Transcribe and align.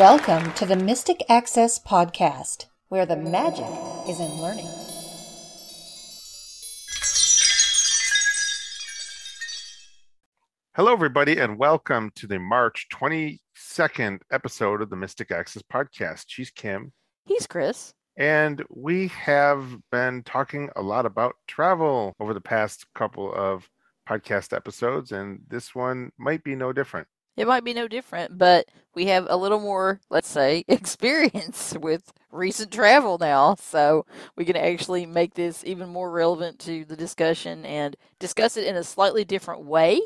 Welcome 0.00 0.54
to 0.54 0.64
the 0.64 0.76
Mystic 0.76 1.22
Access 1.28 1.78
Podcast, 1.78 2.64
where 2.88 3.04
the 3.04 3.16
magic 3.18 3.68
is 4.08 4.18
in 4.18 4.40
learning. 4.40 4.70
Hello, 10.74 10.92
everybody, 10.94 11.38
and 11.38 11.58
welcome 11.58 12.10
to 12.14 12.26
the 12.26 12.38
March 12.38 12.86
22nd 12.90 14.20
episode 14.32 14.80
of 14.80 14.88
the 14.88 14.96
Mystic 14.96 15.30
Access 15.30 15.62
Podcast. 15.62 16.24
She's 16.28 16.50
Kim, 16.50 16.92
He's 17.26 17.46
Chris. 17.46 17.92
and 18.16 18.64
we 18.70 19.08
have 19.08 19.66
been 19.92 20.22
talking 20.22 20.70
a 20.76 20.80
lot 20.82 21.04
about 21.04 21.34
travel 21.46 22.14
over 22.20 22.32
the 22.32 22.40
past 22.40 22.86
couple 22.94 23.34
of 23.34 23.68
podcast 24.08 24.56
episodes, 24.56 25.12
and 25.12 25.40
this 25.48 25.74
one 25.74 26.10
might 26.18 26.42
be 26.42 26.54
no 26.54 26.72
different. 26.72 27.06
It 27.40 27.46
might 27.46 27.64
be 27.64 27.72
no 27.72 27.88
different, 27.88 28.36
but 28.36 28.68
we 28.94 29.06
have 29.06 29.26
a 29.30 29.36
little 29.38 29.60
more, 29.60 29.98
let's 30.10 30.28
say, 30.28 30.62
experience 30.68 31.74
with 31.80 32.12
recent 32.30 32.70
travel 32.70 33.16
now. 33.16 33.54
So 33.54 34.04
we 34.36 34.44
can 34.44 34.56
actually 34.56 35.06
make 35.06 35.32
this 35.32 35.64
even 35.64 35.88
more 35.88 36.10
relevant 36.10 36.58
to 36.60 36.84
the 36.84 36.96
discussion 36.96 37.64
and 37.64 37.96
discuss 38.18 38.58
it 38.58 38.66
in 38.66 38.76
a 38.76 38.84
slightly 38.84 39.24
different 39.24 39.64
way. 39.64 40.02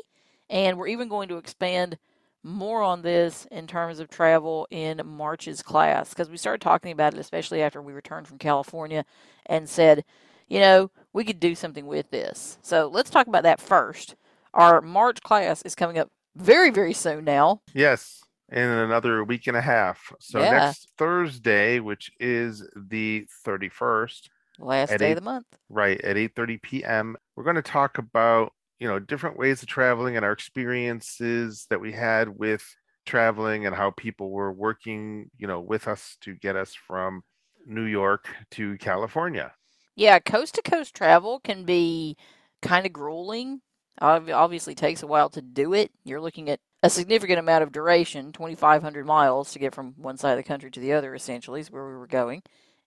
And 0.49 0.77
we're 0.77 0.87
even 0.87 1.09
going 1.09 1.27
to 1.27 1.35
expand 1.35 1.97
more 2.41 2.81
on 2.81 3.01
this 3.01 3.45
in 3.51 3.67
terms 3.67 3.99
of 3.99 4.09
travel 4.09 4.65
in 4.71 5.01
March's 5.03 5.61
class 5.61 6.11
because 6.11 6.29
we 6.29 6.37
started 6.37 6.61
talking 6.61 6.93
about 6.93 7.15
it, 7.15 7.19
especially 7.19 7.61
after 7.61 7.81
we 7.81 7.91
returned 7.91 8.29
from 8.29 8.37
California 8.37 9.03
and 9.45 9.67
said, 9.67 10.05
you 10.47 10.61
know, 10.61 10.89
we 11.11 11.25
could 11.25 11.41
do 11.41 11.53
something 11.53 11.85
with 11.85 12.11
this. 12.11 12.59
So 12.61 12.87
let's 12.87 13.09
talk 13.09 13.27
about 13.27 13.43
that 13.43 13.59
first. 13.59 14.15
Our 14.53 14.79
March 14.79 15.21
class 15.21 15.61
is 15.63 15.75
coming 15.75 15.97
up 15.97 16.09
very, 16.35 16.69
very 16.69 16.93
soon 16.93 17.23
now. 17.25 17.61
Yes, 17.73 18.21
in 18.51 18.61
another 18.69 19.23
week 19.23 19.47
and 19.47 19.57
a 19.57 19.61
half. 19.61 20.11
So 20.19 20.39
Yeah. 20.41 20.51
next 20.51 20.89
Thursday, 20.97 21.79
which 21.79 22.11
is 22.19 22.67
the 22.75 23.27
31st, 23.43 24.29
Last 24.59 24.97
day 24.97 25.07
eight- 25.09 25.11
of 25.11 25.15
the 25.17 25.21
month. 25.21 25.47
right 25.69 25.99
at 26.01 26.15
8:30 26.17 26.57
p.m., 26.61 27.17
we're 27.35 27.43
going 27.43 27.55
to 27.57 27.61
talk 27.61 27.97
about, 27.97 28.53
you 28.79 28.87
know, 28.87 28.99
different 28.99 29.37
ways 29.37 29.61
of 29.63 29.67
traveling 29.67 30.15
and 30.15 30.23
our 30.25 30.31
experiences 30.31 31.65
that 31.69 31.79
we 31.81 31.91
had 31.91 32.29
with 32.29 32.63
traveling 33.05 33.65
and 33.65 33.75
how 33.75 33.91
people 33.91 34.31
were 34.31 34.51
working, 34.51 35.29
you 35.37 35.47
know, 35.47 35.59
with 35.59 35.87
us 35.87 36.17
to 36.21 36.33
get 36.35 36.55
us 36.55 36.73
from 36.73 37.23
New 37.65 37.83
York 37.85 38.27
to 38.51 38.77
California. 38.77 39.53
Yeah, 39.95 40.19
coast 40.19 40.55
to 40.55 40.61
coast 40.61 40.95
travel 40.95 41.39
can 41.39 41.65
be 41.65 42.17
kind 42.61 42.85
of 42.85 42.93
grueling. 42.93 43.61
Ob- 44.01 44.29
Obviously, 44.29 44.75
takes 44.75 45.03
a 45.03 45.07
while 45.07 45.29
to 45.31 45.41
do 45.41 45.73
it. 45.73 45.91
You're 46.03 46.21
looking 46.21 46.49
at 46.49 46.59
a 46.83 46.89
significant 46.89 47.39
amount 47.39 47.63
of 47.63 47.71
duration 47.71 48.31
2,500 48.33 49.05
miles 49.05 49.51
to 49.53 49.59
get 49.59 49.75
from 49.75 49.93
one 49.97 50.17
side 50.17 50.33
of 50.33 50.37
the 50.37 50.43
country 50.43 50.71
to 50.71 50.79
the 50.79 50.93
other, 50.93 51.15
essentially, 51.15 51.61
is 51.61 51.71
where 51.71 51.87
we 51.87 51.95
were 51.95 52.07
going. 52.07 52.43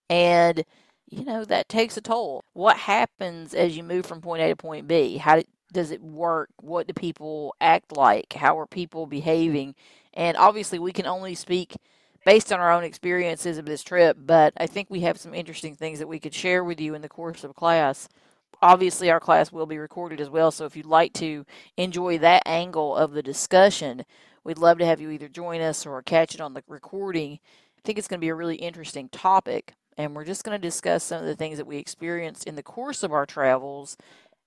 And, 0.09 0.65
you 1.09 1.25
know, 1.25 1.45
that 1.45 1.69
takes 1.69 1.97
a 1.97 2.01
toll. 2.01 2.45
What 2.53 2.77
happens 2.77 3.53
as 3.53 3.77
you 3.77 3.83
move 3.83 4.05
from 4.05 4.21
point 4.21 4.43
A 4.43 4.49
to 4.49 4.57
point 4.57 4.87
B? 4.87 5.17
How 5.17 5.37
do, 5.37 5.43
does 5.73 5.91
it 5.91 6.01
work? 6.03 6.49
What 6.61 6.87
do 6.87 6.93
people 6.93 7.55
act 7.61 7.97
like? 7.97 8.33
How 8.33 8.59
are 8.59 8.67
people 8.67 9.07
behaving? 9.07 9.75
And 10.15 10.37
obviously, 10.37 10.79
we 10.79 10.93
can 10.93 11.07
only 11.07 11.35
speak 11.35 11.75
based 12.25 12.53
on 12.53 12.59
our 12.59 12.71
own 12.71 12.83
experiences 12.83 13.57
of 13.57 13.65
this 13.65 13.83
trip, 13.83 14.17
but 14.19 14.53
I 14.57 14.67
think 14.67 14.89
we 14.89 15.01
have 15.01 15.17
some 15.19 15.33
interesting 15.33 15.75
things 15.75 15.99
that 15.99 16.07
we 16.07 16.19
could 16.19 16.33
share 16.33 16.63
with 16.63 16.79
you 16.81 16.95
in 16.95 17.01
the 17.01 17.09
course 17.09 17.43
of 17.43 17.55
class. 17.55 18.09
Obviously, 18.61 19.09
our 19.09 19.21
class 19.21 19.51
will 19.51 19.65
be 19.65 19.77
recorded 19.77 20.19
as 20.19 20.29
well, 20.29 20.51
so 20.51 20.65
if 20.65 20.75
you'd 20.75 20.85
like 20.85 21.13
to 21.13 21.45
enjoy 21.77 22.17
that 22.17 22.43
angle 22.45 22.95
of 22.95 23.11
the 23.11 23.23
discussion, 23.23 24.03
we'd 24.43 24.57
love 24.57 24.77
to 24.79 24.85
have 24.85 24.99
you 24.99 25.09
either 25.11 25.29
join 25.29 25.61
us 25.61 25.85
or 25.85 26.01
catch 26.01 26.35
it 26.35 26.41
on 26.41 26.53
the 26.53 26.63
recording. 26.67 27.39
I 27.77 27.81
think 27.85 27.97
it's 27.97 28.09
going 28.09 28.19
to 28.19 28.25
be 28.25 28.29
a 28.29 28.35
really 28.35 28.57
interesting 28.57 29.07
topic, 29.09 29.75
and 29.97 30.13
we're 30.13 30.25
just 30.25 30.43
going 30.43 30.59
to 30.59 30.67
discuss 30.67 31.05
some 31.05 31.21
of 31.21 31.25
the 31.25 31.37
things 31.37 31.57
that 31.57 31.67
we 31.67 31.77
experienced 31.77 32.43
in 32.45 32.55
the 32.55 32.63
course 32.63 33.01
of 33.01 33.13
our 33.13 33.25
travels, 33.25 33.95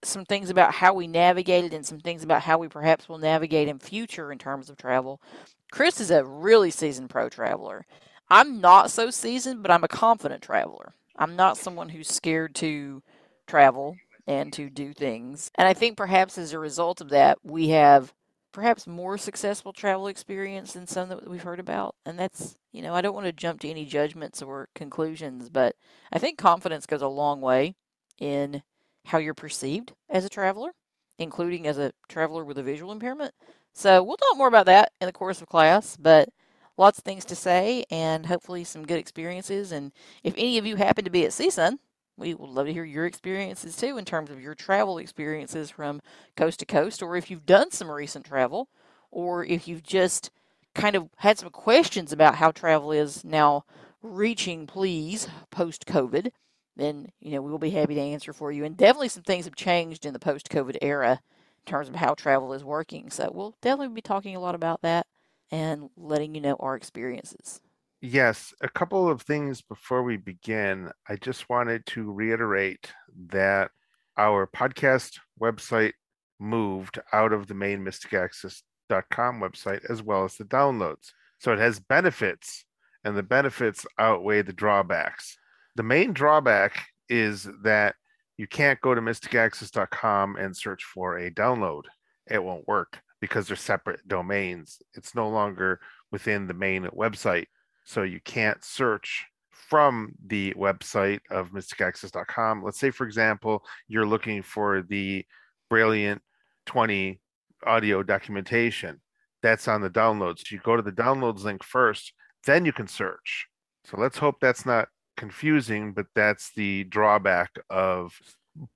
some 0.03 0.27
things 0.27 0.51
about 0.51 0.75
how 0.75 0.93
we 0.93 1.07
navigated, 1.07 1.73
and 1.73 1.87
some 1.87 2.01
things 2.01 2.23
about 2.23 2.43
how 2.43 2.59
we 2.59 2.69
perhaps 2.69 3.09
will 3.09 3.19
navigate 3.19 3.69
in 3.69 3.79
future 3.79 4.31
in 4.31 4.39
terms 4.39 4.69
of 4.69 4.77
travel. 4.77 5.23
Chris 5.71 6.01
is 6.01 6.11
a 6.11 6.23
really 6.23 6.71
seasoned 6.71 7.09
pro 7.09 7.31
traveler. 7.31 7.87
I'm 8.29 8.61
not 8.61 8.91
so 8.91 9.11
seasoned, 9.11 9.63
but 9.63 9.71
I'm 9.71 9.85
a 9.85 9.89
confident 9.89 10.43
traveler. 10.43 10.93
I'm 11.17 11.35
not 11.35 11.57
someone 11.57 11.89
who's 11.89 12.09
scared 12.09 12.55
to 12.57 13.03
travel 13.47 13.97
and 14.27 14.53
to 14.53 14.71
do 14.71 14.93
things. 14.93 15.51
And 15.57 15.67
I 15.67 15.75
think 15.75 15.97
perhaps 15.97 16.39
as 16.39 16.53
a 16.53 16.59
result 16.59 17.01
of 17.01 17.09
that, 17.11 17.39
we 17.43 17.69
have 17.69 18.13
perhaps 18.53 18.87
more 18.87 19.17
successful 19.19 19.73
travel 19.73 20.07
experience 20.07 20.75
than 20.75 20.87
some 20.87 21.09
that 21.09 21.29
we've 21.29 21.43
heard 21.43 21.59
about. 21.61 21.97
And 22.05 22.19
that's, 22.19 22.57
you 22.71 22.83
know, 22.83 22.95
I 22.95 23.01
don't 23.01 23.15
want 23.15 23.27
to 23.27 23.33
jump 23.33 23.61
to 23.61 23.71
any 23.71 23.85
judgments 23.85 24.43
or 24.43 24.69
conclusions, 24.75 25.49
but 25.49 25.75
I 26.13 26.19
think 26.19 26.39
confidence 26.39 26.87
goes 26.87 27.03
a 27.03 27.09
long 27.09 27.41
way 27.41 27.75
in 28.19 28.63
how 29.07 29.19
you're 29.19 29.35
perceived 29.35 29.95
as 30.09 30.25
a 30.25 30.29
traveler, 30.29 30.73
including 31.19 31.67
as 31.67 31.79
a 31.79 31.93
traveler 32.09 32.45
with 32.45 32.59
a 32.59 32.63
visual 32.63 32.93
impairment. 32.93 33.35
So 33.73 34.03
we'll 34.03 34.19
talk 34.19 34.37
more 34.37 34.49
about 34.49 34.67
that 34.67 34.93
in 35.01 35.07
the 35.07 35.13
course 35.13 35.41
of 35.41 35.49
class, 35.49 35.97
but 35.97 36.29
lots 36.77 36.99
of 36.99 37.05
things 37.05 37.25
to 37.25 37.35
say 37.35 37.85
and 37.91 38.27
hopefully 38.27 38.65
some 38.65 38.87
good 38.87 38.99
experiences. 38.99 39.73
And 39.73 39.93
if 40.23 40.35
any 40.37 40.59
of 40.59 40.67
you 40.67 40.77
happen 40.77 41.05
to 41.05 41.11
be 41.11 41.25
at 41.25 41.33
CSUN, 41.33 41.79
we 42.17 42.35
would 42.35 42.51
love 42.51 42.67
to 42.67 42.73
hear 42.73 42.85
your 42.85 43.07
experiences 43.07 43.77
too 43.77 43.97
in 43.97 44.05
terms 44.05 44.31
of 44.31 44.41
your 44.41 44.55
travel 44.55 44.99
experiences 44.99 45.71
from 45.71 46.01
coast 46.37 46.61
to 46.61 46.67
coast, 46.67 47.03
or 47.03 47.17
if 47.17 47.31
you've 47.31 47.47
done 47.47 47.71
some 47.71 47.91
recent 47.91 48.25
travel, 48.25 48.69
or 49.11 49.45
if 49.45 49.67
you've 49.67 49.83
just 49.83 50.31
kind 50.75 50.97
of 50.97 51.09
had 51.17 51.39
some 51.39 51.51
questions 51.51 52.13
about 52.13 52.37
how 52.37 52.51
travel 52.51 52.93
is 52.93 53.25
now 53.25 53.65
reaching, 54.03 54.67
please, 54.67 55.29
post 55.51 55.87
COVID, 55.87 56.33
then 56.77 57.09
you 57.21 57.33
know 57.33 57.43
we 57.43 57.51
will 57.51 57.59
be 57.59 57.71
happy 57.71 57.95
to 57.95 58.01
answer 58.01 58.33
for 58.33 58.51
you. 58.53 58.65
And 58.65 58.77
definitely 58.77 59.09
some 59.09 59.23
things 59.23 59.45
have 59.45 59.55
changed 59.55 60.07
in 60.07 60.13
the 60.13 60.19
post 60.19 60.49
COVID 60.49 60.77
era 60.83 61.21
in 61.67 61.71
terms 61.71 61.89
of 61.89 61.97
how 61.97 62.15
travel 62.15 62.53
is 62.53 62.65
working. 62.65 63.11
So 63.11 63.31
we'll 63.33 63.55
definitely 63.61 63.95
be 63.95 64.03
talking 64.03 64.37
a 64.37 64.41
lot 64.41 64.55
about 64.55 64.83
that 64.83 65.07
and 65.51 65.91
letting 65.97 66.35
you 66.35 66.41
know 66.41 66.57
our 66.59 66.75
experiences. 66.75 67.61
Yes, 68.05 68.53
a 68.61 68.69
couple 68.69 69.09
of 69.09 69.23
things 69.23 69.63
before 69.63 70.03
we 70.03 70.17
begin. 70.17 70.91
I 71.09 71.15
just 71.15 71.49
wanted 71.49 71.87
to 71.87 72.11
reiterate 72.11 72.91
that 73.29 73.71
our 74.19 74.49
podcast 74.49 75.21
website 75.41 75.93
moved 76.41 76.99
out 77.13 77.33
of 77.33 77.47
the 77.47 77.55
main 77.55 77.85
mysticaccess.com 77.85 79.41
website 79.41 79.89
as 79.89 80.03
well 80.03 80.25
as 80.25 80.35
the 80.35 80.45
downloads. 80.45 81.13
So 81.39 81.53
it 81.53 81.61
has 81.61 81.79
benefits, 81.79 82.65
and 83.05 83.17
the 83.17 83.23
benefits 83.23 83.87
outweigh 84.01 84.43
the 84.43 84.53
drawbacks. 84.53 85.37
The 85.77 85.85
main 85.85 86.13
drawback 86.13 86.85
is 87.09 87.49
that 87.63 87.95
you 88.37 88.49
can't 88.49 88.81
go 88.81 88.97
to 88.97 89.01
mysticaccess.com 89.01 90.35
and 90.39 90.57
search 90.57 90.83
for 90.83 91.19
a 91.19 91.31
download. 91.31 91.83
It 92.29 92.43
won't 92.43 92.67
work 92.67 93.01
because 93.21 93.47
they're 93.47 93.57
separate 93.57 94.09
domains. 94.09 94.83
It's 94.95 95.15
no 95.15 95.29
longer 95.29 95.79
within 96.11 96.49
the 96.49 96.55
main 96.55 96.87
website. 96.87 97.47
So 97.85 98.03
you 98.03 98.21
can't 98.25 98.63
search 98.65 99.27
from 99.51 100.13
the 100.27 100.53
website 100.55 101.21
of 101.31 101.51
mysticaccess.com. 101.53 102.63
Let's 102.63 102.79
say, 102.79 102.91
for 102.91 103.07
example, 103.07 103.63
you're 103.89 104.07
looking 104.07 104.43
for 104.43 104.83
the 104.83 105.25
Brilliant 105.71 106.21
20 106.67 107.19
audio 107.67 108.03
documentation. 108.03 109.01
That's 109.43 109.67
on 109.69 109.81
the 109.81 109.89
downloads. 109.89 110.51
You 110.51 110.61
go 110.63 110.77
to 110.77 110.83
the 110.83 110.93
downloads 110.93 111.45
link 111.45 111.65
first, 111.65 112.13
then 112.45 112.67
you 112.67 112.73
can 112.73 112.87
search. 112.87 113.47
So 113.85 113.97
let's 113.99 114.19
hope 114.19 114.37
that's 114.41 114.67
not 114.67 114.89
confusing, 115.17 115.93
but 115.93 116.07
that's 116.15 116.53
the 116.55 116.85
drawback 116.85 117.51
of 117.71 118.13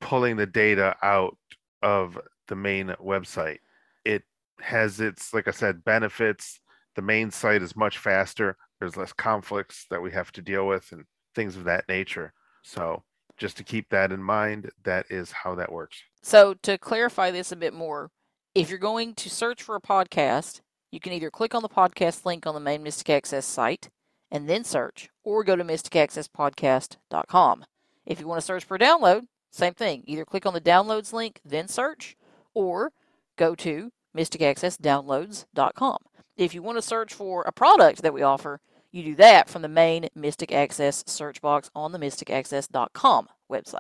pulling 0.00 0.37
the 0.37 0.47
data 0.47 0.97
out 1.03 1.37
of 1.83 2.19
the 2.49 2.56
main 2.56 2.95
website. 3.00 3.59
It 4.05 4.22
has 4.61 5.00
its, 5.00 5.34
like 5.34 5.47
I 5.47 5.53
said, 5.53 5.84
benefits. 5.84 6.60
The 6.95 7.03
main 7.03 7.30
site 7.30 7.60
is 7.60 7.77
much 7.77 7.98
faster 7.98 8.57
there's 8.81 8.97
less 8.97 9.13
conflicts 9.13 9.87
that 9.91 10.03
we 10.03 10.11
have 10.13 10.33
to 10.33 10.43
deal 10.43 10.67
with 10.67 10.91
and 10.93 11.05
things 11.34 11.57
of 11.57 11.65
that 11.65 11.89
nature. 11.89 12.33
So 12.63 13.03
just 13.37 13.57
to 13.59 13.65
keep 13.65 13.91
that 13.91 14.13
in 14.13 14.23
mind, 14.23 14.71
that 14.84 15.07
is 15.11 15.33
how 15.33 15.55
that 15.57 15.73
works. 15.73 16.03
So, 16.23 16.55
to 16.63 16.78
clarify 16.78 17.31
this 17.31 17.53
a 17.53 17.57
bit 17.57 17.75
more, 17.75 18.11
if 18.55 18.71
you're 18.71 18.78
going 18.78 19.15
to 19.15 19.31
search 19.31 19.63
for 19.63 19.77
a 19.77 19.81
podcast, 19.81 20.61
you 20.91 20.99
can 20.99 21.13
either 21.13 21.31
click 21.31 21.55
on 21.55 21.63
the 21.63 21.69
podcast 21.69 22.25
link 22.25 22.47
on 22.47 22.55
the 22.55 22.61
main 22.61 22.83
Mystic 22.83 23.11
Access 23.11 23.47
site 23.47 23.91
and 24.31 24.49
then 24.49 24.65
search, 24.65 25.11
or 25.23 25.45
go 25.45 25.55
to 25.55 25.63
mysticaccesspodcast.com. 25.63 27.65
If 28.07 28.21
you 28.21 28.27
want 28.27 28.41
to 28.41 28.47
search 28.47 28.65
for 28.65 28.78
download, 28.78 29.27
same 29.53 29.75
thing. 29.75 30.03
Either 30.07 30.25
click 30.25 30.47
on 30.47 30.55
the 30.55 30.61
downloads 30.61 31.13
link, 31.13 31.41
then 31.45 31.69
search, 31.69 32.17
or 32.55 32.93
go 33.37 33.55
to 33.55 33.93
mysticaccessdownloads.com. 34.17 35.99
If 36.36 36.54
you 36.54 36.62
want 36.62 36.78
to 36.78 36.83
search 36.83 37.15
for 37.15 37.42
a 37.42 37.53
product 37.53 38.03
that 38.03 38.12
we 38.15 38.22
offer, 38.22 38.60
you 38.92 39.03
do 39.03 39.15
that 39.16 39.48
from 39.48 39.62
the 39.62 39.68
main 39.68 40.09
Mystic 40.15 40.53
Access 40.53 41.03
search 41.06 41.41
box 41.41 41.71
on 41.74 41.92
the 41.92 41.98
mysticaccess.com 41.98 43.28
website. 43.50 43.78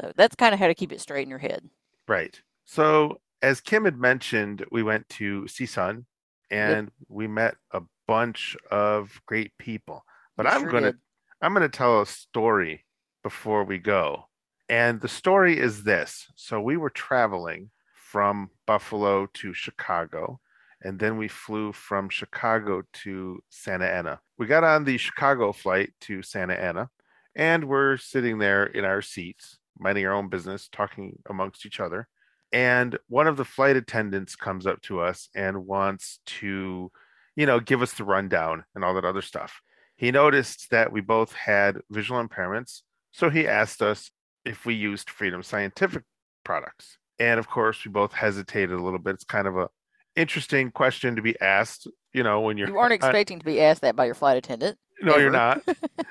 So 0.00 0.12
that's 0.16 0.36
kind 0.36 0.54
of 0.54 0.60
how 0.60 0.68
to 0.68 0.74
keep 0.74 0.92
it 0.92 1.00
straight 1.00 1.24
in 1.24 1.30
your 1.30 1.38
head. 1.38 1.68
Right. 2.08 2.40
So 2.64 3.20
as 3.42 3.60
Kim 3.60 3.84
had 3.84 3.98
mentioned, 3.98 4.64
we 4.70 4.82
went 4.82 5.08
to 5.10 5.42
CSUN 5.42 6.04
and 6.50 6.90
we 7.08 7.26
met 7.26 7.56
a 7.72 7.82
bunch 8.06 8.56
of 8.70 9.20
great 9.26 9.56
people. 9.58 10.04
But 10.36 10.46
You 10.46 10.52
I'm 10.52 10.60
sure 10.62 10.70
going 10.70 10.84
to 10.84 10.92
did. 10.92 11.00
I'm 11.42 11.54
going 11.54 11.68
to 11.68 11.76
tell 11.76 12.02
a 12.02 12.06
story 12.06 12.84
before 13.22 13.64
we 13.64 13.78
go. 13.78 14.28
And 14.68 15.00
the 15.00 15.08
story 15.08 15.58
is 15.58 15.82
this. 15.82 16.28
So 16.36 16.60
we 16.60 16.76
were 16.76 16.90
traveling 16.90 17.70
from 17.94 18.50
Buffalo 18.66 19.26
to 19.34 19.52
Chicago, 19.52 20.40
and 20.82 20.98
then 20.98 21.16
we 21.16 21.28
flew 21.28 21.72
from 21.72 22.08
Chicago 22.08 22.82
to 22.92 23.40
Santa 23.50 23.86
Ana. 23.86 24.20
We 24.38 24.46
got 24.46 24.64
on 24.64 24.84
the 24.84 24.96
Chicago 24.96 25.52
flight 25.52 25.90
to 26.02 26.22
Santa 26.22 26.54
Ana, 26.54 26.88
and 27.34 27.64
we're 27.64 27.96
sitting 27.96 28.38
there 28.38 28.64
in 28.64 28.84
our 28.84 29.02
seats, 29.02 29.58
minding 29.78 30.06
our 30.06 30.14
own 30.14 30.28
business, 30.28 30.68
talking 30.70 31.18
amongst 31.28 31.66
each 31.66 31.80
other. 31.80 32.08
And 32.52 32.98
one 33.08 33.26
of 33.26 33.36
the 33.36 33.44
flight 33.44 33.76
attendants 33.76 34.34
comes 34.34 34.66
up 34.66 34.80
to 34.82 35.00
us 35.00 35.28
and 35.34 35.66
wants 35.66 36.20
to, 36.26 36.90
you 37.36 37.46
know, 37.46 37.60
give 37.60 37.82
us 37.82 37.92
the 37.92 38.04
rundown 38.04 38.64
and 38.74 38.84
all 38.84 38.94
that 38.94 39.04
other 39.04 39.22
stuff. 39.22 39.60
He 39.96 40.10
noticed 40.10 40.70
that 40.70 40.92
we 40.92 41.00
both 41.00 41.32
had 41.34 41.80
visual 41.90 42.26
impairments, 42.26 42.80
so 43.12 43.28
he 43.28 43.46
asked 43.46 43.82
us 43.82 44.10
if 44.44 44.64
we 44.64 44.74
used 44.74 45.10
Freedom 45.10 45.42
Scientific 45.42 46.04
products. 46.44 46.96
And 47.18 47.38
of 47.38 47.48
course, 47.48 47.84
we 47.84 47.90
both 47.90 48.14
hesitated 48.14 48.72
a 48.72 48.82
little 48.82 48.98
bit. 48.98 49.14
It's 49.14 49.24
kind 49.24 49.46
of 49.46 49.58
a 49.58 49.68
interesting 50.16 50.70
question 50.70 51.16
to 51.16 51.22
be 51.22 51.40
asked, 51.40 51.86
you 52.12 52.22
know, 52.22 52.40
when 52.40 52.56
you're 52.56 52.68
You 52.68 52.78
aren't 52.78 52.92
uh, 53.02 53.06
expecting 53.06 53.38
to 53.38 53.44
be 53.44 53.60
asked 53.60 53.82
that 53.82 53.96
by 53.96 54.06
your 54.06 54.14
flight 54.14 54.36
attendant. 54.36 54.78
no, 55.02 55.16
you're 55.16 55.30
not. 55.30 55.62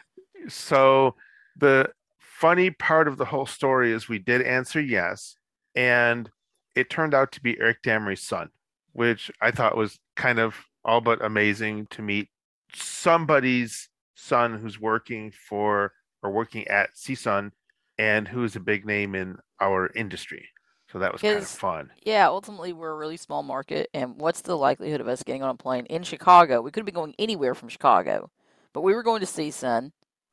so 0.48 1.16
the 1.58 1.90
funny 2.20 2.72
part 2.72 3.08
of 3.08 3.18
the 3.18 3.26
whole 3.26 3.46
story 3.46 3.92
is 3.92 4.08
we 4.08 4.20
did 4.20 4.42
answer 4.42 4.80
yes, 4.80 5.36
and 5.76 6.30
it 6.76 6.90
turned 6.90 7.14
out 7.14 7.32
to 7.34 7.42
be 7.42 7.60
Eric 7.60 7.82
Damery's 7.84 8.22
son, 8.22 8.50
which 8.94 9.32
I 9.42 9.52
thought 9.52 9.78
was 9.78 10.00
kind 10.16 10.40
of 10.40 10.56
all 10.86 11.02
but 11.02 11.24
amazing 11.24 11.88
to 11.92 12.02
meet 12.02 12.30
somebody's 12.74 13.90
son 14.16 14.58
who's 14.60 14.80
working 14.80 15.32
for 15.32 15.94
or 16.22 16.32
working 16.32 16.68
at 16.68 16.96
CSUN 16.96 17.52
and 17.98 18.28
who's 18.28 18.56
a 18.56 18.62
big 18.62 18.86
name 18.86 19.16
in 19.16 19.38
our 19.60 19.92
industry. 19.96 20.48
So 20.92 21.00
that 21.00 21.12
was 21.12 21.22
kind 21.22 21.38
of 21.38 21.48
fun. 21.48 21.92
Yeah, 22.04 22.28
ultimately 22.28 22.74
we're 22.74 22.92
a 22.92 22.98
really 22.98 23.18
small 23.18 23.44
market, 23.44 23.90
and 23.94 24.20
what's 24.20 24.42
the 24.42 24.58
likelihood 24.58 25.02
of 25.02 25.08
us 25.08 25.22
getting 25.22 25.44
on 25.44 25.52
a 25.52 25.56
plane 25.56 25.86
in 25.86 26.02
Chicago? 26.02 26.62
We 26.62 26.72
could 26.72 26.86
be 26.86 26.92
going 26.92 27.14
anywhere 27.20 27.54
from 27.54 27.70
Chicago, 27.70 28.32
but 28.74 28.82
we 28.82 28.96
were 28.96 29.04
going 29.04 29.20
to 29.20 29.28
CSUN. 29.28 29.92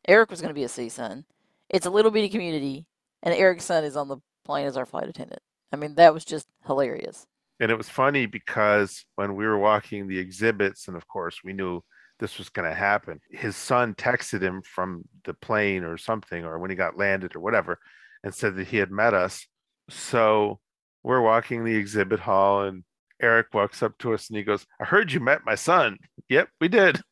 Eric 0.09 0.31
was 0.31 0.41
going 0.41 0.51
to 0.51 0.55
be 0.55 0.65
a 0.65 0.69
CSUN. 0.69 1.25
It's 1.69 1.85
a 1.85 1.91
little 1.91 2.11
bitty 2.11 2.31
community, 2.31 2.87
and 3.23 3.35
Eric's 3.35 3.65
son 3.65 3.85
is 3.85 3.97
on 3.97 4.09
the 4.09 4.19
plane 4.47 4.67
as 4.67 4.79
our 4.79 4.87
flight 4.87 5.09
attendant. 5.09 5.43
I 5.73 5.77
mean, 5.77 5.97
that 5.97 6.15
was 6.15 6.25
just 6.25 6.47
hilarious. 6.67 7.27
And 7.61 7.71
it 7.71 7.77
was 7.77 7.89
funny 7.89 8.27
because 8.27 9.05
when 9.17 9.35
we 9.35 9.45
were 9.45 9.59
walking 9.59 10.07
the 10.07 10.19
exhibits, 10.19 10.89
and 10.89 10.97
of 10.97 11.07
course 11.09 11.41
we 11.45 11.53
knew 11.53 11.83
this 12.19 12.39
was 12.39 12.49
going 12.49 12.69
to 12.69 12.75
happen, 12.75 13.21
his 13.31 13.57
son 13.57 13.95
texted 13.95 14.41
him 14.41 14.63
from 14.63 15.03
the 15.25 15.35
plane 15.35 15.85
or 15.85 15.99
something, 15.99 16.45
or 16.45 16.59
when 16.59 16.71
he 16.71 16.77
got 16.77 16.97
landed 16.97 17.37
or 17.37 17.41
whatever, 17.41 17.79
and 18.25 18.35
said 18.35 18.57
that 18.57 18.69
he 18.69 18.79
had 18.79 18.91
met 18.91 19.13
us. 19.13 19.47
So 19.89 20.61
we're 21.03 21.21
walking 21.21 21.65
the 21.65 21.77
exhibit 21.77 22.21
hall, 22.21 22.63
and 22.63 22.85
Eric 23.21 23.49
walks 23.55 23.83
up 23.83 23.97
to 23.99 24.13
us 24.13 24.29
and 24.29 24.37
he 24.37 24.43
goes, 24.43 24.67
I 24.81 24.85
heard 24.85 25.13
you 25.13 25.21
met 25.21 25.41
my 25.45 25.55
son. 25.55 25.99
Yep, 26.29 26.49
we 26.61 26.69
did. 26.69 27.01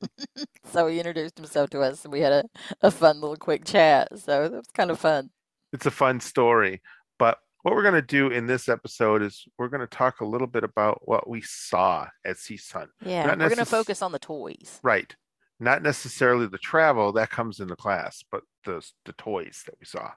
So 0.66 0.88
he 0.88 0.98
introduced 0.98 1.36
himself 1.36 1.70
to 1.70 1.82
us, 1.82 2.04
and 2.04 2.12
we 2.12 2.20
had 2.20 2.32
a, 2.32 2.44
a 2.80 2.90
fun 2.90 3.20
little 3.20 3.36
quick 3.36 3.64
chat. 3.64 4.08
So 4.18 4.48
that 4.48 4.56
was 4.56 4.66
kind 4.74 4.90
of 4.90 4.98
fun. 4.98 5.30
It's 5.72 5.86
a 5.86 5.90
fun 5.90 6.18
story. 6.18 6.82
But 7.16 7.38
what 7.62 7.74
we're 7.74 7.82
going 7.82 7.94
to 7.94 8.02
do 8.02 8.28
in 8.28 8.46
this 8.46 8.68
episode 8.68 9.22
is 9.22 9.44
we're 9.56 9.68
going 9.68 9.82
to 9.82 9.86
talk 9.86 10.20
a 10.20 10.24
little 10.24 10.48
bit 10.48 10.64
about 10.64 11.06
what 11.06 11.28
we 11.28 11.42
saw 11.42 12.08
at 12.24 12.36
CSUN. 12.38 12.88
Yeah, 13.04 13.26
Not 13.26 13.38
we're 13.38 13.48
going 13.50 13.58
to 13.58 13.64
focus 13.64 14.02
on 14.02 14.10
the 14.10 14.18
toys. 14.18 14.80
Right. 14.82 15.14
Not 15.60 15.82
necessarily 15.82 16.48
the 16.48 16.58
travel 16.58 17.12
that 17.12 17.30
comes 17.30 17.60
in 17.60 17.68
the 17.68 17.76
class, 17.76 18.24
but 18.32 18.42
the 18.64 18.84
the 19.04 19.12
toys 19.12 19.62
that 19.66 19.76
we 19.78 19.86
saw. 19.86 20.10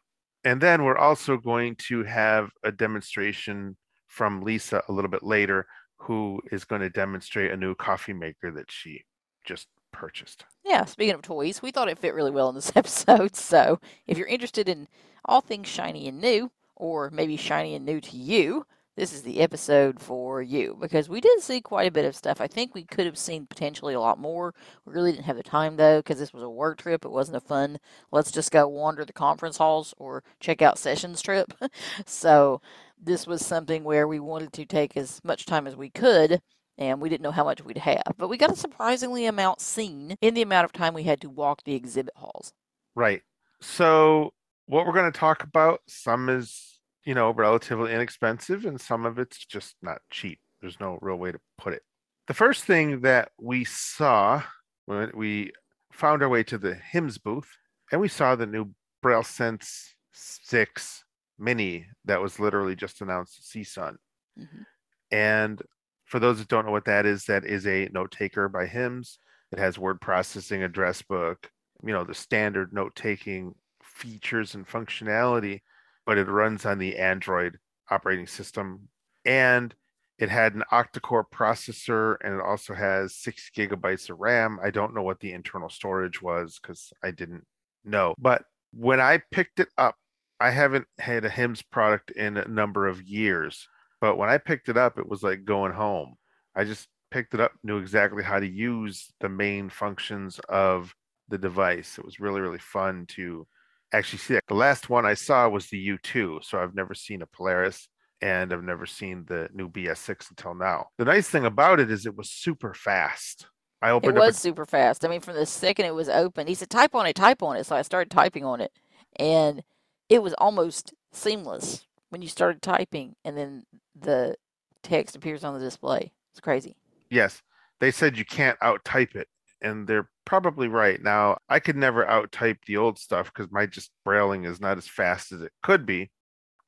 And 0.47 0.61
then 0.61 0.85
we're 0.85 0.97
also 0.97 1.35
going 1.35 1.75
to 1.89 2.05
have 2.05 2.51
a 2.63 2.71
demonstration 2.71 3.75
from 4.07 4.41
Lisa 4.43 4.81
a 4.87 4.93
little 4.93 5.11
bit 5.11 5.21
later, 5.21 5.67
who 5.97 6.39
is 6.53 6.63
going 6.63 6.79
to 6.79 6.89
demonstrate 6.89 7.51
a 7.51 7.57
new 7.57 7.75
coffee 7.75 8.13
maker 8.13 8.49
that 8.53 8.71
she 8.71 9.03
just 9.43 9.67
purchased. 9.91 10.45
Yeah, 10.63 10.85
speaking 10.85 11.15
of 11.15 11.21
toys, 11.21 11.61
we 11.61 11.71
thought 11.71 11.89
it 11.89 11.99
fit 11.99 12.13
really 12.13 12.31
well 12.31 12.47
in 12.47 12.55
this 12.55 12.71
episode. 12.77 13.35
So 13.35 13.81
if 14.07 14.17
you're 14.17 14.25
interested 14.25 14.69
in 14.69 14.87
all 15.25 15.41
things 15.41 15.67
shiny 15.67 16.07
and 16.07 16.21
new, 16.21 16.49
or 16.77 17.09
maybe 17.09 17.35
shiny 17.35 17.75
and 17.75 17.85
new 17.85 17.99
to 17.99 18.15
you, 18.15 18.65
this 18.97 19.13
is 19.13 19.21
the 19.21 19.39
episode 19.41 19.99
for 19.99 20.41
you 20.41 20.75
because 20.81 21.07
we 21.07 21.21
did 21.21 21.39
see 21.39 21.61
quite 21.61 21.87
a 21.87 21.91
bit 21.91 22.03
of 22.03 22.15
stuff. 22.15 22.41
I 22.41 22.47
think 22.47 22.73
we 22.73 22.83
could 22.83 23.05
have 23.05 23.17
seen 23.17 23.45
potentially 23.45 23.93
a 23.93 23.99
lot 23.99 24.19
more. 24.19 24.55
We 24.85 24.93
really 24.93 25.11
didn't 25.11 25.25
have 25.25 25.37
the 25.37 25.43
time 25.43 25.77
though 25.77 25.99
because 25.99 26.17
this 26.17 26.33
was 26.33 26.41
a 26.41 26.49
work 26.49 26.79
trip. 26.79 27.05
It 27.05 27.11
wasn't 27.11 27.37
a 27.37 27.41
fun, 27.41 27.77
let's 28.11 28.31
just 28.31 28.51
go 28.51 28.67
wander 28.67 29.05
the 29.05 29.13
conference 29.13 29.57
halls 29.57 29.93
or 29.97 30.23
check 30.39 30.63
out 30.63 30.79
sessions 30.79 31.21
trip. 31.21 31.53
so 32.07 32.59
this 32.99 33.27
was 33.27 33.45
something 33.45 33.83
where 33.83 34.07
we 34.07 34.19
wanted 34.19 34.51
to 34.53 34.65
take 34.65 34.97
as 34.97 35.21
much 35.23 35.45
time 35.45 35.67
as 35.67 35.75
we 35.75 35.91
could 35.91 36.41
and 36.79 36.99
we 36.99 37.09
didn't 37.09 37.23
know 37.23 37.31
how 37.31 37.43
much 37.43 37.63
we'd 37.63 37.77
have. 37.77 38.15
But 38.17 38.29
we 38.29 38.37
got 38.37 38.51
a 38.51 38.55
surprisingly 38.55 39.27
amount 39.27 39.61
seen 39.61 40.17
in 40.21 40.33
the 40.33 40.41
amount 40.41 40.65
of 40.65 40.73
time 40.73 40.95
we 40.95 41.03
had 41.03 41.21
to 41.21 41.29
walk 41.29 41.63
the 41.63 41.75
exhibit 41.75 42.15
halls. 42.17 42.51
Right. 42.95 43.21
So 43.61 44.33
what 44.65 44.87
we're 44.87 44.93
going 44.93 45.11
to 45.11 45.19
talk 45.19 45.43
about, 45.43 45.81
some 45.87 46.29
is, 46.29 46.76
you 47.07 47.13
know, 47.13 47.31
relatively 47.31 47.93
inexpensive 47.93 48.65
and 48.65 48.81
some 48.81 49.05
of 49.05 49.17
it's 49.17 49.45
just 49.45 49.75
not 49.81 50.01
cheap. 50.11 50.39
There's 50.59 50.77
no 50.81 50.99
real 51.01 51.15
way 51.15 51.31
to 51.31 51.39
put 51.57 51.71
it. 51.71 51.81
The 52.27 52.33
first 52.33 52.65
thing 52.65 52.99
that 52.99 53.31
we 53.39 53.63
saw 53.63 54.43
when 54.87 55.11
we 55.15 55.53
found 55.93 56.21
our 56.21 56.27
way 56.27 56.43
to 56.43 56.57
the 56.57 56.75
HIMS 56.75 57.17
booth 57.17 57.47
and 57.93 58.01
we 58.01 58.09
saw 58.09 58.35
the 58.35 58.45
new 58.45 58.71
Braille 59.01 59.23
Sense 59.23 59.95
6 60.11 61.05
mini 61.39 61.85
that 62.03 62.21
was 62.21 62.41
literally 62.41 62.75
just 62.75 62.99
announced 62.99 63.39
at 63.39 63.45
CSUN. 63.45 63.95
Mhm. 64.37 64.65
And 65.09 65.61
for 66.07 66.19
those 66.19 66.39
that 66.39 66.49
don't 66.49 66.65
know 66.65 66.73
what 66.73 66.85
that 66.85 67.05
is, 67.05 67.23
that 67.25 67.45
is 67.45 67.65
a 67.65 67.87
note 67.93 68.11
taker 68.11 68.49
by 68.49 68.65
HIMS. 68.65 69.17
It 69.53 69.59
has 69.59 69.79
word 69.79 70.01
processing, 70.01 70.61
address 70.61 71.01
book, 71.03 71.49
you 71.85 71.93
know, 71.93 72.03
the 72.03 72.13
standard 72.13 72.73
note 72.73 72.97
taking 72.97 73.55
features 73.81 74.55
and 74.55 74.67
functionality, 74.67 75.61
but 76.07 76.17
it 76.17 76.27
runs 76.29 76.65
on 76.65 76.79
the 76.79 76.97
Android 76.97 77.59
operating 77.91 78.25
system. 78.25 78.87
And 79.25 79.75
it 80.17 80.29
had 80.29 80.55
an 80.55 80.63
octa-core 80.71 81.27
processor 81.31 82.15
and 82.23 82.33
it 82.33 82.41
also 82.41 82.73
has 82.73 83.13
six 83.13 83.51
gigabytes 83.55 84.09
of 84.09 84.17
RAM. 84.17 84.57
I 84.63 84.71
don't 84.71 84.95
know 84.95 85.03
what 85.03 85.19
the 85.19 85.33
internal 85.33 85.69
storage 85.69 86.21
was 86.21 86.59
because 86.59 86.91
I 87.03 87.11
didn't 87.11 87.45
know. 87.83 88.15
But 88.17 88.45
when 88.71 89.01
I 89.01 89.21
picked 89.31 89.59
it 89.59 89.67
up, 89.77 89.95
I 90.39 90.49
haven't 90.49 90.87
had 90.97 91.25
a 91.25 91.29
HIMS 91.29 91.61
product 91.61 92.11
in 92.11 92.37
a 92.37 92.47
number 92.47 92.87
of 92.87 93.03
years. 93.03 93.67
But 93.99 94.17
when 94.17 94.29
I 94.29 94.37
picked 94.37 94.69
it 94.69 94.77
up, 94.77 94.97
it 94.97 95.07
was 95.07 95.23
like 95.23 95.43
going 95.43 95.73
home. 95.73 96.15
I 96.55 96.63
just 96.63 96.87
picked 97.11 97.33
it 97.33 97.41
up, 97.41 97.51
knew 97.63 97.77
exactly 97.79 98.23
how 98.23 98.39
to 98.39 98.47
use 98.47 99.11
the 99.19 99.29
main 99.29 99.69
functions 99.69 100.39
of 100.47 100.95
the 101.27 101.37
device. 101.37 101.97
It 101.97 102.05
was 102.05 102.19
really, 102.19 102.39
really 102.39 102.59
fun 102.59 103.05
to 103.09 103.45
actually 103.93 104.19
see 104.19 104.35
it. 104.35 104.43
The 104.47 104.53
last 104.53 104.89
one 104.89 105.05
I 105.05 105.13
saw 105.13 105.47
was 105.49 105.67
the 105.67 105.89
U2. 105.89 106.43
So 106.43 106.59
I've 106.59 106.75
never 106.75 106.93
seen 106.93 107.21
a 107.21 107.25
Polaris 107.25 107.87
and 108.21 108.51
I've 108.51 108.63
never 108.63 108.85
seen 108.85 109.25
the 109.27 109.49
new 109.53 109.69
BS6 109.69 110.29
until 110.29 110.55
now. 110.55 110.87
The 110.97 111.05
nice 111.05 111.29
thing 111.29 111.45
about 111.45 111.79
it 111.79 111.91
is 111.91 112.05
it 112.05 112.15
was 112.15 112.29
super 112.29 112.73
fast. 112.73 113.47
I 113.81 113.91
opened 113.91 114.17
It 114.17 114.19
was 114.19 114.37
super 114.37 114.65
fast. 114.65 115.05
I 115.05 115.07
mean, 115.07 115.21
from 115.21 115.35
the 115.35 115.45
second 115.45 115.85
it 115.85 115.93
was 115.93 116.09
open, 116.09 116.47
he 116.47 116.55
said, 116.55 116.69
type 116.69 116.95
on 116.95 117.05
it, 117.05 117.15
type 117.15 117.43
on 117.43 117.57
it. 117.57 117.65
So 117.65 117.75
I 117.75 117.83
started 117.83 118.09
typing 118.09 118.43
on 118.43 118.59
it. 118.59 118.71
And 119.17 119.63
it 120.09 120.23
was 120.23 120.33
almost 120.37 120.93
seamless 121.11 121.85
when 122.09 122.21
you 122.21 122.27
started 122.27 122.61
typing 122.61 123.15
and 123.23 123.37
then 123.37 123.63
the 123.99 124.35
text 124.83 125.15
appears 125.15 125.43
on 125.43 125.53
the 125.53 125.59
display. 125.59 126.11
It's 126.31 126.39
crazy. 126.39 126.75
Yes, 127.09 127.41
they 127.79 127.91
said 127.91 128.17
you 128.17 128.25
can't 128.25 128.57
out 128.61 128.83
type 128.85 129.15
it, 129.15 129.27
and 129.61 129.87
they're 129.87 130.09
probably 130.25 130.67
right. 130.67 131.01
Now, 131.01 131.37
I 131.49 131.59
could 131.59 131.75
never 131.77 132.07
outtype 132.07 132.65
the 132.65 132.77
old 132.77 132.99
stuff 132.99 133.33
because 133.33 133.51
my 133.51 133.65
just 133.65 133.91
brailing 134.05 134.45
is 134.45 134.59
not 134.61 134.77
as 134.77 134.87
fast 134.87 135.31
as 135.31 135.41
it 135.41 135.51
could 135.63 135.85
be, 135.85 136.11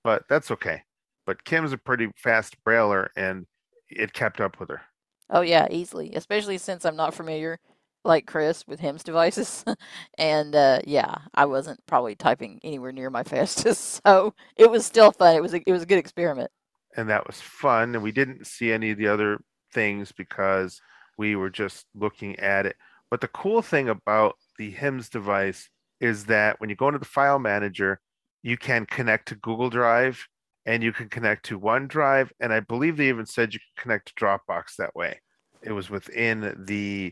but 0.04 0.24
that's 0.30 0.52
okay. 0.52 0.84
But 1.26 1.44
Kim's 1.46 1.74
a 1.74 1.78
pretty 1.78 2.10
fast 2.18 2.58
brailer, 2.66 3.10
and 3.16 3.48
it 3.90 4.14
kept 4.14 4.42
up 4.42 4.60
with 4.60 4.70
her. 4.70 4.82
Oh 5.30 5.42
yeah, 5.42 5.68
easily. 5.72 6.14
Especially 6.16 6.58
since 6.58 6.86
I'm 6.86 6.96
not 6.96 7.14
familiar, 7.14 7.60
like 8.04 8.26
Chris, 8.28 8.66
with 8.68 8.80
HIMS 8.80 9.04
devices. 9.04 9.64
and 10.18 10.56
uh, 10.56 10.80
yeah, 10.86 11.16
I 11.34 11.46
wasn't 11.46 11.86
probably 11.88 12.16
typing 12.16 12.60
anywhere 12.64 12.92
near 12.92 13.10
my 13.10 13.24
fastest. 13.26 14.02
So 14.06 14.34
it 14.56 14.70
was 14.72 14.86
still 14.86 15.12
fun. 15.12 15.36
It 15.36 15.42
was 15.42 15.54
a, 15.54 15.62
it 15.68 15.72
was 15.72 15.84
a 15.84 15.86
good 15.88 16.00
experiment. 16.00 16.52
and 16.98 17.10
that 17.10 17.28
was 17.28 17.42
fun. 17.42 17.96
And 17.96 18.04
we 18.04 18.12
didn't 18.12 18.48
see 18.48 18.72
any 18.72 18.92
of 18.92 18.98
the 18.98 19.08
other 19.08 19.40
things 19.74 20.12
because 20.12 20.82
we 21.20 21.36
were 21.36 21.50
just 21.50 21.86
looking 21.94 22.40
at 22.40 22.66
it. 22.66 22.78
But 23.12 23.20
the 23.20 23.28
cool 23.28 23.62
thing 23.62 23.90
about 23.90 24.36
the 24.58 24.72
HIMS 24.72 25.10
device 25.10 25.70
is 26.00 26.26
that 26.26 26.62
when 26.62 26.70
you 26.70 26.78
go 26.78 26.88
into 26.88 26.98
the 26.98 27.06
file 27.06 27.40
manager, 27.40 28.00
you 28.42 28.56
can 28.56 28.86
connect 28.86 29.28
to 29.28 29.36
Google 29.36 29.70
Drive 29.70 30.26
and 30.66 30.82
you 30.82 30.94
can 30.94 31.10
connect 31.10 31.46
to 31.48 31.60
OneDrive. 31.60 32.30
And 32.40 32.54
I 32.54 32.62
believe 32.62 32.96
they 32.96 33.10
even 33.10 33.26
said 33.26 33.54
you 33.54 33.60
can 33.60 33.84
connect 33.84 34.08
to 34.08 34.14
Dropbox 34.14 34.78
that 34.78 34.96
way. 34.96 35.20
It 35.62 35.74
was 35.74 35.90
within 35.90 36.56
the 36.66 37.12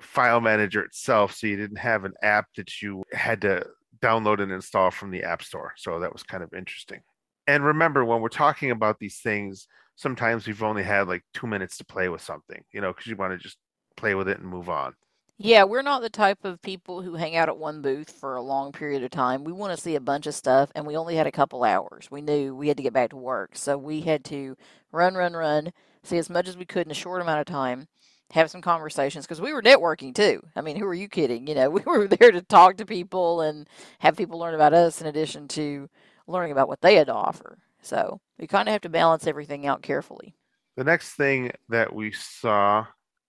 file 0.00 0.40
manager 0.40 0.82
itself, 0.82 1.34
so 1.34 1.48
you 1.48 1.56
didn't 1.56 1.78
have 1.78 2.04
an 2.04 2.14
app 2.22 2.46
that 2.56 2.80
you 2.80 3.02
had 3.12 3.40
to 3.40 3.66
download 4.00 4.40
and 4.40 4.52
install 4.52 4.92
from 4.92 5.10
the 5.10 5.24
App 5.24 5.42
Store. 5.42 5.72
So 5.76 5.98
that 5.98 6.12
was 6.12 6.22
kind 6.22 6.44
of 6.44 6.54
interesting. 6.54 7.00
And 7.48 7.64
remember, 7.64 8.04
when 8.04 8.20
we're 8.20 8.28
talking 8.28 8.70
about 8.70 9.00
these 9.00 9.18
things, 9.20 9.66
sometimes 9.98 10.46
we've 10.46 10.62
only 10.62 10.84
had 10.84 11.08
like 11.08 11.24
two 11.34 11.46
minutes 11.46 11.76
to 11.76 11.84
play 11.84 12.08
with 12.08 12.22
something, 12.22 12.62
you 12.72 12.80
know, 12.80 12.92
because 12.92 13.08
you 13.08 13.16
want 13.16 13.32
to 13.32 13.38
just 13.38 13.58
play 13.96 14.14
with 14.14 14.28
it 14.28 14.38
and 14.38 14.48
move 14.48 14.70
on. 14.70 14.94
Yeah, 15.40 15.64
we're 15.64 15.82
not 15.82 16.02
the 16.02 16.10
type 16.10 16.44
of 16.44 16.62
people 16.62 17.02
who 17.02 17.14
hang 17.14 17.36
out 17.36 17.48
at 17.48 17.58
one 17.58 17.82
booth 17.82 18.10
for 18.10 18.34
a 18.34 18.42
long 18.42 18.72
period 18.72 19.02
of 19.02 19.10
time. 19.10 19.44
We 19.44 19.52
want 19.52 19.76
to 19.76 19.80
see 19.80 19.94
a 19.96 20.00
bunch 20.00 20.26
of 20.26 20.34
stuff, 20.34 20.70
and 20.74 20.86
we 20.86 20.96
only 20.96 21.16
had 21.16 21.26
a 21.26 21.32
couple 21.32 21.62
hours. 21.64 22.10
We 22.10 22.22
knew 22.22 22.54
we 22.54 22.68
had 22.68 22.76
to 22.76 22.82
get 22.82 22.92
back 22.92 23.10
to 23.10 23.16
work, 23.16 23.50
so 23.54 23.76
we 23.76 24.00
had 24.00 24.24
to 24.26 24.56
run, 24.92 25.14
run, 25.14 25.34
run, 25.34 25.72
see 26.02 26.18
as 26.18 26.30
much 26.30 26.48
as 26.48 26.56
we 26.56 26.64
could 26.64 26.86
in 26.86 26.90
a 26.90 26.94
short 26.94 27.22
amount 27.22 27.40
of 27.40 27.46
time, 27.46 27.86
have 28.32 28.50
some 28.50 28.60
conversations 28.60 29.26
because 29.26 29.40
we 29.40 29.52
were 29.52 29.62
networking 29.62 30.14
too. 30.14 30.42
I 30.56 30.60
mean, 30.60 30.76
who 30.76 30.86
are 30.86 30.94
you 30.94 31.08
kidding? 31.08 31.46
You 31.46 31.54
know, 31.54 31.70
we 31.72 31.82
were 31.86 32.08
there 32.08 32.32
to 32.32 32.42
talk 32.42 32.76
to 32.76 32.86
people 32.86 33.40
and 33.40 33.68
have 34.00 34.16
people 34.16 34.38
learn 34.38 34.54
about 34.54 34.74
us 34.74 35.00
in 35.00 35.06
addition 35.06 35.48
to 35.48 35.88
learning 36.26 36.52
about 36.52 36.68
what 36.68 36.80
they 36.82 36.96
had 36.96 37.06
to 37.06 37.14
offer. 37.14 37.58
So 37.80 38.20
we 38.38 38.46
kind 38.46 38.68
of 38.68 38.72
have 38.72 38.82
to 38.82 38.88
balance 38.88 39.26
everything 39.26 39.66
out 39.66 39.82
carefully. 39.82 40.34
The 40.76 40.84
next 40.84 41.14
thing 41.14 41.52
that 41.68 41.92
we 41.92 42.12
saw 42.12 42.86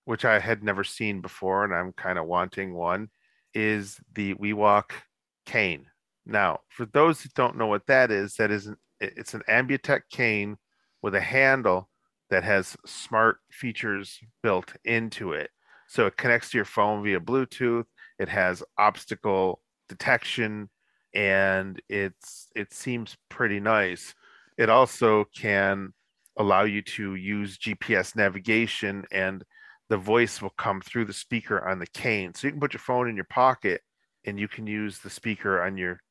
which 0.09 0.25
I 0.25 0.39
had 0.39 0.63
never 0.63 0.83
seen 0.83 1.21
before, 1.21 1.63
and 1.63 1.71
I'm 1.71 1.93
kind 1.93 2.17
of 2.17 2.25
wanting 2.25 2.73
one, 2.73 3.09
is 3.53 3.99
the 4.15 4.33
WeWalk 4.33 4.89
cane. 5.45 5.85
Now, 6.25 6.61
for 6.69 6.87
those 6.87 7.21
who 7.21 7.29
don't 7.35 7.57
know 7.57 7.67
what 7.67 7.85
that 7.85 8.09
is, 8.09 8.33
that 8.39 8.49
is 8.49 8.65
an, 8.65 8.77
it's 8.99 9.35
an 9.35 9.43
Ambutech 9.47 10.01
cane 10.11 10.57
with 11.03 11.13
a 11.13 11.21
handle 11.21 11.91
that 12.31 12.43
has 12.43 12.75
smart 12.87 13.37
features 13.51 14.19
built 14.41 14.73
into 14.83 15.33
it. 15.33 15.51
So 15.87 16.07
it 16.07 16.17
connects 16.17 16.49
to 16.51 16.57
your 16.57 16.65
phone 16.65 17.03
via 17.03 17.19
Bluetooth. 17.19 17.85
It 18.17 18.29
has 18.29 18.63
obstacle 18.79 19.61
detection, 19.89 20.71
and 21.13 21.79
it's 21.87 22.47
it 22.55 22.73
seems 22.73 23.15
pretty 23.29 23.59
nice. 23.59 24.15
It 24.59 24.69
also 24.69 25.23
can 25.33 25.93
allow 26.37 26.63
you 26.63 26.81
to 26.81 27.15
use 27.15 27.57
GPS 27.57 28.13
navigation 28.13 29.05
and 29.09 29.41
the 29.87 29.97
voice 29.97 30.41
will 30.41 30.53
come 30.57 30.81
through 30.81 31.05
the 31.05 31.13
speaker 31.13 31.65
on 31.65 31.79
the 31.79 31.87
cane. 31.87 32.33
So 32.33 32.45
you 32.45 32.51
can 32.51 32.59
put 32.59 32.73
your 32.73 32.81
phone 32.81 33.09
in 33.09 33.15
your 33.15 33.27
pocket 33.29 33.81
and 34.25 34.37
you 34.37 34.49
can 34.49 34.67
use 34.67 34.99
the 34.99 35.09
speaker 35.09 35.61
on 35.61 35.77
your 35.77 36.01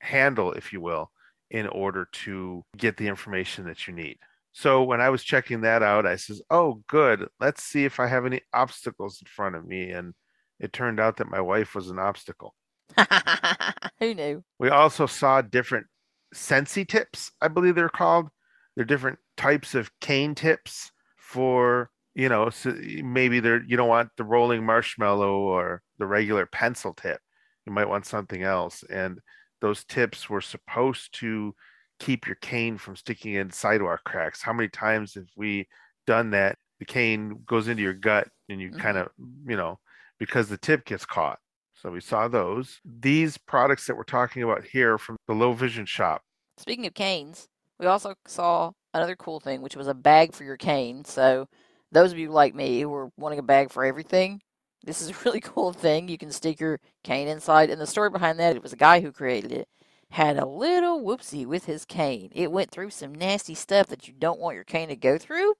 handle, 0.00 0.52
if 0.52 0.72
you 0.72 0.80
will, 0.80 1.12
in 1.52 1.68
order 1.68 2.08
to 2.24 2.64
get 2.76 2.96
the 2.96 3.06
information 3.06 3.64
that 3.66 3.86
you 3.86 3.94
need. 3.94 4.18
So 4.50 4.82
when 4.82 5.00
I 5.00 5.08
was 5.08 5.22
checking 5.22 5.60
that 5.60 5.84
out, 5.84 6.04
I 6.04 6.16
says, 6.16 6.42
"Oh, 6.50 6.82
good. 6.88 7.28
Let's 7.38 7.62
see 7.62 7.84
if 7.84 8.00
I 8.00 8.08
have 8.08 8.26
any 8.26 8.40
obstacles 8.52 9.22
in 9.22 9.28
front 9.28 9.54
of 9.54 9.64
me." 9.64 9.90
And 9.90 10.14
it 10.58 10.72
turned 10.72 10.98
out 10.98 11.18
that 11.18 11.30
my 11.30 11.40
wife 11.40 11.74
was 11.76 11.88
an 11.88 12.00
obstacle. 12.00 12.54
Who 14.00 14.14
knew? 14.14 14.44
We 14.58 14.70
also 14.70 15.06
saw 15.06 15.40
different 15.40 15.86
Sensi 16.32 16.84
tips, 16.84 17.30
I 17.40 17.48
believe 17.48 17.74
they're 17.74 17.88
called. 17.88 18.28
They're 18.76 18.84
different 18.84 19.18
types 19.36 19.74
of 19.74 19.90
cane 20.00 20.34
tips 20.34 20.90
for 21.16 21.90
you 22.14 22.28
know, 22.28 22.50
so 22.50 22.74
maybe 23.02 23.40
there 23.40 23.62
you 23.66 23.76
don't 23.76 23.88
want 23.88 24.10
the 24.16 24.24
rolling 24.24 24.64
marshmallow 24.64 25.34
or 25.34 25.82
the 25.98 26.06
regular 26.06 26.46
pencil 26.46 26.92
tip. 26.92 27.20
You 27.66 27.72
might 27.72 27.88
want 27.88 28.06
something 28.06 28.42
else. 28.42 28.84
And 28.90 29.18
those 29.60 29.84
tips 29.84 30.28
were 30.28 30.40
supposed 30.40 31.14
to 31.20 31.54
keep 32.00 32.26
your 32.26 32.36
cane 32.36 32.76
from 32.76 32.96
sticking 32.96 33.34
in 33.34 33.50
sidewalk 33.50 34.00
cracks. 34.04 34.42
How 34.42 34.52
many 34.52 34.68
times 34.68 35.14
have 35.14 35.28
we 35.36 35.68
done 36.06 36.30
that? 36.30 36.58
The 36.80 36.84
cane 36.84 37.42
goes 37.46 37.68
into 37.68 37.82
your 37.82 37.94
gut 37.94 38.28
and 38.48 38.60
you 38.60 38.70
mm-hmm. 38.70 38.80
kind 38.80 38.98
of, 38.98 39.08
you 39.46 39.56
know, 39.56 39.78
because 40.18 40.48
the 40.48 40.58
tip 40.58 40.84
gets 40.84 41.06
caught. 41.06 41.38
So 41.82 41.90
we 41.90 42.00
saw 42.00 42.28
those. 42.28 42.80
These 42.84 43.38
products 43.38 43.88
that 43.88 43.96
we're 43.96 44.04
talking 44.04 44.44
about 44.44 44.64
here 44.64 44.98
from 44.98 45.16
the 45.26 45.34
Low 45.34 45.52
Vision 45.52 45.84
shop. 45.84 46.22
Speaking 46.56 46.86
of 46.86 46.94
canes, 46.94 47.48
we 47.80 47.86
also 47.86 48.14
saw 48.24 48.70
another 48.94 49.16
cool 49.16 49.40
thing, 49.40 49.62
which 49.62 49.74
was 49.74 49.88
a 49.88 49.94
bag 49.94 50.32
for 50.32 50.44
your 50.44 50.56
cane. 50.56 51.04
So 51.04 51.48
those 51.90 52.12
of 52.12 52.18
you 52.18 52.30
like 52.30 52.54
me 52.54 52.82
who 52.82 52.94
are 52.94 53.10
wanting 53.16 53.40
a 53.40 53.42
bag 53.42 53.72
for 53.72 53.84
everything, 53.84 54.40
this 54.84 55.02
is 55.02 55.10
a 55.10 55.14
really 55.24 55.40
cool 55.44 55.72
thing. 55.72 56.06
You 56.06 56.18
can 56.18 56.30
stick 56.30 56.60
your 56.60 56.78
cane 57.02 57.26
inside. 57.26 57.68
And 57.68 57.80
the 57.80 57.86
story 57.88 58.10
behind 58.10 58.38
that, 58.38 58.54
it 58.54 58.62
was 58.62 58.72
a 58.72 58.76
guy 58.76 59.00
who 59.00 59.10
created 59.10 59.50
it, 59.50 59.66
had 60.12 60.38
a 60.38 60.46
little 60.46 61.02
whoopsie 61.02 61.46
with 61.46 61.64
his 61.64 61.84
cane. 61.84 62.30
It 62.30 62.52
went 62.52 62.70
through 62.70 62.90
some 62.90 63.12
nasty 63.12 63.56
stuff 63.56 63.88
that 63.88 64.06
you 64.06 64.14
don't 64.16 64.38
want 64.38 64.54
your 64.54 64.62
cane 64.62 64.90
to 64.90 64.96
go 64.96 65.18
through 65.18 65.54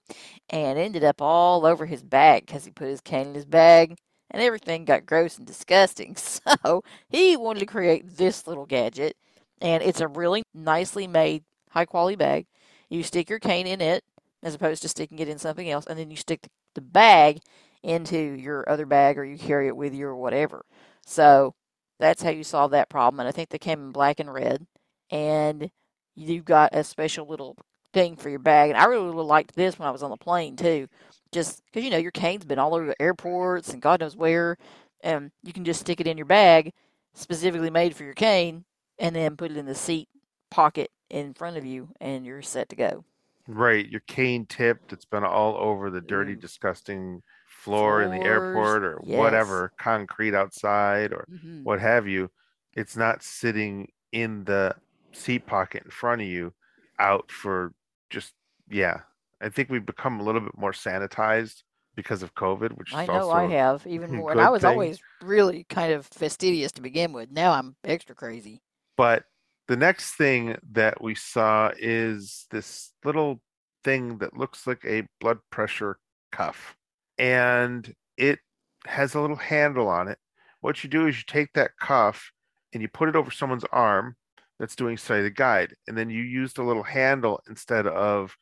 and 0.48 0.78
ended 0.78 1.02
up 1.02 1.20
all 1.20 1.66
over 1.66 1.84
his 1.84 2.04
bag 2.04 2.46
because 2.46 2.64
he 2.64 2.70
put 2.70 2.86
his 2.86 3.00
cane 3.00 3.26
in 3.26 3.34
his 3.34 3.44
bag 3.44 3.96
and 4.32 4.42
everything 4.42 4.84
got 4.84 5.06
gross 5.06 5.38
and 5.38 5.46
disgusting. 5.46 6.16
So 6.64 6.82
he 7.08 7.36
wanted 7.36 7.60
to 7.60 7.66
create 7.66 8.16
this 8.16 8.46
little 8.46 8.66
gadget. 8.66 9.16
And 9.60 9.82
it's 9.82 10.00
a 10.00 10.08
really 10.08 10.42
nicely 10.54 11.06
made, 11.06 11.44
high 11.70 11.84
quality 11.84 12.16
bag. 12.16 12.46
You 12.90 13.04
stick 13.04 13.30
your 13.30 13.38
cane 13.38 13.66
in 13.68 13.80
it 13.80 14.02
as 14.42 14.54
opposed 14.54 14.82
to 14.82 14.88
sticking 14.88 15.20
it 15.20 15.28
in 15.28 15.38
something 15.38 15.70
else. 15.70 15.86
And 15.86 15.98
then 15.98 16.10
you 16.10 16.16
stick 16.16 16.48
the 16.74 16.80
bag 16.80 17.40
into 17.82 18.16
your 18.16 18.68
other 18.68 18.86
bag 18.86 19.18
or 19.18 19.24
you 19.24 19.38
carry 19.38 19.68
it 19.68 19.76
with 19.76 19.94
you 19.94 20.06
or 20.06 20.16
whatever. 20.16 20.64
So 21.06 21.54
that's 22.00 22.22
how 22.22 22.30
you 22.30 22.44
solve 22.44 22.72
that 22.72 22.88
problem. 22.88 23.20
And 23.20 23.28
I 23.28 23.32
think 23.32 23.50
they 23.50 23.58
came 23.58 23.80
in 23.80 23.92
black 23.92 24.18
and 24.18 24.32
red. 24.32 24.66
And 25.10 25.70
you've 26.16 26.44
got 26.44 26.74
a 26.74 26.82
special 26.84 27.26
little 27.26 27.56
thing 27.92 28.16
for 28.16 28.30
your 28.30 28.38
bag. 28.40 28.70
And 28.70 28.78
I 28.78 28.86
really 28.86 29.04
really 29.04 29.24
liked 29.24 29.54
this 29.54 29.78
when 29.78 29.88
I 29.88 29.92
was 29.92 30.02
on 30.02 30.10
the 30.10 30.16
plane 30.16 30.56
too. 30.56 30.88
Just 31.32 31.62
because, 31.66 31.84
you 31.84 31.90
know, 31.90 31.96
your 31.98 32.10
cane's 32.10 32.44
been 32.44 32.58
all 32.58 32.74
over 32.74 32.86
the 32.86 33.02
airports 33.02 33.72
and 33.72 33.82
God 33.82 34.00
knows 34.00 34.16
where. 34.16 34.58
And 35.02 35.32
you 35.42 35.52
can 35.52 35.64
just 35.64 35.80
stick 35.80 36.00
it 36.00 36.06
in 36.06 36.16
your 36.16 36.26
bag, 36.26 36.72
specifically 37.14 37.70
made 37.70 37.96
for 37.96 38.04
your 38.04 38.14
cane, 38.14 38.64
and 38.98 39.16
then 39.16 39.36
put 39.36 39.50
it 39.50 39.56
in 39.56 39.66
the 39.66 39.74
seat 39.74 40.08
pocket 40.50 40.90
in 41.10 41.34
front 41.34 41.56
of 41.56 41.64
you, 41.64 41.88
and 42.00 42.24
you're 42.24 42.42
set 42.42 42.68
to 42.68 42.76
go. 42.76 43.04
Right, 43.48 43.88
your 43.88 44.02
cane 44.06 44.46
tipped. 44.46 44.92
It's 44.92 45.04
been 45.04 45.24
all 45.24 45.56
over 45.56 45.90
the 45.90 46.00
dirty, 46.00 46.36
mm. 46.36 46.40
disgusting 46.40 47.22
floor 47.48 48.02
in 48.02 48.10
the 48.10 48.24
airport 48.24 48.82
or 48.82 49.00
yes. 49.04 49.18
whatever, 49.18 49.72
concrete 49.78 50.34
outside 50.34 51.12
or 51.12 51.26
hmm 51.28 51.62
what 51.64 51.80
have 51.80 52.08
you. 52.08 52.30
It's 52.74 52.96
not 52.96 53.22
sitting 53.22 53.88
in 54.12 54.44
the 54.44 54.74
seat 55.12 55.46
pocket 55.46 55.82
in 55.84 55.90
front 55.90 56.22
of 56.22 56.26
you 56.26 56.54
out 56.98 57.30
for 57.30 57.72
just 58.10 58.34
yeah. 58.68 59.00
I 59.42 59.48
think 59.48 59.70
we've 59.70 59.84
become 59.84 60.20
a 60.20 60.22
little 60.22 60.40
bit 60.40 60.56
more 60.56 60.72
sanitized 60.72 61.62
because 61.94 62.22
of 62.22 62.34
COVID, 62.34 62.76
which 62.78 62.90
is 62.90 62.96
I 62.96 63.06
know 63.06 63.30
I 63.30 63.46
have 63.48 63.86
even 63.86 64.14
more, 64.16 64.32
and 64.32 64.40
I 64.40 64.50
was 64.50 64.62
thing. 64.62 64.70
always 64.70 65.00
really 65.22 65.64
kind 65.68 65.92
of 65.92 66.06
fastidious 66.06 66.72
to 66.72 66.82
begin 66.82 67.12
with. 67.12 67.30
Now 67.30 67.52
I'm 67.52 67.76
extra 67.84 68.14
crazy. 68.14 68.62
But 68.96 69.24
the 69.68 69.76
next 69.76 70.12
thing 70.12 70.56
that 70.72 71.02
we 71.02 71.14
saw 71.14 71.70
is 71.78 72.46
this 72.50 72.92
little 73.04 73.40
thing 73.84 74.18
that 74.18 74.36
looks 74.36 74.66
like 74.66 74.84
a 74.84 75.06
blood 75.20 75.38
pressure 75.50 75.98
cuff 76.30 76.76
and 77.18 77.94
it 78.16 78.38
has 78.86 79.14
a 79.14 79.20
little 79.20 79.36
handle 79.36 79.88
on 79.88 80.08
it 80.08 80.18
what 80.60 80.82
you 80.82 80.90
do 80.90 81.06
is 81.06 81.16
you 81.16 81.24
take 81.26 81.52
that 81.54 81.72
cuff 81.78 82.32
and 82.72 82.82
you 82.82 82.88
put 82.88 83.08
it 83.08 83.16
over 83.16 83.30
someone's 83.30 83.64
arm 83.72 84.16
that's 84.58 84.76
doing 84.76 84.96
say 84.96 85.22
the 85.22 85.30
guide 85.30 85.74
and 85.86 85.96
then 85.96 86.10
you 86.10 86.22
use 86.22 86.52
the 86.52 86.62
little 86.62 86.82
handle 86.82 87.40
instead 87.48 87.86
of 87.86 88.36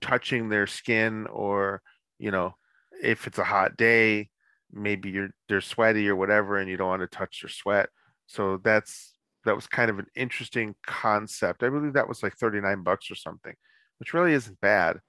touching 0.00 0.48
their 0.48 0.66
skin 0.66 1.26
or 1.26 1.82
you 2.18 2.30
know 2.30 2.54
if 3.02 3.26
it's 3.26 3.38
a 3.38 3.44
hot 3.44 3.76
day 3.76 4.28
maybe 4.72 5.10
you're 5.10 5.30
they're 5.48 5.60
sweaty 5.60 6.08
or 6.08 6.16
whatever 6.16 6.56
and 6.58 6.70
you 6.70 6.76
don't 6.76 6.88
want 6.88 7.02
to 7.02 7.06
touch 7.06 7.42
their 7.42 7.50
sweat 7.50 7.88
so 8.26 8.58
that's 8.62 9.14
that 9.44 9.54
was 9.54 9.66
kind 9.66 9.90
of 9.90 9.98
an 9.98 10.06
interesting 10.14 10.74
concept. 10.86 11.62
I 11.62 11.68
believe 11.68 11.92
that 11.94 12.08
was 12.08 12.22
like 12.22 12.36
39 12.36 12.82
bucks 12.82 13.10
or 13.10 13.14
something, 13.14 13.54
which 13.98 14.14
really 14.14 14.32
isn't 14.32 14.60
bad. 14.60 15.00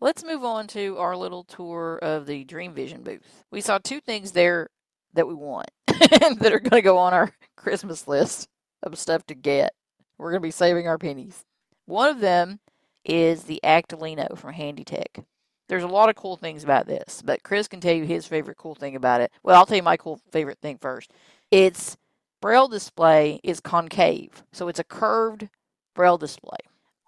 Let's 0.00 0.24
move 0.24 0.44
on 0.44 0.66
to 0.68 0.96
our 0.98 1.16
little 1.16 1.44
tour 1.44 1.98
of 2.02 2.26
the 2.26 2.44
Dream 2.44 2.74
Vision 2.74 3.02
booth. 3.02 3.44
We 3.50 3.60
saw 3.60 3.78
two 3.78 4.00
things 4.00 4.32
there 4.32 4.68
that 5.14 5.28
we 5.28 5.34
want 5.34 5.70
that 5.86 6.52
are 6.52 6.60
going 6.60 6.70
to 6.70 6.82
go 6.82 6.96
on 6.96 7.12
our 7.12 7.30
Christmas 7.56 8.08
list 8.08 8.48
of 8.82 8.98
stuff 8.98 9.24
to 9.26 9.34
get. 9.34 9.74
We're 10.18 10.30
going 10.30 10.40
to 10.40 10.46
be 10.46 10.50
saving 10.50 10.88
our 10.88 10.98
pennies. 10.98 11.44
One 11.84 12.08
of 12.08 12.20
them 12.20 12.60
is 13.04 13.44
the 13.44 13.60
Actilino 13.64 14.36
from 14.36 14.54
Handytech. 14.54 15.24
There's 15.68 15.82
a 15.82 15.88
lot 15.88 16.08
of 16.08 16.16
cool 16.16 16.36
things 16.36 16.64
about 16.64 16.86
this, 16.86 17.22
but 17.24 17.42
Chris 17.42 17.68
can 17.68 17.80
tell 17.80 17.94
you 17.94 18.04
his 18.04 18.26
favorite 18.26 18.58
cool 18.58 18.74
thing 18.74 18.94
about 18.96 19.20
it. 19.20 19.32
Well, 19.42 19.56
I'll 19.56 19.66
tell 19.66 19.76
you 19.76 19.82
my 19.82 19.96
cool 19.96 20.20
favorite 20.30 20.58
thing 20.60 20.78
first. 20.78 21.12
Its 21.50 21.96
braille 22.40 22.68
display 22.68 23.40
is 23.42 23.60
concave, 23.60 24.42
so 24.52 24.68
it's 24.68 24.78
a 24.80 24.84
curved 24.84 25.48
braille 25.94 26.18
display. 26.18 26.58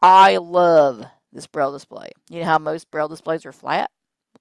I 0.01 0.37
love 0.37 1.05
this 1.33 1.47
braille 1.47 1.73
display. 1.73 2.11
You 2.31 2.41
know 2.41 2.47
how 2.47 2.59
most 2.59 2.91
braille 2.91 3.09
displays 3.09 3.45
are 3.45 3.53
flat? 3.53 3.91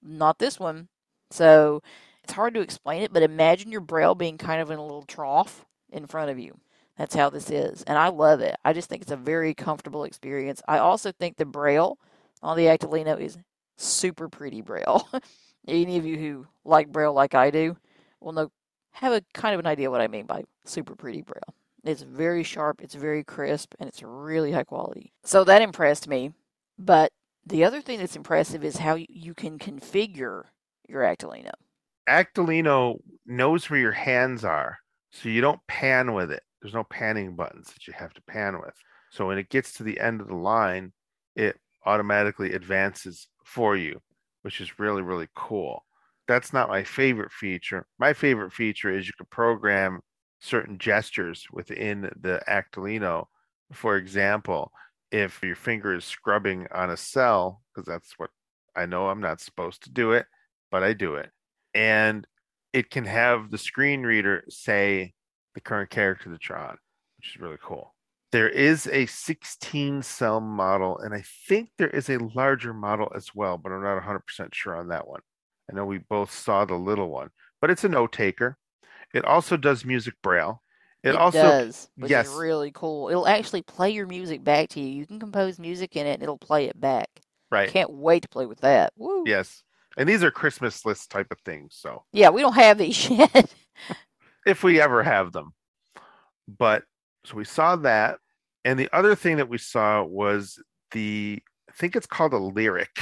Not 0.02 0.38
this 0.38 0.58
one. 0.60 0.88
So 1.30 1.82
it's 2.22 2.32
hard 2.32 2.54
to 2.54 2.60
explain 2.60 3.02
it, 3.02 3.12
but 3.12 3.22
imagine 3.22 3.72
your 3.72 3.80
braille 3.80 4.14
being 4.14 4.38
kind 4.38 4.62
of 4.62 4.70
in 4.70 4.78
a 4.78 4.82
little 4.82 5.02
trough 5.02 5.66
in 5.90 6.06
front 6.06 6.30
of 6.30 6.38
you. 6.38 6.58
That's 6.96 7.14
how 7.14 7.30
this 7.30 7.50
is. 7.50 7.82
And 7.82 7.98
I 7.98 8.08
love 8.08 8.40
it. 8.40 8.56
I 8.64 8.72
just 8.72 8.88
think 8.88 9.02
it's 9.02 9.10
a 9.10 9.16
very 9.16 9.54
comfortable 9.54 10.04
experience. 10.04 10.62
I 10.68 10.78
also 10.78 11.12
think 11.12 11.36
the 11.36 11.44
braille 11.44 11.98
on 12.42 12.56
the 12.56 12.66
Actilino 12.66 13.20
is 13.20 13.36
super 13.76 14.28
pretty 14.28 14.60
braille. 14.60 15.08
Any 15.68 15.96
of 15.96 16.06
you 16.06 16.18
who 16.18 16.46
like 16.64 16.92
braille 16.92 17.14
like 17.14 17.34
I 17.34 17.50
do 17.50 17.76
will 18.20 18.32
know 18.32 18.50
have 18.92 19.12
a 19.12 19.22
kind 19.32 19.54
of 19.54 19.60
an 19.60 19.66
idea 19.66 19.90
what 19.90 20.00
I 20.00 20.08
mean 20.08 20.26
by 20.26 20.44
super 20.64 20.94
pretty 20.94 21.22
braille. 21.22 21.54
It's 21.82 22.02
very 22.02 22.42
sharp, 22.44 22.80
it's 22.80 22.94
very 22.94 23.24
crisp, 23.24 23.74
and 23.78 23.88
it's 23.88 24.02
really 24.02 24.52
high 24.52 24.64
quality. 24.64 25.12
So 25.24 25.44
that 25.44 25.62
impressed 25.62 26.08
me. 26.08 26.32
But 26.78 27.12
the 27.44 27.64
other 27.64 27.80
thing 27.80 27.98
that's 27.98 28.16
impressive 28.16 28.64
is 28.64 28.78
how 28.78 28.94
you 28.94 29.34
can 29.34 29.58
configure 29.58 30.44
your 30.88 31.02
Actilino. 31.02 31.50
Actilino 32.08 33.00
knows 33.26 33.68
where 33.68 33.80
your 33.80 33.92
hands 33.92 34.44
are, 34.44 34.78
so 35.10 35.28
you 35.28 35.40
don't 35.40 35.60
pan 35.66 36.14
with 36.14 36.30
it. 36.30 36.42
There's 36.64 36.72
no 36.72 36.84
panning 36.84 37.36
buttons 37.36 37.70
that 37.74 37.86
you 37.86 37.92
have 37.92 38.14
to 38.14 38.22
pan 38.22 38.58
with. 38.58 38.72
So 39.10 39.26
when 39.26 39.36
it 39.36 39.50
gets 39.50 39.74
to 39.74 39.82
the 39.82 40.00
end 40.00 40.22
of 40.22 40.28
the 40.28 40.34
line, 40.34 40.94
it 41.36 41.60
automatically 41.84 42.54
advances 42.54 43.28
for 43.44 43.76
you, 43.76 44.00
which 44.40 44.62
is 44.62 44.78
really, 44.78 45.02
really 45.02 45.28
cool. 45.36 45.84
That's 46.26 46.54
not 46.54 46.70
my 46.70 46.82
favorite 46.82 47.32
feature. 47.32 47.86
My 47.98 48.14
favorite 48.14 48.50
feature 48.50 48.96
is 48.96 49.06
you 49.06 49.12
can 49.12 49.26
program 49.26 50.00
certain 50.40 50.78
gestures 50.78 51.46
within 51.52 52.10
the 52.18 52.40
Actilino. 52.48 53.26
For 53.72 53.98
example, 53.98 54.72
if 55.12 55.42
your 55.42 55.56
finger 55.56 55.94
is 55.94 56.06
scrubbing 56.06 56.66
on 56.72 56.88
a 56.88 56.96
cell, 56.96 57.60
because 57.74 57.86
that's 57.86 58.18
what 58.18 58.30
I 58.74 58.86
know 58.86 59.08
I'm 59.08 59.20
not 59.20 59.42
supposed 59.42 59.82
to 59.82 59.90
do 59.90 60.12
it, 60.12 60.24
but 60.70 60.82
I 60.82 60.94
do 60.94 61.16
it. 61.16 61.30
And 61.74 62.26
it 62.72 62.88
can 62.88 63.04
have 63.04 63.50
the 63.50 63.58
screen 63.58 64.02
reader 64.02 64.44
say 64.48 65.12
the 65.54 65.60
current 65.60 65.90
character 65.90 66.30
that 66.30 66.48
you're 66.48 66.58
on, 66.58 66.76
which 67.18 67.34
is 67.34 67.40
really 67.40 67.58
cool. 67.62 67.94
There 68.32 68.48
is 68.48 68.88
a 68.88 69.06
16 69.06 70.02
cell 70.02 70.40
model, 70.40 70.98
and 70.98 71.14
I 71.14 71.22
think 71.48 71.70
there 71.78 71.88
is 71.90 72.10
a 72.10 72.18
larger 72.18 72.74
model 72.74 73.12
as 73.14 73.34
well, 73.34 73.56
but 73.58 73.70
I'm 73.70 73.82
not 73.82 74.02
100% 74.02 74.52
sure 74.52 74.74
on 74.76 74.88
that 74.88 75.06
one. 75.06 75.20
I 75.70 75.74
know 75.76 75.84
we 75.84 75.98
both 75.98 76.32
saw 76.32 76.64
the 76.64 76.74
little 76.74 77.08
one, 77.08 77.30
but 77.60 77.70
it's 77.70 77.84
a 77.84 77.88
note 77.88 78.12
taker. 78.12 78.58
It 79.14 79.24
also 79.24 79.56
does 79.56 79.84
music 79.84 80.14
braille. 80.22 80.62
It, 81.04 81.10
It, 81.10 81.16
also 81.16 81.42
does, 81.42 81.88
which 81.96 82.10
yes. 82.10 82.26
is 82.28 82.34
really 82.34 82.72
cool. 82.74 83.08
It'll 83.08 83.28
actually 83.28 83.62
play 83.62 83.90
your 83.90 84.06
music 84.06 84.42
back 84.42 84.70
to 84.70 84.80
you. 84.80 84.88
You 84.88 85.06
can 85.06 85.20
compose 85.20 85.58
music 85.58 85.94
in 85.96 86.06
it 86.06 86.14
and 86.14 86.22
it'll 86.22 86.38
play 86.38 86.64
it 86.66 86.80
back. 86.80 87.08
right. 87.50 87.70
Can't 87.70 87.92
wait 87.92 88.22
to 88.22 88.28
play 88.28 88.46
with 88.46 88.60
that. 88.60 88.92
Woo. 88.96 89.22
Yes. 89.26 89.62
And 89.96 90.08
these 90.08 90.24
are 90.24 90.30
Christmas 90.30 90.84
list 90.84 91.10
type 91.10 91.30
of 91.30 91.38
things. 91.44 91.76
So 91.78 92.04
Yeah, 92.12 92.30
we 92.30 92.40
don't 92.40 92.54
have 92.54 92.78
these 92.78 93.08
yet. 93.10 93.54
If 94.46 94.62
we 94.62 94.80
ever 94.80 95.02
have 95.02 95.32
them. 95.32 95.54
But 96.46 96.84
so 97.24 97.36
we 97.36 97.44
saw 97.44 97.76
that. 97.76 98.18
And 98.64 98.78
the 98.78 98.88
other 98.94 99.14
thing 99.14 99.36
that 99.36 99.48
we 99.48 99.58
saw 99.58 100.02
was 100.02 100.58
the, 100.92 101.42
I 101.68 101.72
think 101.72 101.96
it's 101.96 102.06
called 102.06 102.32
a 102.32 102.38
lyric. 102.38 102.96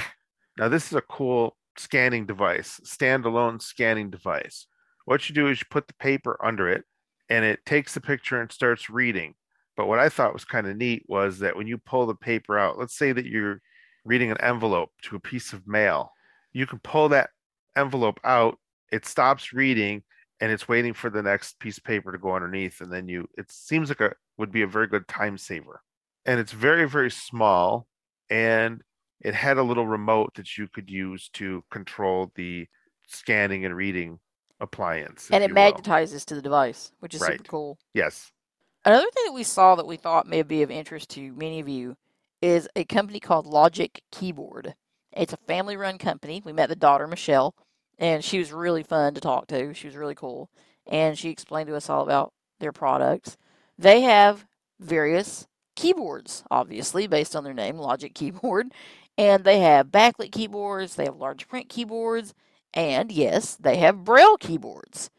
Now, 0.59 0.69
this 0.69 0.87
is 0.87 0.95
a 0.95 1.03
cool 1.03 1.57
scanning 1.79 2.27
device, 2.27 2.81
standalone 2.85 3.63
scanning 3.63 4.11
device. 4.11 4.67
What 5.05 5.29
you 5.29 5.35
do 5.35 5.49
is 5.49 5.61
you 5.61 5.67
put 5.71 5.87
the 5.89 5.95
paper 5.95 6.39
under 6.45 6.69
it 6.69 6.85
and 7.29 7.45
it 7.45 7.65
takes 7.65 7.95
the 7.95 8.01
picture 8.01 8.41
and 8.41 8.53
starts 8.53 8.91
reading. 8.91 9.35
But 9.77 9.87
what 9.87 9.99
I 9.99 10.09
thought 10.09 10.35
was 10.35 10.45
kind 10.45 10.67
of 10.67 10.77
neat 10.77 11.05
was 11.09 11.39
that 11.39 11.57
when 11.57 11.67
you 11.67 11.79
pull 11.79 12.07
the 12.07 12.15
paper 12.15 12.59
out, 12.59 12.79
let's 12.79 12.97
say 12.97 13.13
that 13.13 13.25
you're 13.25 13.61
reading 14.05 14.31
an 14.31 14.41
envelope 14.41 14.91
to 15.05 15.17
a 15.17 15.21
piece 15.21 15.53
of 15.53 15.67
mail, 15.67 16.13
you 16.53 16.67
can 16.67 16.79
pull 16.81 17.09
that 17.09 17.31
envelope 17.77 18.21
out, 18.25 18.59
it 18.93 19.07
stops 19.07 19.53
reading, 19.53 20.03
and 20.43 20.51
it's 20.51 20.67
waiting 20.67 20.93
for 20.93 21.09
the 21.09 21.23
next 21.23 21.61
piece 21.61 21.79
of 21.79 21.85
paper 21.85 22.11
to 22.11 22.19
go 22.19 22.35
underneath. 22.35 22.81
And 22.81 22.93
then 22.93 23.07
you, 23.07 23.29
it 23.39 23.51
seems 23.53 23.89
like 23.89 24.01
a 24.01 24.13
would 24.39 24.51
be 24.51 24.63
a 24.63 24.67
very 24.67 24.89
good 24.89 25.07
time 25.07 25.39
saver. 25.39 25.83
And 26.27 26.41
it's 26.41 26.51
very, 26.51 26.89
very 26.89 27.13
small. 27.13 27.87
And 28.29 28.83
it 29.21 29.35
had 29.35 29.57
a 29.57 29.63
little 29.63 29.87
remote 29.87 30.35
that 30.35 30.59
you 30.59 30.67
could 30.67 30.91
use 30.91 31.29
to 31.35 31.63
control 31.71 32.33
the 32.35 32.67
scanning 33.07 33.65
and 33.65 33.77
reading 33.77 34.19
appliance. 34.59 35.29
and 35.31 35.45
it 35.45 35.53
magnetizes 35.53 36.25
to 36.25 36.35
the 36.35 36.43
device, 36.43 36.91
which 36.99 37.15
is 37.15 37.21
super 37.21 37.45
cool. 37.45 37.79
Yes. 37.95 38.33
Another 38.85 39.11
thing 39.15 39.27
that 39.27 39.35
we 39.35 39.45
saw 39.45 39.77
that 39.77 39.87
we 39.87 39.97
thought 39.97 40.27
may 40.27 40.43
be 40.43 40.63
of 40.63 40.73
interest 40.73 41.11
to 41.11 41.33
many 41.35 41.61
of 41.61 41.69
you 41.69 41.97
is 42.41 42.69
a 42.75 42.85
company 42.85 43.21
called 43.21 43.47
Logic 43.47 44.03
Keyboard. 44.11 44.75
It's 45.13 45.33
a 45.33 45.39
family 45.47 45.77
run 45.77 45.99
company. 45.99 46.43
We 46.45 46.53
met 46.53 46.69
the 46.69 46.75
daughter, 46.75 47.07
Michelle, 47.07 47.55
and 48.03 48.25
she 48.25 48.41
was 48.41 48.53
really 48.53 48.83
fun 48.83 49.15
to 49.15 49.21
talk 49.21 49.47
to. 49.47 49.73
She 49.73 49.87
was 49.87 49.95
really 49.97 50.17
cool. 50.17 50.51
And 50.89 51.17
she 51.17 51.31
explained 51.31 51.69
to 51.69 51.77
us 51.77 51.89
all 51.89 52.03
about 52.03 52.33
their 52.59 52.73
products. 52.73 53.37
They 53.79 54.01
have 54.01 54.45
various 54.81 55.47
keyboards, 55.77 56.43
obviously, 56.51 57.07
based 57.07 57.37
on 57.37 57.45
their 57.45 57.55
name, 57.55 57.79
Logic 57.79 58.13
Keyboard. 58.13 58.75
And 59.19 59.45
they 59.45 59.61
have 59.61 59.89
backlit 59.89 60.33
keyboards, 60.33 60.95
they 60.95 61.05
have 61.05 61.17
large 61.17 61.47
print 61.47 61.69
keyboards, 61.69 62.33
and 62.73 63.13
yes, 63.13 63.57
they 63.57 63.77
have 63.77 64.05
braille 64.05 64.39
keyboards. 64.39 65.11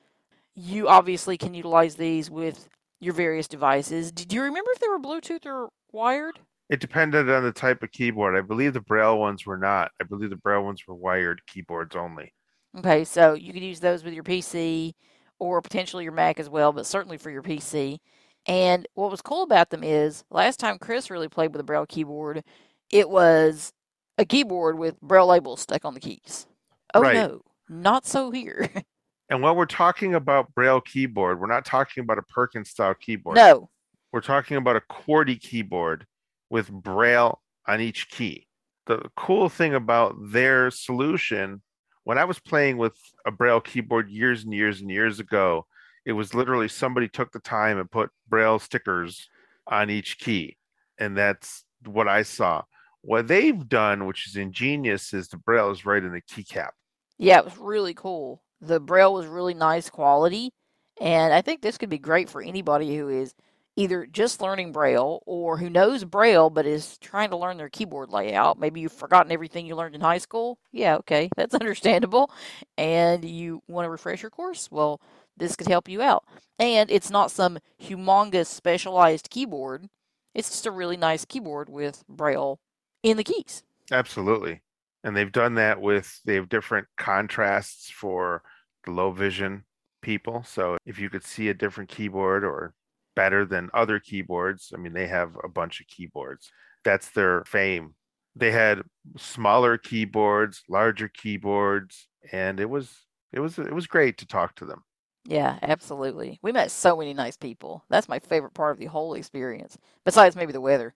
You 0.56 0.88
obviously 0.88 1.38
can 1.38 1.54
utilize 1.54 1.94
these 1.94 2.28
with 2.28 2.70
your 3.00 3.14
various 3.14 3.48
devices. 3.48 4.12
Did 4.12 4.34
you 4.34 4.42
remember 4.42 4.72
if 4.74 4.80
they 4.80 4.88
were 4.88 4.98
Bluetooth 4.98 5.46
or 5.46 5.70
wired? 5.92 6.40
It 6.70 6.80
depended 6.80 7.30
on 7.30 7.44
the 7.44 7.52
type 7.52 7.84
of 7.84 7.92
keyboard. 7.92 8.36
I 8.36 8.42
believe 8.42 8.74
the 8.74 8.82
Braille 8.82 9.20
ones 9.20 9.46
were 9.46 9.60
not. 9.60 9.92
I 10.02 10.06
believe 10.06 10.32
the 10.32 10.38
Braille 10.38 10.64
ones 10.64 10.82
were 10.88 10.96
wired 10.96 11.40
keyboards 11.46 11.96
only. 11.96 12.34
Okay, 12.78 13.04
so 13.04 13.34
you 13.34 13.54
could 13.54 13.62
use 13.64 13.80
those 13.80 14.04
with 14.04 14.14
your 14.14 14.24
PC 14.24 14.94
or 15.40 15.62
potentially 15.62 16.04
your 16.04 16.14
Mac 16.14 16.40
as 16.40 16.50
well, 16.50 16.72
but 16.72 16.86
certainly 16.86 17.18
for 17.18 17.30
your 17.30 17.44
PC. 17.44 18.00
And 18.46 18.88
what 18.96 19.12
was 19.12 19.22
cool 19.22 19.44
about 19.44 19.70
them 19.70 19.84
is 19.84 20.24
last 20.30 20.60
time 20.60 20.78
Chris 20.80 21.10
really 21.10 21.30
played 21.30 21.52
with 21.52 21.62
a 21.62 21.64
Braille 21.64 21.86
keyboard, 21.86 22.44
it 22.90 23.10
was 23.10 23.72
a 24.18 24.26
keyboard 24.26 24.78
with 24.78 25.00
Braille 25.02 25.28
labels 25.28 25.62
stuck 25.62 25.86
on 25.86 25.94
the 25.94 26.00
keys. 26.00 26.48
Oh 26.94 27.02
Right. 27.02 27.14
no, 27.16 27.42
not 27.70 28.06
so 28.06 28.32
here. 28.32 28.70
And 29.30 29.42
when 29.42 29.56
we're 29.56 29.66
talking 29.66 30.14
about 30.14 30.54
Braille 30.54 30.82
keyboard, 30.82 31.40
we're 31.40 31.48
not 31.48 31.66
talking 31.66 32.04
about 32.04 32.20
a 32.20 32.24
Perkins 32.24 32.70
style 32.70 32.94
keyboard. 32.94 33.38
no, 33.38 33.70
We're 34.12 34.22
talking 34.22 34.58
about 34.58 34.76
a 34.76 34.82
QWERTY 34.82 35.40
keyboard 35.42 36.06
with 36.50 36.70
Braille 36.70 37.42
on 37.66 37.82
each 37.82 38.10
key. 38.10 38.48
The 38.86 39.10
cool 39.16 39.50
thing 39.50 39.74
about 39.74 40.16
their 40.20 40.70
solution, 40.70 41.64
when 42.04 42.18
I 42.18 42.26
was 42.26 42.40
playing 42.40 42.78
with 42.78 42.98
a 43.26 43.32
Braille 43.32 43.62
keyboard 43.62 44.10
years 44.10 44.44
and 44.44 44.54
years 44.54 44.82
and 44.82 44.90
years 44.90 45.20
ago, 45.20 45.66
it 46.06 46.14
was 46.14 46.34
literally 46.34 46.68
somebody 46.68 47.08
took 47.08 47.32
the 47.32 47.40
time 47.40 47.80
and 47.80 47.90
put 47.90 48.12
Braille 48.28 48.60
stickers 48.60 49.30
on 49.68 49.90
each 49.90 50.20
key. 50.20 50.58
And 51.00 51.18
that's 51.18 51.64
what 51.86 52.08
I 52.08 52.24
saw. 52.24 52.64
What 53.02 53.28
they've 53.28 53.68
done, 53.68 54.06
which 54.06 54.28
is 54.28 54.36
ingenious, 54.36 55.14
is 55.14 55.28
the 55.28 55.38
Braille 55.38 55.72
is 55.72 55.86
right 55.86 56.04
in 56.04 56.12
the 56.12 56.22
keycap. 56.22 56.70
Yeah, 57.18 57.40
it 57.40 57.46
was 57.46 57.58
really 57.58 57.94
cool. 57.94 58.42
The 58.62 58.80
braille 58.80 59.14
was 59.14 59.28
really 59.28 59.54
nice 59.54 59.90
quality, 59.90 60.52
and 61.00 61.34
I 61.34 61.42
think 61.42 61.62
this 61.62 61.78
could 61.78 61.90
be 61.90 61.98
great 61.98 62.30
for 62.30 62.42
anybody 62.42 62.96
who 62.96 63.10
is 63.10 63.34
either 63.76 64.06
just 64.06 64.42
learning 64.42 64.72
braille 64.72 65.22
or 65.26 65.58
who 65.58 65.70
knows 65.70 66.04
braille 66.04 66.50
but 66.50 66.66
is 66.66 66.98
trying 67.00 67.30
to 67.30 67.38
learn 67.38 67.58
their 67.58 67.70
keyboard 67.70 68.10
layout. 68.10 68.60
Maybe 68.60 68.82
you've 68.82 68.92
forgotten 68.92 69.32
everything 69.32 69.66
you 69.66 69.76
learned 69.76 69.96
in 69.96 70.02
high 70.02 70.18
school. 70.20 70.60
Yeah, 70.72 70.96
okay, 70.98 71.30
that's 71.36 71.56
understandable. 71.56 72.32
And 72.78 73.26
you 73.26 73.62
want 73.68 73.86
to 73.86 73.90
refresh 73.90 74.22
your 74.22 74.32
course? 74.32 74.70
Well, 74.72 75.02
this 75.36 75.56
could 75.56 75.68
help 75.68 75.90
you 75.90 76.02
out. 76.02 76.26
And 76.60 76.92
it's 76.92 77.10
not 77.10 77.32
some 77.32 77.60
humongous 77.82 78.48
specialized 78.48 79.30
keyboard. 79.30 79.90
It's 80.34 80.50
just 80.50 80.66
a 80.66 80.72
really 80.72 80.98
nice 80.98 81.26
keyboard 81.26 81.70
with 81.70 82.04
braille 82.08 82.60
in 83.02 83.18
the 83.18 83.24
keys. 83.24 83.64
Absolutely. 83.92 84.62
And 85.04 85.16
they've 85.16 85.32
done 85.32 85.56
that 85.56 85.82
with 85.82 86.22
they 86.26 86.36
have 86.36 86.50
different 86.50 86.88
contrasts 86.98 87.90
for 87.90 88.44
the 88.86 88.92
low 88.92 89.12
vision 89.12 89.66
people. 90.02 90.44
So 90.44 90.78
if 90.86 91.00
you 91.00 91.10
could 91.10 91.24
see 91.24 91.50
a 91.50 91.54
different 91.54 91.90
keyboard 91.90 92.44
or 92.44 92.74
better 93.16 93.46
than 93.46 93.70
other 93.74 94.00
keyboards, 94.00 94.72
I 94.74 94.78
mean 94.78 94.94
they 94.94 95.08
have 95.08 95.38
a 95.44 95.50
bunch 95.50 95.82
of 95.82 95.88
keyboards. 95.88 96.52
That's 96.84 97.10
their 97.12 97.44
fame. 97.46 97.96
They 98.36 98.52
had 98.52 98.84
smaller 99.18 99.78
keyboards, 99.78 100.64
larger 100.70 101.08
keyboards, 101.08 102.08
and 102.32 102.60
it 102.60 102.70
was 102.70 103.06
it 103.32 103.40
was 103.40 103.58
it 103.60 103.74
was 103.74 103.88
great 103.88 104.18
to 104.20 104.28
talk 104.28 104.56
to 104.56 104.66
them. 104.66 104.84
Yeah, 105.26 105.58
absolutely. 105.62 106.40
We 106.42 106.52
met 106.52 106.72
so 106.72 106.98
many 106.98 107.14
nice 107.14 107.38
people. 107.38 107.84
That's 107.90 108.10
my 108.10 108.20
favorite 108.20 108.54
part 108.54 108.74
of 108.74 108.80
the 108.80 108.88
whole 108.88 109.14
experience, 109.14 109.78
besides 110.04 110.36
maybe 110.36 110.52
the 110.52 110.62
weather. 110.62 110.94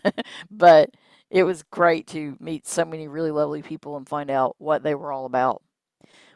but 0.50 0.90
it 1.30 1.44
was 1.44 1.62
great 1.62 2.06
to 2.08 2.36
meet 2.40 2.66
so 2.66 2.84
many 2.84 3.08
really 3.08 3.30
lovely 3.30 3.62
people 3.62 3.96
and 3.96 4.06
find 4.08 4.30
out 4.30 4.56
what 4.58 4.82
they 4.82 4.94
were 4.94 5.12
all 5.12 5.24
about. 5.24 5.62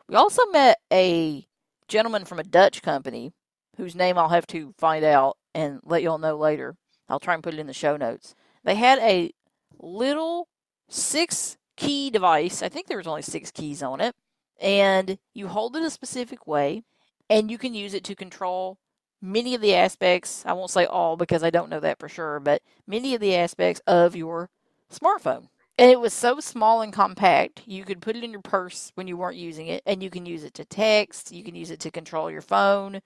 We 0.09 0.14
also 0.14 0.44
met 0.47 0.79
a 0.92 1.47
gentleman 1.88 2.25
from 2.25 2.38
a 2.38 2.44
Dutch 2.44 2.83
company 2.83 3.33
whose 3.77 3.95
name 3.95 4.19
I'll 4.19 4.29
have 4.29 4.47
to 4.49 4.75
find 4.79 5.05
out 5.05 5.37
and 5.55 5.81
let 5.85 6.03
y'all 6.03 6.19
know 6.19 6.37
later. 6.37 6.77
I'll 7.09 7.21
try 7.21 7.35
and 7.35 7.43
put 7.43 7.55
it 7.55 7.61
in 7.61 7.67
the 7.67 7.73
show 7.73 7.97
notes. 7.97 8.35
They 8.65 8.75
had 8.75 8.99
a 9.01 9.33
little 9.79 10.49
six 10.89 11.57
key 11.77 12.11
device. 12.11 12.63
I 12.63 12.69
think 12.69 12.87
there 12.87 12.99
was 12.99 13.07
only 13.07 13.23
six 13.23 13.51
keys 13.51 13.83
on 13.83 14.01
it. 14.01 14.15
And 14.61 15.19
you 15.35 15.49
hold 15.49 15.77
it 15.77 15.83
a 15.83 15.91
specific 15.91 16.47
way 16.47 16.85
and 17.29 17.51
you 17.51 17.59
can 17.59 17.75
use 17.75 17.95
it 17.95 18.05
to 18.05 18.15
control 18.15 18.79
many 19.21 19.55
of 19.55 19.61
the 19.61 19.75
aspects. 19.75 20.45
I 20.47 20.53
won't 20.53 20.71
say 20.71 20.85
all 20.85 21.17
because 21.17 21.43
I 21.43 21.51
don't 21.51 21.71
know 21.71 21.81
that 21.81 21.99
for 21.99 22.09
sure, 22.09 22.39
but 22.41 22.63
many 22.87 23.15
of 23.15 23.21
the 23.21 23.35
aspects 23.35 23.81
of 23.87 24.15
your 24.15 24.51
smartphone. 24.93 25.49
And 25.77 25.91
it 25.91 25.99
was 25.99 26.13
so 26.13 26.39
small 26.39 26.83
and 26.83 26.93
compact. 26.93 27.63
You 27.67 27.85
could 27.85 28.01
put 28.01 28.15
it 28.15 28.23
in 28.23 28.31
your 28.31 28.43
purse 28.43 28.93
when 28.95 29.09
you 29.09 29.17
weren't 29.17 29.37
using 29.37 29.67
it, 29.67 29.83
and 29.87 30.03
you 30.03 30.11
can 30.11 30.25
use 30.25 30.45
it 30.45 30.55
to 30.55 30.65
text, 30.65 31.33
you 31.33 31.43
can 31.43 31.57
use 31.57 31.71
it 31.71 31.81
to 31.81 31.91
control 31.91 32.31
your 32.31 32.43
phone, 32.43 33.03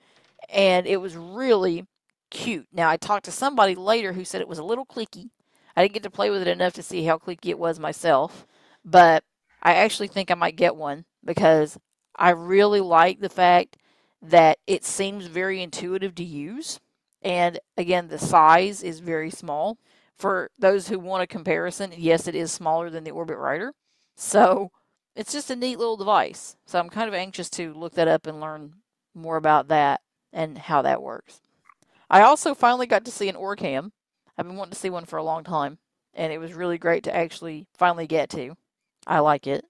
and 0.49 0.87
it 0.87 1.01
was 1.01 1.17
really 1.17 1.87
cute. 2.31 2.67
Now, 2.73 2.89
I 2.89 2.97
talked 2.97 3.25
to 3.27 3.33
somebody 3.33 3.75
later 3.75 4.13
who 4.13 4.25
said 4.25 4.41
it 4.41 4.49
was 4.49 4.59
a 4.59 4.65
little 4.65 4.87
clicky. 4.87 5.31
I 5.77 5.83
didn't 5.83 5.95
get 5.95 6.03
to 6.05 6.11
play 6.11 6.31
with 6.31 6.43
it 6.43 6.49
enough 6.49 6.73
to 6.75 6.83
see 6.83 7.05
how 7.05 7.19
clicky 7.19 7.51
it 7.51 7.59
was 7.59 7.79
myself, 7.79 8.47
but 8.85 9.25
I 9.63 9.75
actually 9.75 10.09
think 10.09 10.31
I 10.31 10.35
might 10.35 10.57
get 10.57 10.77
one 10.77 11.05
because 11.25 11.79
I 12.17 12.31
really 12.31 12.81
like 12.81 13.21
the 13.21 13.29
fact 13.29 13.77
that 14.21 14.59
it 14.67 14.85
seems 14.85 15.27
very 15.27 15.63
intuitive 15.63 16.15
to 16.17 16.25
use. 16.25 16.81
And 17.23 17.61
again, 17.77 18.09
the 18.09 18.19
size 18.19 18.83
is 18.83 19.01
very 19.01 19.31
small. 19.31 19.79
For 20.17 20.51
those 20.59 20.89
who 20.89 20.99
want 20.99 21.23
a 21.23 21.29
comparison, 21.29 21.93
yes, 21.97 22.27
it 22.27 22.35
is 22.35 22.51
smaller 22.51 22.91
than 22.91 23.05
the 23.05 23.13
Orbit 23.13 23.39
Writer. 23.39 23.73
So 24.17 24.73
it's 25.15 25.33
just 25.33 25.51
a 25.51 25.57
neat 25.57 25.79
little 25.79 25.97
device. 25.97 26.57
So 26.67 26.81
I'm 26.81 26.89
kind 26.89 27.07
of 27.09 27.15
anxious 27.15 27.49
to 27.51 27.73
look 27.73 27.95
that 27.95 28.09
up 28.09 28.27
and 28.27 28.41
learn 28.41 28.75
more 29.15 29.37
about 29.37 29.69
that 29.69 30.01
and 30.33 30.59
how 30.59 30.83
that 30.83 31.03
works. 31.03 31.41
I 32.11 32.23
also 32.23 32.55
finally 32.55 32.87
got 32.87 33.05
to 33.05 33.11
see 33.11 33.29
an 33.29 33.37
Orcam. 33.37 33.91
I've 34.37 34.47
been 34.47 34.57
wanting 34.57 34.73
to 34.73 34.79
see 34.79 34.91
one 34.91 35.05
for 35.05 35.17
a 35.19 35.23
long 35.25 35.45
time, 35.45 35.79
and 36.15 36.33
it 36.33 36.39
was 36.39 36.55
really 36.55 36.79
great 36.79 37.05
to 37.05 37.15
actually 37.15 37.67
finally 37.77 38.07
get 38.07 38.31
to. 38.31 38.55
I 39.07 39.21
like 39.21 39.47
it. 39.47 39.65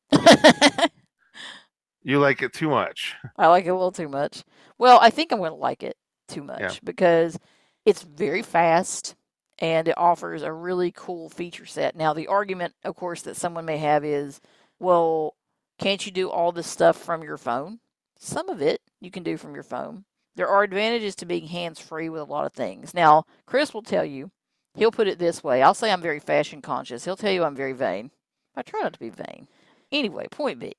You 2.02 2.18
like 2.20 2.42
it 2.42 2.52
too 2.52 2.70
much. 2.70 3.14
I 3.36 3.48
like 3.48 3.66
it 3.66 3.70
a 3.70 3.74
little 3.74 3.92
too 3.92 4.08
much. 4.08 4.44
Well, 4.78 4.98
I 5.02 5.10
think 5.10 5.32
I'm 5.32 5.38
going 5.38 5.50
to 5.50 5.56
like 5.56 5.82
it 5.82 5.96
too 6.28 6.42
much 6.42 6.60
Yeah. 6.60 6.72
because 6.84 7.38
it's 7.84 8.02
very 8.02 8.42
fast 8.42 9.14
and 9.58 9.88
it 9.88 9.98
offers 9.98 10.42
a 10.42 10.52
really 10.52 10.92
cool 10.92 11.28
feature 11.28 11.66
set. 11.66 11.96
Now, 11.96 12.14
the 12.14 12.28
argument, 12.28 12.74
of 12.84 12.94
course, 12.94 13.22
that 13.22 13.36
someone 13.36 13.64
may 13.64 13.78
have 13.78 14.04
is, 14.04 14.40
well, 14.78 15.34
can't 15.78 16.04
you 16.06 16.12
do 16.12 16.30
all 16.30 16.52
this 16.52 16.66
stuff 16.68 16.96
from 16.96 17.22
your 17.22 17.36
phone? 17.36 17.80
Some 18.18 18.48
of 18.48 18.62
it 18.62 18.80
you 19.00 19.10
can 19.10 19.22
do 19.22 19.36
from 19.36 19.54
your 19.54 19.64
phone. 19.64 20.04
There 20.38 20.46
are 20.46 20.62
advantages 20.62 21.16
to 21.16 21.26
being 21.26 21.48
hands 21.48 21.80
free 21.80 22.08
with 22.08 22.20
a 22.20 22.24
lot 22.24 22.46
of 22.46 22.52
things. 22.52 22.94
Now, 22.94 23.24
Chris 23.44 23.74
will 23.74 23.82
tell 23.82 24.04
you, 24.04 24.30
he'll 24.76 24.92
put 24.92 25.08
it 25.08 25.18
this 25.18 25.42
way. 25.42 25.64
I'll 25.64 25.74
say 25.74 25.90
I'm 25.90 26.00
very 26.00 26.20
fashion 26.20 26.62
conscious. 26.62 27.04
He'll 27.04 27.16
tell 27.16 27.32
you 27.32 27.42
I'm 27.42 27.56
very 27.56 27.72
vain. 27.72 28.12
I 28.54 28.62
try 28.62 28.82
not 28.82 28.92
to 28.92 29.00
be 29.00 29.08
vain. 29.08 29.48
Anyway, 29.90 30.28
point 30.30 30.60
being 30.60 30.74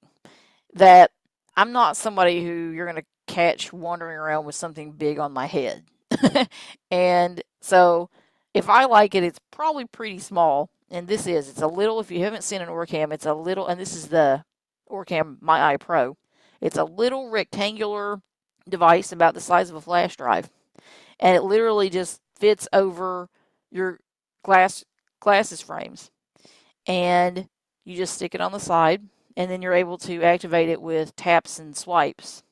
that 0.75 1.11
I'm 1.57 1.73
not 1.73 1.97
somebody 1.97 2.41
who 2.41 2.69
you're 2.69 2.85
going 2.85 3.03
to 3.03 3.07
catch 3.27 3.73
wandering 3.73 4.15
around 4.15 4.45
with 4.45 4.55
something 4.55 4.93
big 4.93 5.19
on 5.19 5.33
my 5.33 5.47
head. 5.47 5.83
and 6.89 7.43
so 7.59 8.09
if 8.53 8.69
I 8.69 8.85
like 8.85 9.13
it, 9.13 9.25
it's 9.25 9.41
probably 9.51 9.83
pretty 9.83 10.19
small. 10.19 10.69
And 10.89 11.05
this 11.05 11.27
is, 11.27 11.49
it's 11.49 11.61
a 11.61 11.67
little, 11.67 11.99
if 11.99 12.11
you 12.11 12.23
haven't 12.23 12.45
seen 12.45 12.61
an 12.61 12.69
Orcam, 12.69 13.11
it's 13.11 13.25
a 13.25 13.33
little, 13.33 13.67
and 13.67 13.77
this 13.77 13.93
is 13.93 14.07
the 14.07 14.45
Orcam 14.89 15.35
My 15.41 15.73
Eye 15.73 15.77
Pro. 15.77 16.15
It's 16.61 16.77
a 16.77 16.85
little 16.85 17.29
rectangular 17.29 18.21
device 18.69 19.11
about 19.11 19.33
the 19.33 19.41
size 19.41 19.69
of 19.69 19.75
a 19.75 19.81
flash 19.81 20.15
drive. 20.15 20.49
And 21.19 21.35
it 21.35 21.41
literally 21.41 21.89
just 21.89 22.21
fits 22.37 22.67
over 22.71 23.29
your 23.71 23.99
glass 24.43 24.85
glasses 25.19 25.61
frames. 25.61 26.11
And 26.87 27.47
you 27.85 27.95
just 27.97 28.15
stick 28.15 28.33
it 28.35 28.41
on 28.41 28.51
the 28.51 28.59
side 28.59 29.01
and 29.35 29.49
then 29.49 29.61
you're 29.61 29.73
able 29.73 29.97
to 29.97 30.23
activate 30.23 30.69
it 30.69 30.81
with 30.81 31.15
taps 31.15 31.59
and 31.59 31.75
swipes. 31.75 32.43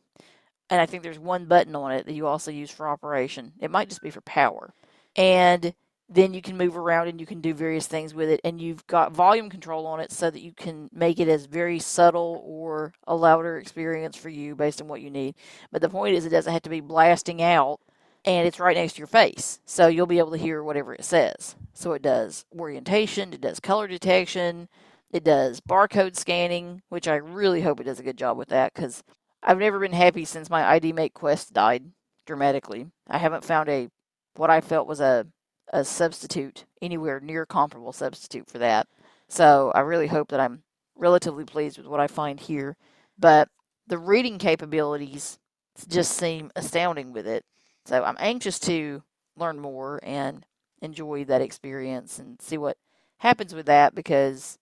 And 0.70 0.82
I 0.82 0.86
think 0.86 1.04
there's 1.04 1.20
one 1.20 1.46
button 1.46 1.76
on 1.76 1.92
it 1.92 2.06
that 2.06 2.14
you 2.14 2.28
also 2.28 2.52
use 2.52 2.72
for 2.72 2.88
operation. 2.88 3.54
It 3.60 3.72
might 3.72 3.90
just 3.90 4.02
be 4.02 4.10
for 4.10 4.22
power. 4.22 4.74
And 5.16 5.74
then 6.10 6.34
you 6.34 6.42
can 6.42 6.58
move 6.58 6.78
around 6.78 7.08
and 7.08 7.20
you 7.20 7.28
can 7.28 7.42
do 7.42 7.54
various 7.54 7.88
things 7.88 8.14
with 8.14 8.30
it. 8.30 8.40
And 8.44 8.62
you've 8.62 8.86
got 8.88 9.12
volume 9.12 9.50
control 9.50 9.86
on 9.86 10.00
it 10.00 10.12
so 10.12 10.30
that 10.30 10.42
you 10.42 10.54
can 10.54 10.90
make 10.94 11.20
it 11.20 11.28
as 11.28 11.46
very 11.46 11.80
subtle 11.80 12.42
or 12.46 12.94
a 13.06 13.16
louder 13.16 13.58
experience 13.58 14.16
for 14.16 14.30
you 14.30 14.56
based 14.56 14.82
on 14.82 14.88
what 14.88 15.02
you 15.02 15.10
need. 15.10 15.36
But 15.72 15.82
the 15.82 15.90
point 15.90 16.16
is, 16.16 16.26
it 16.26 16.30
doesn't 16.30 16.54
have 16.54 16.62
to 16.64 16.70
be 16.70 16.80
blasting 16.80 17.42
out 17.42 17.80
and 18.26 18.48
it's 18.48 18.60
right 18.60 18.76
next 18.76 18.94
to 18.94 19.00
your 19.00 19.08
face. 19.08 19.60
So 19.66 19.88
you'll 19.88 20.06
be 20.06 20.20
able 20.20 20.32
to 20.32 20.38
hear 20.38 20.64
whatever 20.64 20.94
it 20.94 21.06
says. 21.06 21.56
So 21.74 21.94
it 21.94 22.02
does 22.02 22.46
orientation, 22.58 23.34
it 23.34 23.42
does 23.42 23.60
color 23.60 23.88
detection, 23.88 24.68
it 25.12 25.24
does 25.24 25.62
barcode 25.62 26.16
scanning, 26.16 26.82
which 26.90 27.08
I 27.08 27.16
really 27.16 27.62
hope 27.62 27.80
it 27.80 27.86
does 27.86 28.00
a 28.00 28.04
good 28.04 28.18
job 28.18 28.38
with 28.38 28.50
that 28.50 28.74
because 28.74 29.04
I've 29.42 29.60
never 29.60 29.80
been 29.80 29.94
happy 29.94 30.26
since 30.26 30.50
my 30.50 30.70
ID 30.70 30.94
Mate 30.94 31.14
Quest 31.14 31.54
died 31.54 31.86
dramatically. 32.26 32.88
I 33.08 33.18
haven't 33.18 33.46
found 33.46 33.70
a 33.70 33.90
what 34.36 34.50
I 34.50 34.62
felt 34.62 34.88
was 34.88 35.00
a 35.00 35.26
a 35.74 35.84
substitute 35.84 36.66
anywhere 36.82 37.20
near 37.20 37.46
comparable 37.46 37.94
substitute 37.94 38.48
for 38.48 38.58
that. 38.60 38.88
So 39.28 39.72
I 39.76 39.82
really 39.82 40.08
hope 40.08 40.30
that 40.30 40.40
I'm 40.40 40.64
relatively 40.96 41.44
pleased 41.46 41.78
with 41.78 41.88
what 41.88 42.00
I 42.00 42.08
find 42.08 42.40
here. 42.40 42.78
But 43.20 43.50
the 43.88 43.98
reading 43.98 44.38
capabilities 44.38 45.40
just 45.88 46.14
seem 46.14 46.52
astounding 46.56 47.14
with 47.14 47.28
it. 47.28 47.46
So 47.86 48.04
I'm 48.04 48.18
anxious 48.20 48.60
to 48.60 49.04
learn 49.38 49.60
more 49.60 50.00
and 50.04 50.46
enjoy 50.82 51.26
that 51.26 51.42
experience 51.42 52.20
and 52.20 52.42
see 52.42 52.58
what 52.58 52.78
happens 53.20 53.54
with 53.54 53.66
that 53.68 53.96
because 53.96 54.58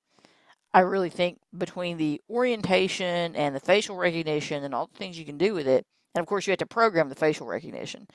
I 0.74 0.82
really 0.82 1.10
think 1.10 1.40
between 1.58 1.98
the 1.98 2.22
orientation 2.30 3.36
and 3.36 3.56
the 3.56 3.60
facial 3.60 3.96
recognition 3.96 4.64
and 4.64 4.74
all 4.74 4.88
the 4.88 4.98
things 4.98 5.18
you 5.18 5.26
can 5.26 5.38
do 5.38 5.54
with 5.54 5.68
it, 5.68 5.86
and 6.14 6.22
of 6.22 6.28
course 6.28 6.48
you 6.48 6.52
have 6.52 6.60
to 6.60 6.66
program 6.66 7.10
the 7.10 7.16
facial 7.16 7.48
recognition, 7.48 8.08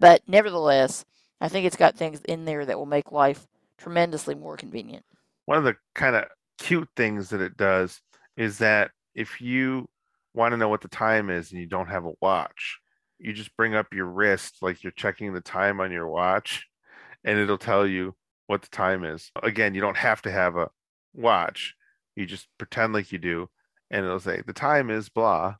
but 0.00 0.22
nevertheless, 0.26 1.04
I 1.40 1.48
think 1.48 1.66
it's 1.66 1.76
got 1.76 1.96
things 1.96 2.20
in 2.22 2.44
there 2.44 2.64
that 2.64 2.78
will 2.78 2.86
make 2.86 3.12
life 3.12 3.46
tremendously 3.78 4.34
more 4.34 4.56
convenient. 4.56 5.04
One 5.44 5.58
of 5.58 5.64
the 5.64 5.76
kind 5.94 6.16
of 6.16 6.24
cute 6.58 6.88
things 6.96 7.30
that 7.30 7.40
it 7.40 7.56
does 7.56 8.00
is 8.36 8.58
that 8.58 8.90
if 9.14 9.40
you 9.40 9.88
want 10.34 10.52
to 10.52 10.56
know 10.56 10.68
what 10.68 10.80
the 10.80 10.88
time 10.88 11.30
is 11.30 11.52
and 11.52 11.60
you 11.60 11.66
don't 11.66 11.88
have 11.88 12.04
a 12.04 12.12
watch, 12.20 12.78
you 13.18 13.32
just 13.32 13.56
bring 13.56 13.74
up 13.74 13.92
your 13.92 14.06
wrist 14.06 14.56
like 14.60 14.82
you're 14.82 14.92
checking 14.92 15.32
the 15.32 15.40
time 15.40 15.80
on 15.80 15.90
your 15.90 16.08
watch 16.08 16.66
and 17.24 17.38
it'll 17.38 17.58
tell 17.58 17.86
you 17.86 18.14
what 18.46 18.62
the 18.62 18.68
time 18.68 19.04
is. 19.04 19.30
Again, 19.42 19.74
you 19.74 19.80
don't 19.80 19.96
have 19.96 20.22
to 20.22 20.30
have 20.30 20.56
a 20.56 20.68
watch. 21.14 21.74
You 22.14 22.26
just 22.26 22.48
pretend 22.58 22.92
like 22.92 23.12
you 23.12 23.18
do 23.18 23.48
and 23.90 24.04
it'll 24.04 24.20
say 24.20 24.42
the 24.46 24.52
time 24.52 24.90
is 24.90 25.08
blah 25.08 25.56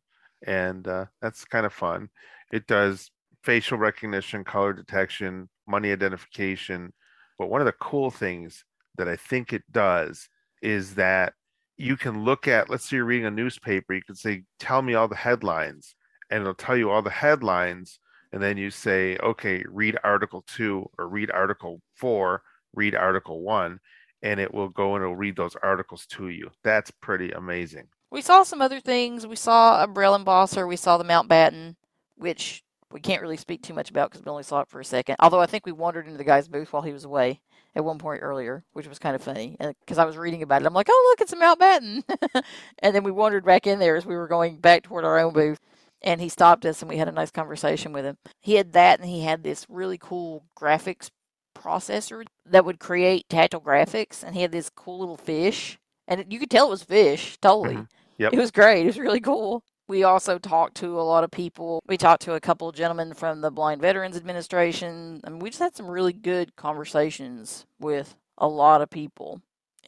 and 0.46 0.86
uh, 0.86 1.06
that's 1.20 1.44
kind 1.44 1.66
of 1.66 1.72
fun. 1.72 2.10
It 2.52 2.66
does 2.66 3.10
facial 3.46 3.78
recognition, 3.78 4.42
color 4.42 4.72
detection, 4.72 5.48
money 5.68 5.92
identification. 5.92 6.92
But 7.38 7.48
one 7.48 7.61
of 7.61 7.66
the 7.66 7.72
cool 7.72 8.11
things 8.11 8.64
that 8.98 9.09
I 9.09 9.14
think 9.14 9.52
it 9.52 9.62
does 9.70 10.28
is 10.62 10.96
that 10.96 11.35
you 11.76 11.96
can 11.96 12.24
look 12.24 12.48
at, 12.48 12.68
let's 12.68 12.88
say 12.88 12.96
you're 12.96 13.04
reading 13.04 13.26
a 13.26 13.30
newspaper, 13.30 13.94
you 13.94 14.02
can 14.02 14.16
say, 14.16 14.42
tell 14.59 14.82
me 14.82 14.94
all 14.94 15.06
the 15.06 15.14
headlines, 15.14 15.94
and 16.28 16.40
it'll 16.40 16.54
tell 16.54 16.76
you 16.76 16.90
all 16.90 17.02
the 17.02 17.11
headlines. 17.11 18.00
And 18.32 18.42
then 18.42 18.56
you 18.56 18.70
say, 18.70 19.16
okay, 19.18 19.62
read 19.68 19.96
article 20.02 20.44
two 20.46 20.90
or 20.98 21.06
read 21.09 21.30
article 21.30 21.80
four, 21.94 22.42
read 22.74 22.96
article 22.96 23.42
one, 23.42 23.78
and 24.22 24.40
it 24.40 24.52
will 24.52 24.68
go 24.70 24.96
and 24.96 25.04
it'll 25.04 25.14
read 25.14 25.37
those 25.37 25.56
articles 25.62 26.04
to 26.06 26.30
you. 26.30 26.50
That's 26.64 26.90
pretty 26.90 27.30
amazing. 27.30 27.87
We 28.11 28.22
saw 28.22 28.42
some 28.42 28.61
other 28.61 28.80
things. 28.80 29.26
We 29.26 29.37
saw 29.37 29.82
a 29.82 29.87
Braille 29.87 30.18
embosser. 30.18 30.66
We 30.66 30.76
saw 30.76 30.98
the 30.98 31.04
Mountbatten, 31.04 31.76
which 32.16 32.64
we 32.96 33.00
can't 33.02 33.20
really 33.20 33.37
speak 33.37 33.61
too 33.61 33.74
much 33.74 33.90
about 33.90 34.11
because 34.11 34.24
we 34.24 34.30
only 34.30 34.42
saw 34.42 34.61
it 34.61 34.68
for 34.68 34.80
a 34.80 34.85
second. 34.85 35.16
Although 35.18 35.42
I 35.42 35.44
think 35.44 35.66
we 35.66 35.72
wandered 35.72 36.06
into 36.06 36.16
the 36.16 36.24
guy's 36.24 36.48
booth 36.48 36.72
while 36.72 36.80
he 36.80 36.94
was 36.94 37.04
away 37.04 37.42
at 37.74 37.85
one 37.85 37.98
point 37.98 38.22
earlier, 38.22 38.64
which 38.72 38.88
was 38.88 38.98
kind 38.98 39.14
of 39.14 39.22
funny 39.22 39.54
because 39.80 39.98
I 39.98 40.06
was 40.06 40.16
reading 40.16 40.42
about 40.42 40.62
it. 40.62 40.66
I'm 40.66 40.72
like, 40.72 40.87
oh, 40.88 41.06
look, 41.11 41.20
it's 41.20 41.35
a 41.35 41.37
Mountbatten. 41.37 42.42
and 42.78 42.94
then 42.94 43.04
we 43.04 43.11
wandered 43.11 43.44
back 43.44 43.66
in 43.66 43.80
there 43.80 43.96
as 43.96 44.06
we 44.06 44.16
were 44.16 44.26
going 44.26 44.56
back 44.56 44.82
toward 44.82 45.04
our 45.04 45.18
own 45.18 45.35
booth. 45.35 45.61
And 46.00 46.22
he 46.22 46.30
stopped 46.30 46.64
us 46.64 46.80
and 46.80 46.88
we 46.88 46.96
had 46.96 47.06
a 47.06 47.12
nice 47.12 47.30
conversation 47.30 47.92
with 47.92 48.06
him. 48.06 48.16
He 48.40 48.54
had 48.54 48.72
that 48.72 48.98
and 48.98 49.06
he 49.06 49.24
had 49.24 49.42
this 49.42 49.66
really 49.68 49.98
cool 49.98 50.46
graphics 50.59 51.11
processor 51.54 52.24
that 52.46 52.64
would 52.64 52.78
create 52.80 53.28
tactile 53.28 53.61
graphics. 53.61 54.22
And 54.24 54.35
he 54.35 54.40
had 54.40 54.52
this 54.52 54.70
cool 54.70 55.00
little 55.00 55.18
fish. 55.18 55.78
And 56.09 56.24
you 56.32 56.38
could 56.38 56.50
tell 56.50 56.68
it 56.68 56.70
was 56.70 56.82
fish, 56.82 57.37
totally. 57.42 57.74
Mhm. 57.74 57.88
Yep. 58.16 58.32
It 58.32 58.38
was 58.38 58.50
great. 58.50 58.85
It 58.85 58.87
was 58.87 58.98
really 58.98 59.20
cool. 59.20 59.62
We 59.88 60.03
also 60.03 60.38
talked 60.38 60.77
to 60.79 60.99
a 60.99 61.03
lot 61.03 61.22
of 61.22 61.31
people. 61.31 61.83
We 61.87 61.96
talked 61.96 62.22
to 62.22 62.35
a 62.35 62.40
couple 62.40 62.68
of 62.68 62.75
gentlemen 62.75 63.14
from 63.14 63.40
the 63.40 63.53
Blind 63.53 63.81
Veterans 63.81 64.16
Administration. 64.16 65.20
I 65.25 65.31
mean, 65.31 65.38
we 65.38 65.51
just 65.51 65.62
had 65.62 65.77
some 65.77 65.87
really 65.87 66.12
good 66.12 66.57
conversations 66.57 67.66
with 67.79 68.16
a 68.37 68.49
lot 68.49 68.83
of 68.83 68.90
people. 68.90 69.40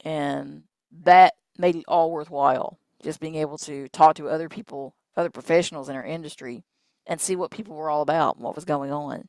And 0.05 0.63
that 1.03 1.35
made 1.57 1.75
it 1.77 1.85
all 1.89 2.13
worthwhile. 2.13 2.79
Just 3.03 3.21
being 3.21 3.35
able 3.35 3.59
to 3.59 3.89
talk 3.89 4.15
to 4.17 4.29
other 4.29 4.49
people, 4.49 4.95
other 5.17 5.31
professionals 5.31 5.89
in 5.89 5.97
our 5.97 6.05
industry, 6.05 6.63
and 7.07 7.21
see 7.21 7.35
what 7.35 7.51
people 7.51 7.75
were 7.75 7.91
all 7.91 8.03
about 8.03 8.37
and 8.37 8.45
what 8.45 8.55
was 8.55 8.65
going 8.65 8.93
on 8.93 9.29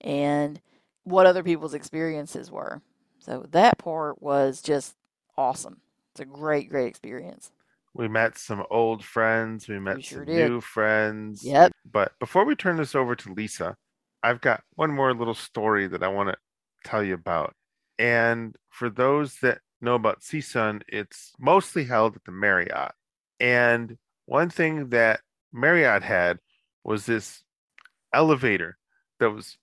and 0.00 0.60
what 1.04 1.26
other 1.26 1.42
people's 1.42 1.74
experiences 1.74 2.50
were. 2.50 2.82
So 3.18 3.46
that 3.50 3.78
part 3.78 4.20
was 4.22 4.62
just 4.62 4.94
awesome. 5.36 5.80
It's 6.12 6.20
a 6.20 6.24
great, 6.24 6.68
great 6.68 6.88
experience. 6.88 7.52
We 7.94 8.08
met 8.08 8.38
some 8.38 8.64
old 8.70 9.04
friends, 9.04 9.68
we 9.68 9.78
met 9.78 10.04
sure 10.04 10.24
some 10.24 10.26
did. 10.34 10.48
new 10.48 10.60
friends. 10.60 11.42
Yep. 11.44 11.72
But 11.90 12.12
before 12.20 12.44
we 12.44 12.54
turn 12.54 12.76
this 12.76 12.94
over 12.94 13.16
to 13.16 13.32
Lisa, 13.32 13.76
I've 14.22 14.40
got 14.40 14.62
one 14.74 14.90
more 14.92 15.14
little 15.14 15.34
story 15.34 15.86
that 15.88 16.02
I 16.02 16.08
want 16.08 16.28
to 16.30 16.36
tell 16.84 17.02
you 17.02 17.14
about. 17.14 17.54
And 17.98 18.54
for 18.70 18.90
those 18.90 19.36
that 19.42 19.58
know 19.80 19.94
about 19.94 20.20
CSUN, 20.20 20.82
it's 20.88 21.32
mostly 21.38 21.84
held 21.84 22.16
at 22.16 22.24
the 22.24 22.32
Marriott. 22.32 22.92
And 23.40 23.96
one 24.26 24.50
thing 24.50 24.90
that 24.90 25.20
Marriott 25.52 26.02
had 26.02 26.38
was 26.84 27.06
this 27.06 27.42
elevator 28.12 28.76
that 29.20 29.30
was 29.30 29.56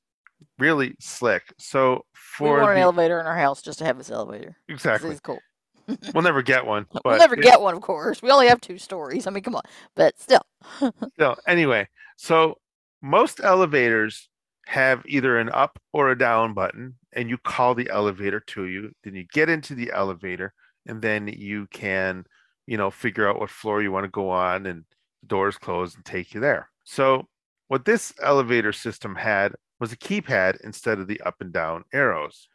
really 0.59 0.95
slick. 0.99 1.53
So 1.57 2.05
for 2.13 2.55
We 2.55 2.61
want 2.61 2.77
an 2.77 2.83
elevator 2.83 3.19
in 3.19 3.25
our 3.25 3.37
house 3.37 3.61
just 3.61 3.79
to 3.79 3.85
have 3.85 3.97
this 3.97 4.11
elevator. 4.11 4.57
exactly, 4.67 5.11
It's 5.11 5.19
cool. 5.19 5.39
we'll 6.13 6.23
never 6.23 6.41
get 6.41 6.65
one. 6.65 6.85
But 6.91 7.05
we'll 7.05 7.17
never 7.17 7.35
get 7.35 7.61
one, 7.61 7.75
of 7.75 7.81
course. 7.81 8.21
We 8.21 8.31
only 8.31 8.47
have 8.47 8.61
two 8.61 8.77
stories. 8.77 9.27
I 9.27 9.31
mean, 9.31 9.43
come 9.43 9.55
on. 9.55 9.63
But 9.95 10.19
still. 10.19 10.45
So 11.19 11.35
anyway, 11.47 11.87
so 12.17 12.57
most 13.01 13.39
elevators 13.43 14.29
have 14.67 15.03
either 15.05 15.37
an 15.37 15.49
up 15.49 15.79
or 15.93 16.09
a 16.09 16.17
down 16.17 16.53
button, 16.53 16.95
and 17.13 17.29
you 17.29 17.37
call 17.37 17.75
the 17.75 17.89
elevator 17.89 18.39
to 18.39 18.65
you. 18.65 18.91
Then 19.03 19.15
you 19.15 19.25
get 19.31 19.49
into 19.49 19.75
the 19.75 19.91
elevator, 19.93 20.53
and 20.87 21.01
then 21.01 21.27
you 21.27 21.67
can, 21.71 22.25
you 22.65 22.77
know, 22.77 22.89
figure 22.89 23.29
out 23.29 23.39
what 23.39 23.49
floor 23.49 23.81
you 23.81 23.91
want 23.91 24.05
to 24.05 24.09
go 24.09 24.29
on, 24.29 24.65
and 24.65 24.83
the 25.21 25.27
doors 25.27 25.57
close 25.57 25.95
and 25.95 26.03
take 26.03 26.33
you 26.33 26.39
there. 26.39 26.69
So 26.83 27.27
what 27.67 27.85
this 27.85 28.13
elevator 28.21 28.73
system 28.73 29.15
had 29.15 29.53
was 29.79 29.91
a 29.91 29.97
keypad 29.97 30.57
instead 30.63 30.99
of 30.99 31.07
the 31.07 31.21
up 31.21 31.35
and 31.41 31.53
down 31.53 31.83
arrows, 31.93 32.47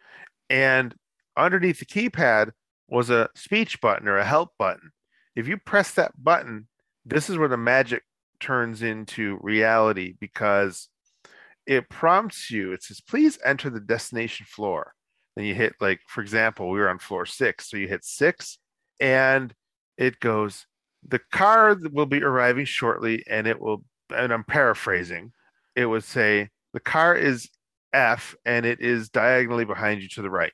and 0.49 0.95
underneath 1.37 1.79
the 1.79 1.87
keypad 1.87 2.51
was 2.91 3.11
a 3.11 3.29
speech 3.35 3.81
button 3.81 4.09
or 4.09 4.19
a 4.19 4.25
help 4.25 4.51
button. 4.59 4.91
If 5.37 5.49
you 5.49 5.57
press 5.57 5.93
that 5.93 6.13
button, 6.23 6.69
this 7.05 7.31
is 7.31 7.39
where 7.39 7.49
the 7.49 7.57
magic 7.57 8.03
turns 8.41 8.83
into 8.83 9.39
reality 9.43 10.15
because 10.21 10.89
it 11.67 11.89
prompts 11.89 12.51
you. 12.51 12.73
It 12.73 12.83
says 12.83 13.01
please 13.01 13.39
enter 13.45 13.71
the 13.71 13.81
destination 13.81 14.47
floor. 14.49 14.95
Then 15.37 15.45
you 15.45 15.55
hit 15.55 15.75
like 15.81 16.01
for 16.09 16.21
example 16.21 16.71
we 16.71 16.81
were 16.81 16.89
on 16.89 16.99
floor 16.99 17.25
six 17.27 17.71
so 17.71 17.77
you 17.77 17.87
hit 17.87 18.05
six 18.05 18.59
and 18.99 19.55
it 19.97 20.19
goes 20.21 20.67
the 21.07 21.21
car 21.33 21.77
will 21.93 22.07
be 22.07 22.23
arriving 22.23 22.65
shortly 22.65 23.25
and 23.27 23.47
it 23.47 23.59
will 23.59 23.85
and 24.15 24.33
i'm 24.33 24.45
paraphrasing 24.45 25.33
it 25.77 25.87
would 25.87 26.05
say 26.05 26.51
the 26.75 26.81
car 26.81 27.15
is 27.15 27.49
f 27.93 28.35
and 28.45 28.67
it 28.67 28.81
is 28.81 29.09
diagonally 29.09 29.65
behind 29.65 30.03
you 30.03 30.09
to 30.09 30.23
the 30.23 30.31
right. 30.31 30.53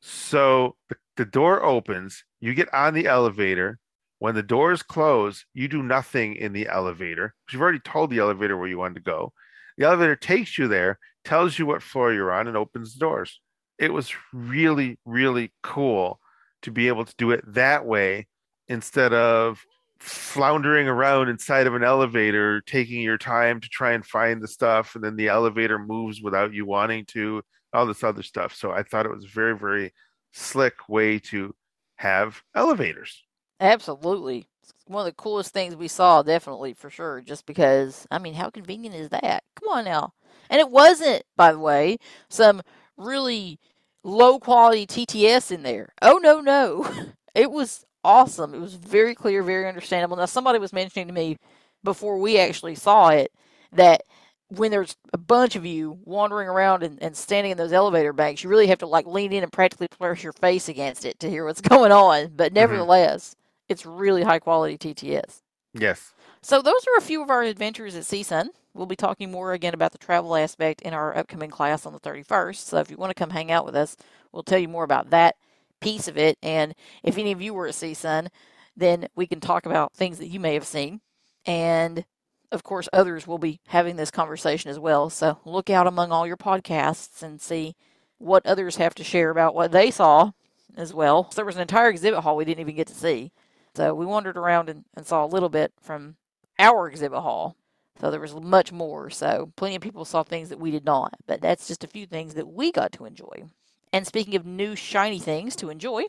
So 0.00 0.76
the, 0.88 0.96
the 1.16 1.24
door 1.24 1.62
opens 1.64 2.24
you 2.40 2.54
get 2.54 2.72
on 2.74 2.94
the 2.94 3.06
elevator 3.06 3.78
when 4.18 4.34
the 4.34 4.42
doors 4.42 4.82
close, 4.82 5.44
you 5.54 5.68
do 5.68 5.82
nothing 5.82 6.36
in 6.36 6.52
the 6.52 6.68
elevator. 6.68 7.34
'cause 7.46 7.52
You've 7.54 7.62
already 7.62 7.80
told 7.80 8.10
the 8.10 8.18
elevator 8.18 8.56
where 8.56 8.68
you 8.68 8.78
wanted 8.78 8.94
to 8.94 9.00
go. 9.00 9.32
The 9.76 9.84
elevator 9.86 10.16
takes 10.16 10.56
you 10.58 10.68
there, 10.68 10.98
tells 11.24 11.58
you 11.58 11.66
what 11.66 11.82
floor 11.82 12.12
you're 12.12 12.32
on, 12.32 12.46
and 12.48 12.56
opens 12.56 12.94
the 12.94 13.00
doors. 13.00 13.40
It 13.78 13.92
was 13.92 14.14
really, 14.32 14.98
really 15.04 15.52
cool 15.62 16.20
to 16.62 16.70
be 16.70 16.88
able 16.88 17.04
to 17.04 17.14
do 17.18 17.30
it 17.30 17.44
that 17.54 17.84
way 17.84 18.26
instead 18.68 19.12
of 19.12 19.64
floundering 20.00 20.88
around 20.88 21.28
inside 21.28 21.66
of 21.66 21.74
an 21.74 21.84
elevator, 21.84 22.60
taking 22.62 23.00
your 23.02 23.18
time 23.18 23.60
to 23.60 23.68
try 23.68 23.92
and 23.92 24.06
find 24.06 24.42
the 24.42 24.48
stuff, 24.48 24.94
and 24.94 25.04
then 25.04 25.16
the 25.16 25.28
elevator 25.28 25.78
moves 25.78 26.20
without 26.22 26.52
you 26.52 26.64
wanting 26.66 27.04
to, 27.06 27.42
all 27.72 27.86
this 27.86 28.04
other 28.04 28.22
stuff. 28.22 28.54
So 28.54 28.72
I 28.72 28.82
thought 28.82 29.06
it 29.06 29.14
was 29.14 29.24
very, 29.26 29.56
very 29.58 29.92
slick 30.36 30.88
way 30.88 31.18
to 31.18 31.54
have 31.96 32.42
elevators. 32.54 33.24
Absolutely. 33.58 34.46
One 34.86 35.00
of 35.00 35.06
the 35.06 35.22
coolest 35.22 35.52
things 35.52 35.74
we 35.74 35.88
saw, 35.88 36.22
definitely, 36.22 36.74
for 36.74 36.90
sure. 36.90 37.20
Just 37.20 37.46
because, 37.46 38.06
I 38.10 38.18
mean, 38.18 38.34
how 38.34 38.50
convenient 38.50 38.94
is 38.94 39.08
that? 39.08 39.44
Come 39.56 39.68
on 39.70 39.84
now. 39.84 40.12
And 40.50 40.60
it 40.60 40.70
wasn't, 40.70 41.24
by 41.36 41.52
the 41.52 41.58
way, 41.58 41.96
some 42.28 42.62
really 42.96 43.58
low 44.04 44.38
quality 44.38 44.86
TTS 44.86 45.50
in 45.50 45.62
there. 45.62 45.92
Oh, 46.02 46.18
no, 46.18 46.40
no. 46.40 46.88
It 47.34 47.50
was 47.50 47.84
awesome. 48.02 48.54
It 48.54 48.60
was 48.60 48.76
very 48.76 49.14
clear, 49.14 49.42
very 49.42 49.68
understandable. 49.68 50.16
Now, 50.16 50.24
somebody 50.24 50.58
was 50.58 50.72
mentioning 50.72 51.06
to 51.08 51.12
me 51.12 51.36
before 51.84 52.16
we 52.16 52.38
actually 52.38 52.76
saw 52.76 53.08
it 53.10 53.30
that 53.72 54.04
when 54.48 54.70
there's 54.70 54.96
a 55.12 55.18
bunch 55.18 55.56
of 55.56 55.66
you 55.66 55.98
wandering 56.04 56.48
around 56.48 56.82
and, 56.82 57.02
and 57.02 57.16
standing 57.16 57.52
in 57.52 57.58
those 57.58 57.72
elevator 57.72 58.12
banks, 58.12 58.44
you 58.44 58.50
really 58.50 58.68
have 58.68 58.78
to 58.78 58.86
like 58.86 59.06
lean 59.06 59.32
in 59.32 59.42
and 59.42 59.52
practically 59.52 59.88
press 59.88 60.22
your 60.22 60.32
face 60.32 60.68
against 60.68 61.04
it 61.04 61.18
to 61.20 61.30
hear 61.30 61.44
what's 61.44 61.60
going 61.68 61.92
on. 61.92 62.32
But 62.34 62.48
mm-hmm. 62.48 62.54
nevertheless, 62.54 63.34
it's 63.68 63.84
really 63.84 64.22
high 64.22 64.38
quality 64.38 64.78
TTS. 64.78 65.42
Yes. 65.74 66.12
So 66.42 66.62
those 66.62 66.86
are 66.86 66.98
a 66.98 67.02
few 67.02 67.22
of 67.22 67.30
our 67.30 67.42
adventures 67.42 67.96
at 67.96 68.04
CSUN. 68.04 68.48
We'll 68.72 68.86
be 68.86 68.94
talking 68.94 69.32
more 69.32 69.52
again 69.52 69.74
about 69.74 69.92
the 69.92 69.98
travel 69.98 70.36
aspect 70.36 70.82
in 70.82 70.94
our 70.94 71.16
upcoming 71.16 71.50
class 71.50 71.86
on 71.86 71.92
the 71.92 72.00
31st. 72.00 72.56
So 72.56 72.78
if 72.78 72.90
you 72.90 72.96
want 72.96 73.10
to 73.10 73.18
come 73.18 73.30
hang 73.30 73.50
out 73.50 73.64
with 73.64 73.74
us, 73.74 73.96
we'll 74.32 74.42
tell 74.42 74.58
you 74.58 74.68
more 74.68 74.84
about 74.84 75.10
that 75.10 75.34
piece 75.80 76.08
of 76.08 76.16
it. 76.16 76.38
And 76.42 76.74
if 77.02 77.18
any 77.18 77.32
of 77.32 77.42
you 77.42 77.52
were 77.52 77.66
at 77.66 77.74
CSUN, 77.74 78.28
then 78.76 79.08
we 79.16 79.26
can 79.26 79.40
talk 79.40 79.66
about 79.66 79.94
things 79.94 80.18
that 80.18 80.28
you 80.28 80.38
may 80.38 80.54
have 80.54 80.66
seen. 80.66 81.00
And 81.46 82.04
of 82.52 82.62
course, 82.62 82.88
others 82.92 83.26
will 83.26 83.38
be 83.38 83.60
having 83.68 83.96
this 83.96 84.10
conversation 84.10 84.70
as 84.70 84.78
well. 84.78 85.10
So 85.10 85.38
look 85.44 85.70
out 85.70 85.86
among 85.86 86.12
all 86.12 86.26
your 86.26 86.36
podcasts 86.36 87.22
and 87.22 87.40
see 87.40 87.74
what 88.18 88.46
others 88.46 88.76
have 88.76 88.94
to 88.96 89.04
share 89.04 89.30
about 89.30 89.54
what 89.54 89.72
they 89.72 89.90
saw 89.90 90.32
as 90.76 90.94
well. 90.94 91.30
So 91.30 91.36
there 91.36 91.44
was 91.44 91.56
an 91.56 91.62
entire 91.62 91.88
exhibit 91.88 92.20
hall 92.20 92.36
we 92.36 92.44
didn't 92.44 92.60
even 92.60 92.76
get 92.76 92.86
to 92.88 92.94
see. 92.94 93.32
So 93.74 93.94
we 93.94 94.06
wandered 94.06 94.36
around 94.36 94.68
and, 94.68 94.84
and 94.96 95.06
saw 95.06 95.24
a 95.24 95.26
little 95.26 95.48
bit 95.48 95.72
from 95.80 96.16
our 96.58 96.88
exhibit 96.88 97.18
hall. 97.18 97.56
So 98.00 98.10
there 98.10 98.20
was 98.20 98.34
much 98.34 98.72
more. 98.72 99.10
So 99.10 99.52
plenty 99.56 99.76
of 99.76 99.82
people 99.82 100.04
saw 100.04 100.22
things 100.22 100.48
that 100.48 100.60
we 100.60 100.70
did 100.70 100.84
not. 100.84 101.14
But 101.26 101.40
that's 101.40 101.68
just 101.68 101.84
a 101.84 101.88
few 101.88 102.06
things 102.06 102.34
that 102.34 102.48
we 102.48 102.72
got 102.72 102.92
to 102.92 103.04
enjoy. 103.04 103.44
And 103.92 104.06
speaking 104.06 104.34
of 104.34 104.44
new 104.44 104.76
shiny 104.76 105.18
things 105.18 105.56
to 105.56 105.70
enjoy, 105.70 106.04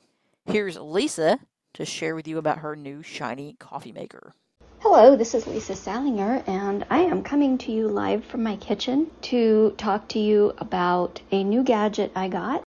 here's 0.45 0.78
Lisa 0.78 1.39
to 1.73 1.86
share 1.86 2.15
with 2.15 2.28
you 2.28 2.38
about 2.38 2.60
her 2.60 2.76
new 2.76 3.04
shiny 3.04 3.56
coffee 3.60 3.91
maker. 3.91 4.34
Hello, 4.82 5.16
this 5.16 5.34
is 5.34 5.48
Lisa 5.48 5.76
Salinger, 5.76 6.44
and 6.46 6.86
I 6.92 7.00
am 7.00 7.24
coming 7.24 7.58
to 7.58 7.72
you 7.72 7.88
live 7.88 8.24
from 8.24 8.44
my 8.44 8.58
kitchen 8.58 9.10
to 9.24 9.74
talk 9.76 10.08
to 10.10 10.20
you 10.20 10.54
about 10.60 11.20
a 11.32 11.44
new 11.44 11.63
gadget 11.63 12.12
I 12.16 12.28
got. 12.28 12.62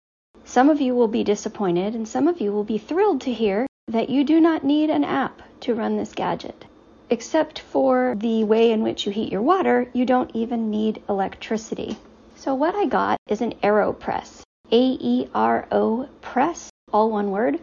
Some 0.44 0.70
of 0.70 0.80
you 0.80 0.94
will 0.94 1.08
be 1.08 1.24
disappointed, 1.24 1.96
and 1.96 2.06
some 2.06 2.28
of 2.28 2.40
you 2.40 2.52
will 2.52 2.62
be 2.62 2.78
thrilled 2.78 3.22
to 3.22 3.32
hear 3.32 3.66
that 3.88 4.08
you 4.08 4.22
do 4.22 4.40
not 4.40 4.62
need 4.62 4.88
an 4.88 5.02
app 5.02 5.42
to 5.62 5.74
run 5.74 5.96
this 5.96 6.12
gadget. 6.12 6.64
Except 7.10 7.58
for 7.58 8.14
the 8.16 8.44
way 8.44 8.70
in 8.70 8.84
which 8.84 9.04
you 9.04 9.10
heat 9.10 9.32
your 9.32 9.42
water, 9.42 9.90
you 9.92 10.06
don't 10.06 10.30
even 10.32 10.70
need 10.70 11.02
electricity. 11.08 11.96
So, 12.36 12.54
what 12.54 12.76
I 12.76 12.86
got 12.86 13.18
is 13.28 13.40
an 13.40 13.54
AeroPress. 13.64 14.42
A 14.70 14.80
E 15.00 15.28
R 15.34 15.66
O 15.72 16.08
press, 16.20 16.70
all 16.92 17.10
one 17.10 17.32
word. 17.32 17.58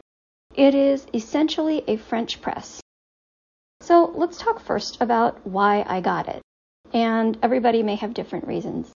It 0.53 0.75
is 0.75 1.07
essentially 1.13 1.81
a 1.87 1.95
French 1.95 2.41
press. 2.41 2.82
So 3.83 4.13
let's 4.15 4.37
talk 4.37 4.61
first 4.61 5.01
about 5.01 5.45
why 5.45 5.83
I 5.85 5.99
got 5.99 6.29
it. 6.29 6.41
And 6.93 7.37
everybody 7.43 7.83
may 7.83 7.95
have 7.95 8.13
different 8.13 8.47
reasons. 8.47 8.89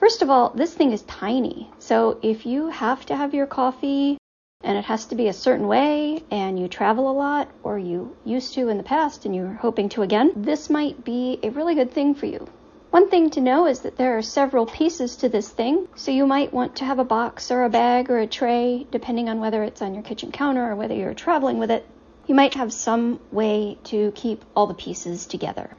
First 0.00 0.20
of 0.20 0.30
all, 0.30 0.50
this 0.50 0.74
thing 0.74 0.90
is 0.90 1.02
tiny. 1.02 1.70
So 1.78 2.18
if 2.22 2.44
you 2.44 2.66
have 2.66 3.06
to 3.06 3.14
have 3.14 3.34
your 3.34 3.46
coffee 3.46 4.18
and 4.64 4.76
it 4.76 4.84
has 4.86 5.04
to 5.06 5.14
be 5.14 5.28
a 5.28 5.32
certain 5.32 5.68
way 5.68 6.24
and 6.32 6.58
you 6.58 6.66
travel 6.66 7.08
a 7.08 7.12
lot 7.12 7.48
or 7.62 7.78
you 7.78 8.16
used 8.24 8.54
to 8.54 8.68
in 8.68 8.78
the 8.78 8.82
past 8.82 9.26
and 9.26 9.36
you're 9.36 9.60
hoping 9.62 9.90
to 9.90 10.02
again, 10.02 10.32
this 10.34 10.68
might 10.68 11.04
be 11.04 11.38
a 11.44 11.50
really 11.50 11.76
good 11.76 11.92
thing 11.92 12.12
for 12.16 12.26
you. 12.26 12.48
One 12.90 13.08
thing 13.08 13.30
to 13.30 13.40
know 13.40 13.68
is 13.68 13.80
that 13.80 13.96
there 13.96 14.18
are 14.18 14.22
several 14.22 14.66
pieces 14.66 15.14
to 15.16 15.28
this 15.28 15.48
thing, 15.50 15.86
so 15.94 16.10
you 16.10 16.26
might 16.26 16.52
want 16.52 16.74
to 16.76 16.84
have 16.84 16.98
a 16.98 17.04
box 17.04 17.52
or 17.52 17.62
a 17.62 17.70
bag 17.70 18.10
or 18.10 18.18
a 18.18 18.26
tray, 18.26 18.88
depending 18.90 19.28
on 19.28 19.38
whether 19.38 19.62
it's 19.62 19.82
on 19.82 19.94
your 19.94 20.02
kitchen 20.02 20.32
counter 20.32 20.68
or 20.68 20.74
whether 20.74 20.94
you're 20.94 21.14
traveling 21.14 21.58
with 21.58 21.70
it. 21.70 21.86
You 22.26 22.34
might 22.34 22.54
have 22.54 22.72
some 22.72 23.20
way 23.30 23.78
to 23.84 24.10
keep 24.16 24.44
all 24.56 24.66
the 24.66 24.74
pieces 24.74 25.26
together. 25.26 25.70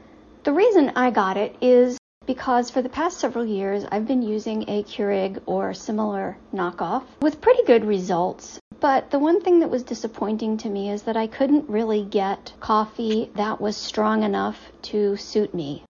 The 0.44 0.54
reason 0.54 0.94
I 0.96 1.12
got 1.12 1.36
it 1.36 1.58
is 1.60 1.98
because 2.26 2.70
for 2.70 2.82
the 2.82 2.88
past 2.90 3.20
several 3.20 3.46
years 3.46 3.86
I've 3.92 4.08
been 4.08 4.22
using 4.22 4.64
a 4.70 4.84
Keurig 4.84 5.42
or 5.46 5.74
similar 5.74 6.38
knockoff 6.54 7.04
with 7.22 7.42
pretty 7.42 7.64
good 7.66 7.84
results. 7.84 8.60
But 8.80 9.12
the 9.12 9.20
one 9.20 9.42
thing 9.42 9.60
that 9.60 9.70
was 9.70 9.84
disappointing 9.84 10.58
to 10.58 10.70
me 10.70 10.90
is 10.90 11.04
that 11.04 11.18
I 11.18 11.28
couldn't 11.28 11.70
really 11.70 12.04
get 12.04 12.54
coffee 12.62 13.30
that 13.36 13.60
was 13.60 13.76
strong 13.76 14.24
enough 14.24 14.72
to 14.84 15.18
suit 15.18 15.54
me. 15.54 15.84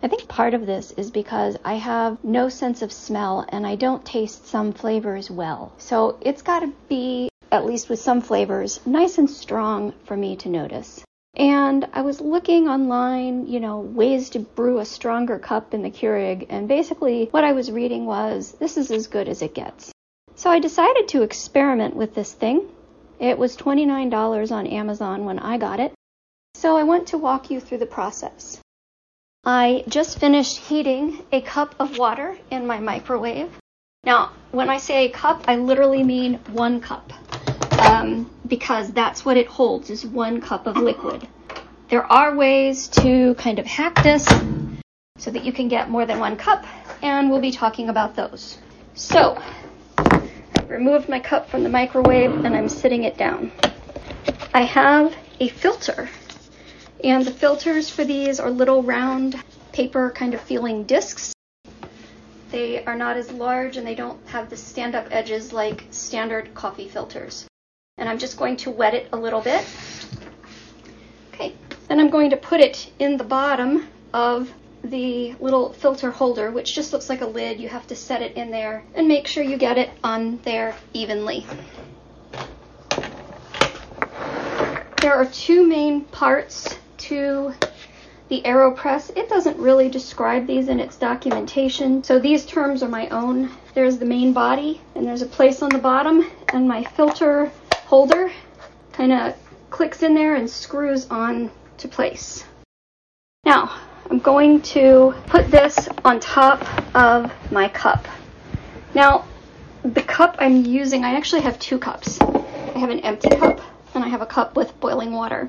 I 0.00 0.08
think 0.08 0.28
part 0.28 0.54
of 0.54 0.64
this 0.64 0.92
is 0.92 1.10
because 1.10 1.56
I 1.64 1.74
have 1.74 2.22
no 2.22 2.48
sense 2.48 2.80
of 2.80 2.92
smell 2.92 3.44
and 3.48 3.66
I 3.66 3.74
don't 3.74 4.04
taste 4.06 4.46
some 4.46 4.72
flavors 4.72 5.30
well. 5.30 5.72
So 5.76 6.18
it's 6.20 6.42
got 6.42 6.60
to 6.60 6.72
be, 6.88 7.28
at 7.50 7.66
least 7.66 7.88
with 7.88 7.98
some 7.98 8.20
flavors, 8.20 8.80
nice 8.86 9.18
and 9.18 9.30
strong 9.30 9.92
for 10.04 10.16
me 10.16 10.36
to 10.36 10.48
notice. 10.48 11.02
And 11.36 11.86
I 11.92 12.02
was 12.02 12.20
looking 12.20 12.68
online, 12.68 13.46
you 13.46 13.60
know, 13.60 13.80
ways 13.80 14.30
to 14.30 14.40
brew 14.40 14.78
a 14.78 14.84
stronger 14.84 15.38
cup 15.38 15.72
in 15.72 15.82
the 15.82 15.90
Keurig, 15.90 16.46
and 16.48 16.66
basically 16.66 17.28
what 17.30 17.44
I 17.44 17.52
was 17.52 17.70
reading 17.70 18.06
was 18.06 18.52
this 18.52 18.76
is 18.76 18.90
as 18.90 19.06
good 19.06 19.28
as 19.28 19.42
it 19.42 19.54
gets. 19.54 19.92
So 20.34 20.50
I 20.50 20.58
decided 20.58 21.08
to 21.08 21.22
experiment 21.22 21.94
with 21.96 22.14
this 22.14 22.32
thing. 22.32 22.68
It 23.18 23.38
was 23.38 23.56
$29 23.56 24.52
on 24.52 24.66
Amazon 24.66 25.24
when 25.24 25.38
I 25.38 25.58
got 25.58 25.80
it. 25.80 25.92
So 26.54 26.76
I 26.76 26.84
want 26.84 27.08
to 27.08 27.18
walk 27.18 27.50
you 27.50 27.60
through 27.60 27.78
the 27.78 27.86
process. 27.86 28.60
I 29.44 29.84
just 29.88 30.18
finished 30.18 30.58
heating 30.58 31.24
a 31.32 31.40
cup 31.40 31.74
of 31.78 31.98
water 31.98 32.36
in 32.50 32.66
my 32.66 32.80
microwave. 32.80 33.50
Now, 34.04 34.32
when 34.50 34.70
I 34.70 34.78
say 34.78 35.04
a 35.04 35.10
cup, 35.10 35.44
I 35.48 35.56
literally 35.56 36.02
mean 36.02 36.34
one 36.52 36.80
cup. 36.80 37.12
Um, 37.78 38.30
because 38.46 38.92
that's 38.92 39.24
what 39.24 39.36
it 39.36 39.46
holds 39.46 39.90
is 39.90 40.04
one 40.04 40.40
cup 40.40 40.66
of 40.66 40.76
liquid. 40.76 41.26
There 41.88 42.04
are 42.04 42.36
ways 42.36 42.88
to 42.88 43.34
kind 43.36 43.58
of 43.58 43.66
hack 43.66 44.02
this 44.02 44.26
so 45.16 45.30
that 45.30 45.44
you 45.44 45.52
can 45.52 45.68
get 45.68 45.90
more 45.90 46.06
than 46.06 46.20
one 46.20 46.36
cup, 46.36 46.66
and 47.02 47.30
we'll 47.30 47.40
be 47.40 47.50
talking 47.50 47.88
about 47.88 48.14
those. 48.14 48.58
So, 48.94 49.40
I've 49.96 50.68
removed 50.68 51.08
my 51.08 51.18
cup 51.18 51.48
from 51.48 51.62
the 51.62 51.68
microwave 51.68 52.44
and 52.44 52.54
I'm 52.54 52.68
sitting 52.68 53.04
it 53.04 53.16
down. 53.16 53.50
I 54.52 54.62
have 54.62 55.14
a 55.40 55.48
filter, 55.48 56.08
and 57.02 57.24
the 57.24 57.30
filters 57.30 57.88
for 57.88 58.04
these 58.04 58.38
are 58.38 58.50
little 58.50 58.82
round 58.82 59.42
paper 59.72 60.10
kind 60.10 60.34
of 60.34 60.40
feeling 60.40 60.84
discs. 60.84 61.32
They 62.50 62.84
are 62.84 62.96
not 62.96 63.16
as 63.16 63.30
large 63.30 63.76
and 63.76 63.86
they 63.86 63.94
don't 63.94 64.18
have 64.28 64.50
the 64.50 64.56
stand 64.56 64.94
up 64.94 65.06
edges 65.10 65.52
like 65.52 65.86
standard 65.90 66.54
coffee 66.54 66.88
filters. 66.88 67.47
And 67.98 68.08
I'm 68.08 68.18
just 68.18 68.38
going 68.38 68.56
to 68.58 68.70
wet 68.70 68.94
it 68.94 69.08
a 69.12 69.16
little 69.16 69.40
bit. 69.40 69.64
Okay, 71.34 71.54
then 71.88 72.00
I'm 72.00 72.10
going 72.10 72.30
to 72.30 72.36
put 72.36 72.60
it 72.60 72.90
in 72.98 73.16
the 73.16 73.24
bottom 73.24 73.88
of 74.14 74.52
the 74.84 75.34
little 75.40 75.72
filter 75.72 76.10
holder, 76.10 76.50
which 76.50 76.74
just 76.74 76.92
looks 76.92 77.08
like 77.08 77.20
a 77.20 77.26
lid. 77.26 77.60
You 77.60 77.68
have 77.68 77.86
to 77.88 77.96
set 77.96 78.22
it 78.22 78.36
in 78.36 78.50
there 78.50 78.84
and 78.94 79.08
make 79.08 79.26
sure 79.26 79.42
you 79.42 79.56
get 79.56 79.76
it 79.76 79.90
on 80.04 80.38
there 80.44 80.74
evenly. 80.92 81.44
There 85.00 85.14
are 85.14 85.26
two 85.26 85.66
main 85.66 86.02
parts 86.06 86.76
to 86.98 87.54
the 88.28 88.42
AeroPress. 88.42 89.16
It 89.16 89.28
doesn't 89.28 89.56
really 89.56 89.88
describe 89.88 90.46
these 90.46 90.68
in 90.68 90.80
its 90.80 90.96
documentation, 90.96 92.04
so 92.04 92.18
these 92.18 92.44
terms 92.44 92.82
are 92.82 92.88
my 92.88 93.08
own. 93.08 93.50
There's 93.74 93.98
the 93.98 94.04
main 94.04 94.32
body, 94.32 94.80
and 94.94 95.06
there's 95.06 95.22
a 95.22 95.26
place 95.26 95.62
on 95.62 95.70
the 95.70 95.78
bottom, 95.78 96.30
and 96.52 96.68
my 96.68 96.84
filter 96.84 97.50
holder 97.88 98.30
kind 98.92 99.14
of 99.14 99.34
clicks 99.70 100.02
in 100.02 100.14
there 100.14 100.34
and 100.34 100.48
screws 100.50 101.06
on 101.08 101.50
to 101.78 101.88
place. 101.88 102.44
Now, 103.46 103.80
I'm 104.10 104.18
going 104.18 104.60
to 104.76 105.14
put 105.26 105.50
this 105.50 105.88
on 106.04 106.20
top 106.20 106.60
of 106.94 107.32
my 107.50 107.66
cup. 107.66 108.06
Now, 108.94 109.24
the 109.84 110.02
cup 110.02 110.36
I'm 110.38 110.66
using, 110.66 111.02
I 111.02 111.14
actually 111.14 111.40
have 111.40 111.58
two 111.58 111.78
cups. 111.78 112.20
I 112.20 112.78
have 112.78 112.90
an 112.90 113.00
empty 113.00 113.30
cup 113.30 113.58
and 113.94 114.04
I 114.04 114.08
have 114.08 114.20
a 114.20 114.26
cup 114.26 114.54
with 114.54 114.78
boiling 114.80 115.12
water. 115.12 115.48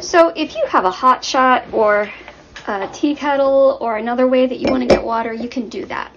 So 0.00 0.32
if 0.34 0.56
you 0.56 0.66
have 0.66 0.84
a 0.84 0.90
hot 0.90 1.24
shot 1.24 1.72
or 1.72 2.10
a 2.66 2.88
tea 2.92 3.14
kettle 3.14 3.78
or 3.80 3.98
another 3.98 4.26
way 4.26 4.48
that 4.48 4.58
you 4.58 4.68
want 4.68 4.82
to 4.82 4.88
get 4.88 5.04
water, 5.04 5.32
you 5.32 5.48
can 5.48 5.68
do 5.68 5.84
that. 5.84 6.10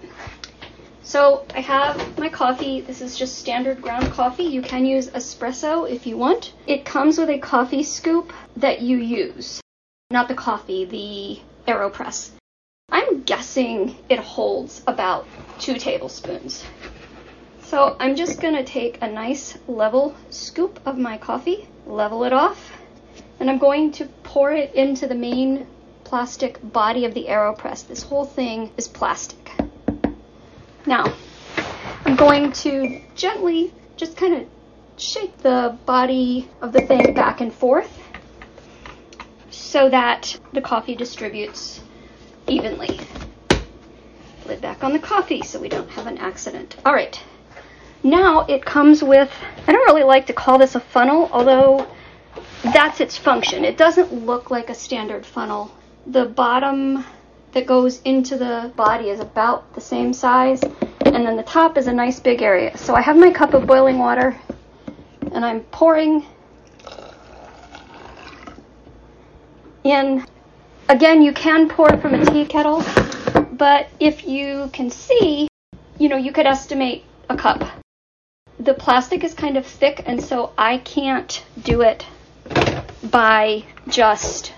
So 1.05 1.45
I 1.53 1.59
have 1.59 2.17
my 2.17 2.29
coffee. 2.29 2.81
This 2.81 2.99
is 2.99 3.15
just 3.15 3.37
standard 3.37 3.79
ground 3.79 4.11
coffee. 4.11 4.43
You 4.43 4.63
can 4.63 4.87
use 4.87 5.07
espresso 5.11 5.87
if 5.87 6.07
you 6.07 6.17
want. 6.17 6.53
It 6.65 6.83
comes 6.83 7.19
with 7.19 7.29
a 7.29 7.37
coffee 7.37 7.83
scoop 7.83 8.33
that 8.57 8.81
you 8.81 8.97
use. 8.97 9.61
Not 10.09 10.27
the 10.27 10.33
coffee, 10.33 10.83
the 10.83 11.71
AeroPress. 11.71 12.31
I'm 12.91 13.21
guessing 13.21 13.95
it 14.09 14.17
holds 14.17 14.81
about 14.87 15.27
two 15.59 15.75
tablespoons. 15.75 16.65
So 17.61 17.95
I'm 17.99 18.15
just 18.15 18.41
to 18.55 18.63
take 18.63 18.97
a 19.01 19.07
nice 19.07 19.59
level 19.67 20.15
scoop 20.31 20.79
of 20.87 20.97
my 20.97 21.19
coffee, 21.19 21.67
level 21.85 22.23
it 22.23 22.33
off, 22.33 22.71
and 23.39 23.51
I'm 23.51 23.59
going 23.59 23.91
to 23.93 24.05
pour 24.23 24.51
it 24.51 24.73
into 24.73 25.05
the 25.05 25.13
main 25.13 25.67
plastic 26.03 26.59
body 26.73 27.05
of 27.05 27.13
the 27.13 27.25
AeroPress. 27.25 27.87
This 27.87 28.01
whole 28.01 28.25
thing 28.25 28.71
is 28.75 28.87
plastic. 28.87 29.51
Now, 30.85 31.13
I'm 32.05 32.15
going 32.15 32.51
to 32.51 33.01
gently 33.15 33.73
just 33.97 34.15
kind 34.17 34.35
of 34.35 34.47
shake 34.97 35.37
the 35.39 35.77
body 35.85 36.47
of 36.61 36.71
the 36.71 36.81
thing 36.81 37.13
back 37.13 37.41
and 37.41 37.53
forth 37.53 37.91
so 39.49 39.89
that 39.89 40.39
the 40.53 40.61
coffee 40.61 40.95
distributes 40.95 41.81
evenly. 42.47 42.99
Lid 44.45 44.61
back 44.61 44.83
on 44.83 44.93
the 44.93 44.99
coffee 44.99 45.41
so 45.41 45.59
we 45.59 45.69
don't 45.69 45.89
have 45.89 46.05
an 46.05 46.19
accident. 46.19 46.75
All 46.85 46.93
right, 46.93 47.19
now 48.03 48.41
it 48.41 48.63
comes 48.63 49.03
with, 49.03 49.31
I 49.67 49.71
don't 49.71 49.85
really 49.87 50.03
like 50.03 50.27
to 50.27 50.33
call 50.33 50.59
this 50.59 50.75
a 50.75 50.79
funnel, 50.79 51.29
although 51.33 51.87
that's 52.63 52.99
its 52.99 53.17
function. 53.17 53.65
It 53.65 53.77
doesn't 53.77 54.13
look 54.13 54.51
like 54.51 54.69
a 54.69 54.75
standard 54.75 55.25
funnel. 55.25 55.75
The 56.05 56.25
bottom 56.25 57.03
that 57.55 57.65
goes 57.65 57.99
into 58.03 58.37
the 58.37 58.71
body 58.75 59.09
is 59.09 59.19
about 59.19 59.73
the 59.73 59.81
same 59.81 60.13
size, 60.13 60.61
and 60.61 61.25
then 61.25 61.35
the 61.35 61.43
top 61.43 61.77
is 61.77 61.87
a 61.87 61.93
nice 61.93 62.19
big 62.19 62.43
area. 62.43 62.77
So 62.77 62.93
I 62.93 63.01
have 63.01 63.17
my 63.17 63.31
cup 63.31 63.55
of 63.55 63.65
boiling 63.65 63.97
water, 63.97 64.39
and 65.31 65.43
I'm 65.43 65.61
pouring 65.61 66.23
in. 69.83 70.23
Again, 70.87 71.23
you 71.23 71.33
can 71.33 71.67
pour 71.67 71.89
from 71.97 72.13
a 72.13 72.23
tea 72.23 72.45
kettle, 72.45 72.83
but 73.53 73.87
if 73.99 74.27
you 74.27 74.69
can 74.71 74.91
see, 74.91 75.47
you 75.97 76.09
know, 76.09 76.17
you 76.17 76.31
could 76.31 76.45
estimate 76.45 77.05
a 77.27 77.35
cup 77.35 77.63
the 78.65 78.73
plastic 78.73 79.23
is 79.23 79.33
kind 79.33 79.57
of 79.57 79.65
thick, 79.65 80.01
and 80.05 80.23
so 80.23 80.51
I 80.57 80.79
can't 80.79 81.43
do 81.61 81.81
it 81.81 82.05
by 83.03 83.63
just 83.87 84.53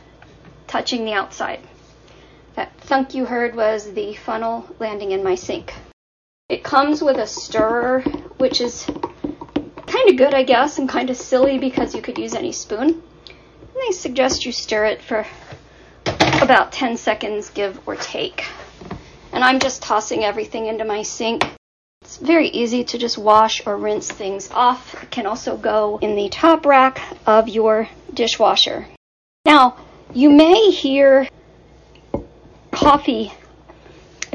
touching 0.68 1.06
the 1.06 1.14
outside. 1.14 1.60
That 2.58 2.78
thunk 2.82 3.13
you 3.13 3.24
heard 3.24 3.56
was 3.56 3.93
the 3.93 4.13
funnel 4.15 4.67
landing 4.80 5.12
in 5.12 5.24
my 5.24 5.36
sink. 5.36 5.74
It 6.50 6.65
comes 6.65 7.02
with 7.02 7.15
a 7.15 7.26
stirrer, 7.26 8.02
which 8.39 8.60
is 8.60 8.86
kind 9.86 10.10
of 10.10 10.17
good, 10.17 10.34
I 10.34 10.43
guess, 10.43 10.78
and 10.78 10.89
kind 10.89 11.10
of 11.10 11.15
silly 11.15 11.60
because 11.60 11.96
you 11.96 12.02
could 12.02 12.17
use 12.17 12.34
any 12.34 12.52
spoon. 12.52 12.89
And 12.89 13.78
they 13.88 13.91
suggest 13.91 14.46
you 14.46 14.52
stir 14.52 14.86
it 14.88 15.02
for 15.02 15.26
about 16.41 16.74
10 16.74 16.98
seconds, 16.98 17.50
give 17.52 17.80
or 17.88 17.96
take. 17.96 18.43
And 19.32 19.43
I'm 19.43 19.60
just 19.60 19.82
tossing 19.82 20.26
everything 20.26 20.65
into 20.65 20.84
my 20.84 21.04
sink 21.04 21.46
it's 22.08 22.17
very 22.17 22.48
easy 22.48 22.86
to 22.86 22.98
just 22.98 23.17
wash 23.17 23.62
or 23.67 23.76
rinse 23.76 24.10
things 24.10 24.50
off. 24.52 25.04
It 25.04 25.12
can 25.12 25.26
also 25.26 25.58
go 25.58 26.00
in 26.02 26.15
the 26.15 26.30
top 26.30 26.65
rack 26.65 27.02
of 27.26 27.50
your 27.50 27.89
dishwasher. 28.13 28.88
Now, 29.43 29.76
you 30.13 30.30
may 30.30 30.72
hear 30.72 31.28
coffee 32.78 33.34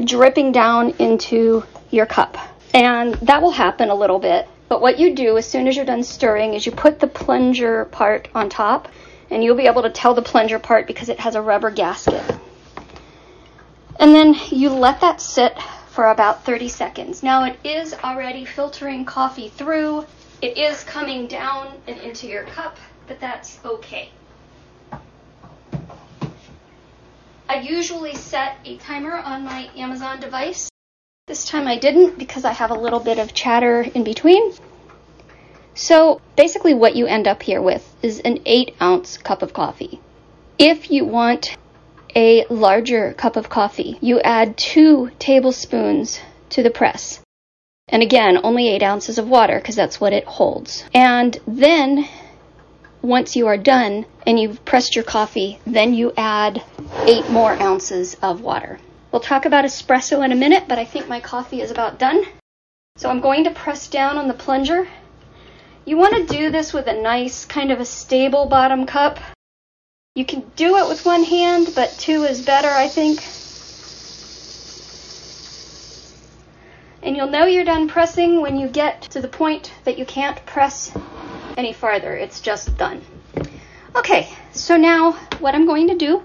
dripping 0.03 0.51
down 0.51 0.89
into 0.99 1.63
your 1.91 2.05
cup, 2.05 2.37
and 2.73 3.13
that 3.15 3.41
will 3.41 3.51
happen 3.51 3.89
a 3.89 3.95
little 3.95 4.19
bit. 4.19 4.49
But 4.67 4.81
what 4.81 4.99
you 4.99 5.15
do 5.15 5.37
as 5.37 5.49
soon 5.49 5.65
as 5.67 5.77
you're 5.77 5.85
done 5.85 6.03
stirring 6.03 6.53
is 6.53 6.65
you 6.65 6.73
put 6.73 6.99
the 6.99 7.07
plunger 7.07 7.85
part 7.85 8.27
on 8.35 8.49
top, 8.49 8.89
and 9.29 9.41
you'll 9.43 9.55
be 9.55 9.67
able 9.67 9.83
to 9.83 9.89
tell 9.89 10.13
the 10.13 10.21
plunger 10.21 10.59
part 10.59 10.87
because 10.87 11.07
it 11.07 11.21
has 11.21 11.35
a 11.35 11.41
rubber 11.41 11.71
gasket. 11.71 12.23
And 13.97 14.13
then 14.13 14.35
you 14.49 14.71
let 14.71 14.99
that 14.99 15.21
sit 15.21 15.57
for 15.87 16.09
about 16.09 16.43
30 16.43 16.67
seconds. 16.67 17.23
Now 17.23 17.45
it 17.45 17.57
is 17.63 17.93
already 17.93 18.43
filtering 18.43 19.05
coffee 19.05 19.47
through. 19.47 20.05
It 20.41 20.57
is 20.57 20.83
coming 20.83 21.27
down 21.27 21.77
and 21.87 21.97
into 22.01 22.27
your 22.27 22.43
cup, 22.43 22.77
but 23.07 23.21
that's 23.21 23.59
okay. 23.63 24.09
I 27.49 27.59
usually 27.59 28.15
set 28.15 28.57
a 28.65 28.77
timer 28.77 29.13
on 29.13 29.43
my 29.43 29.69
Amazon 29.75 30.19
device. 30.19 30.69
This 31.27 31.45
time 31.45 31.67
I 31.67 31.77
didn't 31.77 32.17
because 32.17 32.45
I 32.45 32.53
have 32.53 32.71
a 32.71 32.75
little 32.75 32.99
bit 32.99 33.19
of 33.19 33.33
chatter 33.33 33.81
in 33.81 34.03
between. 34.03 34.53
So 35.73 36.21
basically 36.35 36.73
what 36.73 36.95
you 36.95 37.05
end 37.05 37.27
up 37.27 37.43
here 37.43 37.61
with 37.61 37.95
is 38.01 38.19
an 38.19 38.39
8 38.45 38.75
ounce 38.81 39.17
cup 39.17 39.41
of 39.41 39.53
coffee. 39.53 39.99
If 40.57 40.91
you 40.91 41.05
want 41.05 41.57
a 42.15 42.45
larger 42.49 43.13
cup 43.13 43.35
of 43.35 43.49
coffee, 43.49 43.97
you 44.01 44.19
add 44.21 44.57
two 44.57 45.11
tablespoons 45.19 46.19
to 46.51 46.63
the 46.63 46.69
press. 46.69 47.19
And 47.87 48.01
again, 48.01 48.39
only 48.43 48.69
eight 48.69 48.83
ounces 48.83 49.17
of 49.17 49.27
water 49.27 49.57
because 49.57 49.75
that's 49.75 49.99
what 49.99 50.13
it 50.13 50.25
holds. 50.25 50.83
And 50.93 51.37
then 51.45 52.07
once 53.03 53.35
you 53.35 53.45
are 53.45 53.57
done 53.57 54.03
and 54.25 54.39
you've 54.39 54.65
pressed 54.65 54.95
your 54.95 55.05
coffee, 55.05 55.59
then 55.67 55.93
you 55.93 56.11
add 56.17 56.63
eight 57.01 57.29
more 57.29 57.51
ounces 57.61 58.15
of 58.23 58.41
water. 58.41 58.79
We'll 59.11 59.21
talk 59.21 59.45
about 59.45 59.65
espresso 59.65 60.25
in 60.25 60.31
a 60.31 60.35
minute, 60.35 60.63
but 60.67 60.79
I 60.79 60.85
think 60.85 61.07
my 61.07 61.19
coffee 61.19 61.61
is 61.61 61.69
about 61.69 61.99
done. 61.99 62.25
So 62.97 63.11
I'm 63.11 63.21
going 63.21 63.43
to 63.43 63.51
press 63.51 63.87
down 63.87 64.17
on 64.17 64.27
the 64.27 64.33
plunger. 64.33 64.87
You 65.85 65.97
want 65.97 66.15
to 66.15 66.35
do 66.35 66.49
this 66.49 66.73
with 66.73 66.87
a 66.87 66.99
nice 66.99 67.45
kind 67.45 67.71
of 67.71 67.79
a 67.79 67.85
stable 67.85 68.47
bottom 68.47 68.87
cup 68.87 69.19
you 70.15 70.25
can 70.25 70.43
do 70.55 70.77
it 70.77 70.87
with 70.87 71.07
one 71.07 71.23
hand, 71.23 71.69
but 71.73 71.89
two 71.97 72.21
is 72.21 72.45
better, 72.45 72.67
I 72.67 72.87
think. 72.87 73.19
And 77.01 77.17
you'll 77.17 77.31
know 77.31 77.45
you're 77.45 77.65
done 77.65 77.87
pressing 77.87 78.39
when 78.39 78.59
you 78.59 78.67
get 78.67 79.01
to 79.01 79.21
the 79.21 79.27
point 79.27 79.73
that 79.85 79.97
you 79.97 80.05
can't 80.05 80.45
press 80.45 80.95
any 81.57 81.73
farther. 81.73 82.15
It's 82.15 82.39
just 82.39 82.77
done. 82.77 83.01
Okay, 83.95 84.29
so 84.53 84.77
now 84.77 85.13
what 85.39 85.55
I'm 85.55 85.65
going 85.65 85.87
to 85.89 85.95
do, 85.95 86.23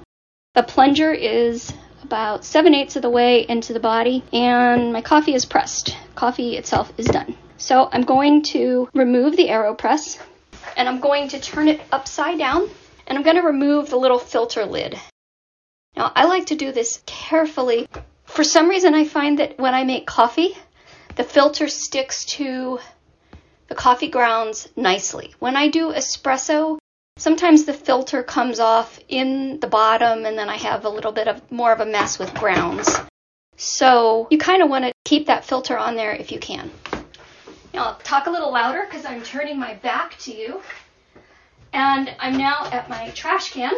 the 0.54 0.62
plunger 0.62 1.12
is 1.12 1.72
about 2.02 2.44
7 2.44 2.74
eighths 2.74 2.96
of 2.96 3.02
the 3.02 3.10
way 3.10 3.44
into 3.46 3.72
the 3.72 3.80
body, 3.80 4.24
and 4.32 4.92
my 4.92 5.02
coffee 5.02 5.34
is 5.34 5.44
pressed. 5.44 5.96
Coffee 6.14 6.56
itself 6.56 6.92
is 6.96 7.06
done. 7.06 7.36
So 7.58 7.88
I'm 7.92 8.02
going 8.02 8.42
to 8.54 8.88
remove 8.94 9.36
the 9.36 9.48
AeroPress 9.48 10.20
and 10.76 10.88
I'm 10.88 11.00
going 11.00 11.28
to 11.30 11.40
turn 11.40 11.66
it 11.66 11.80
upside 11.90 12.38
down 12.38 12.70
and 13.06 13.18
I'm 13.18 13.24
going 13.24 13.36
to 13.36 13.42
remove 13.42 13.90
the 13.90 13.96
little 13.96 14.18
filter 14.18 14.64
lid. 14.64 14.98
Now 15.96 16.12
I 16.14 16.26
like 16.26 16.46
to 16.46 16.54
do 16.54 16.70
this 16.70 17.02
carefully. 17.04 17.88
For 18.24 18.44
some 18.44 18.68
reason 18.68 18.94
I 18.94 19.04
find 19.04 19.40
that 19.40 19.58
when 19.58 19.74
I 19.74 19.82
make 19.82 20.06
coffee, 20.06 20.56
the 21.16 21.24
filter 21.24 21.66
sticks 21.66 22.24
to 22.36 22.78
the 23.68 23.74
coffee 23.74 24.08
grounds 24.08 24.68
nicely. 24.76 25.34
When 25.38 25.56
I 25.56 25.68
do 25.68 25.92
espresso, 25.92 26.78
sometimes 27.18 27.64
the 27.64 27.74
filter 27.74 28.22
comes 28.22 28.58
off 28.58 28.98
in 29.08 29.60
the 29.60 29.66
bottom 29.66 30.24
and 30.24 30.36
then 30.36 30.48
I 30.48 30.56
have 30.56 30.84
a 30.84 30.88
little 30.88 31.12
bit 31.12 31.28
of 31.28 31.52
more 31.52 31.72
of 31.72 31.80
a 31.80 31.86
mess 31.86 32.18
with 32.18 32.32
grounds. 32.34 32.98
So 33.56 34.26
you 34.30 34.38
kind 34.38 34.62
of 34.62 34.70
want 34.70 34.84
to 34.86 34.92
keep 35.04 35.26
that 35.26 35.44
filter 35.44 35.76
on 35.76 35.96
there 35.96 36.12
if 36.12 36.32
you 36.32 36.38
can. 36.38 36.70
Now 37.74 37.84
I'll 37.84 37.94
talk 37.96 38.26
a 38.26 38.30
little 38.30 38.52
louder 38.52 38.86
because 38.88 39.04
I'm 39.04 39.22
turning 39.22 39.58
my 39.58 39.74
back 39.74 40.16
to 40.20 40.32
you. 40.34 40.62
And 41.72 42.14
I'm 42.18 42.38
now 42.38 42.66
at 42.72 42.88
my 42.88 43.10
trash 43.10 43.52
can. 43.52 43.74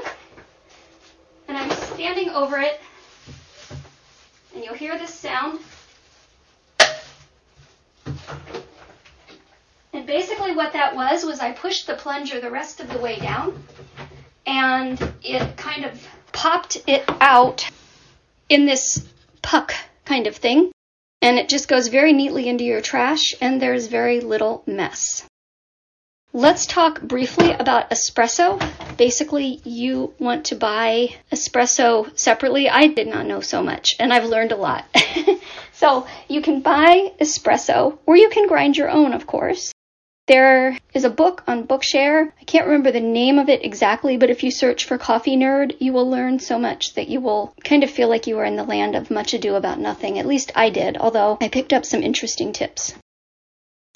And 1.49 1.59
I'm 1.59 1.70
standing 1.70 2.30
over 2.30 2.61
it. 2.61 2.80
And 4.55 4.62
you'll 4.62 4.74
hear 4.74 4.97
this 4.97 5.12
sound. 5.12 5.59
And 9.93 10.07
basically 10.07 10.55
what 10.55 10.72
that 10.74 10.95
was 10.95 11.24
was 11.24 11.41
I 11.41 11.53
pushed 11.53 11.86
the 11.86 11.95
plunger 11.95 12.41
the 12.41 12.51
rest 12.51 12.80
of 12.80 12.93
the 12.93 12.99
way 12.99 13.18
down 13.18 13.62
and 14.47 15.12
it 15.22 15.57
kind 15.57 15.84
of 15.84 16.07
popped 16.32 16.80
it 16.86 17.05
out 17.20 17.68
in 18.49 18.66
this 18.66 19.05
puck 19.43 19.74
kind 20.05 20.26
of 20.26 20.36
thing 20.36 20.70
and 21.22 21.38
it 21.38 21.49
just 21.49 21.68
goes 21.68 21.88
very 21.88 22.12
neatly 22.12 22.49
into 22.49 22.64
your 22.64 22.80
trash 22.80 23.34
and 23.41 23.61
there's 23.61 23.88
very 23.88 24.20
little 24.20 24.62
mess. 24.66 25.26
Let's 26.32 26.66
talk 26.66 27.03
briefly 27.03 27.53
about 27.53 27.91
espresso. 27.91 28.62
Basically, 28.97 29.61
you 29.64 30.14
want 30.20 30.47
to 30.47 30.55
buy 30.55 31.16
espresso 31.32 32.16
separately. 32.16 32.68
I 32.68 32.86
did 32.86 33.09
not 33.09 33.26
know 33.26 33.41
so 33.41 33.61
much 33.62 33.97
and 33.99 34.12
I've 34.12 34.26
learned 34.26 34.53
a 34.53 34.57
lot. 34.57 34.84
so 35.72 36.07
you 36.28 36.41
can 36.41 36.61
buy 36.61 37.12
espresso 37.20 37.99
or 38.07 38.16
you 38.16 38.28
can 38.30 38.47
grind 38.47 38.76
your 38.76 38.88
own, 38.88 39.12
of 39.12 39.26
course. 39.26 39.72
There 40.31 40.78
is 40.95 41.03
a 41.03 41.11
book 41.11 41.43
on 41.49 41.66
Bookshare. 41.66 42.31
I 42.41 42.45
can't 42.45 42.66
remember 42.66 42.93
the 42.93 43.01
name 43.01 43.37
of 43.41 43.49
it 43.49 43.64
exactly, 43.64 44.16
but 44.16 44.31
if 44.31 44.45
you 44.45 44.53
search 44.53 44.85
for 44.85 44.97
Coffee 44.97 45.37
Nerd, 45.37 45.74
you 45.81 45.93
will 45.93 46.09
learn 46.09 46.39
so 46.39 46.57
much 46.57 46.95
that 46.95 47.09
you 47.09 47.20
will 47.20 47.53
kind 47.64 47.83
of 47.83 47.91
feel 47.91 48.09
like 48.09 48.28
you 48.28 48.39
are 48.39 48.45
in 48.45 48.55
the 48.55 48.62
land 48.62 48.95
of 48.95 49.11
much 49.11 49.35
ado 49.35 49.57
about 49.57 49.81
nothing. 49.81 50.20
At 50.20 50.28
least 50.28 50.53
I 50.55 50.70
did, 50.70 50.97
although 50.99 51.37
I 51.41 51.49
picked 51.49 51.72
up 51.72 51.85
some 51.85 52.05
interesting 52.05 52.53
tips. 52.53 52.95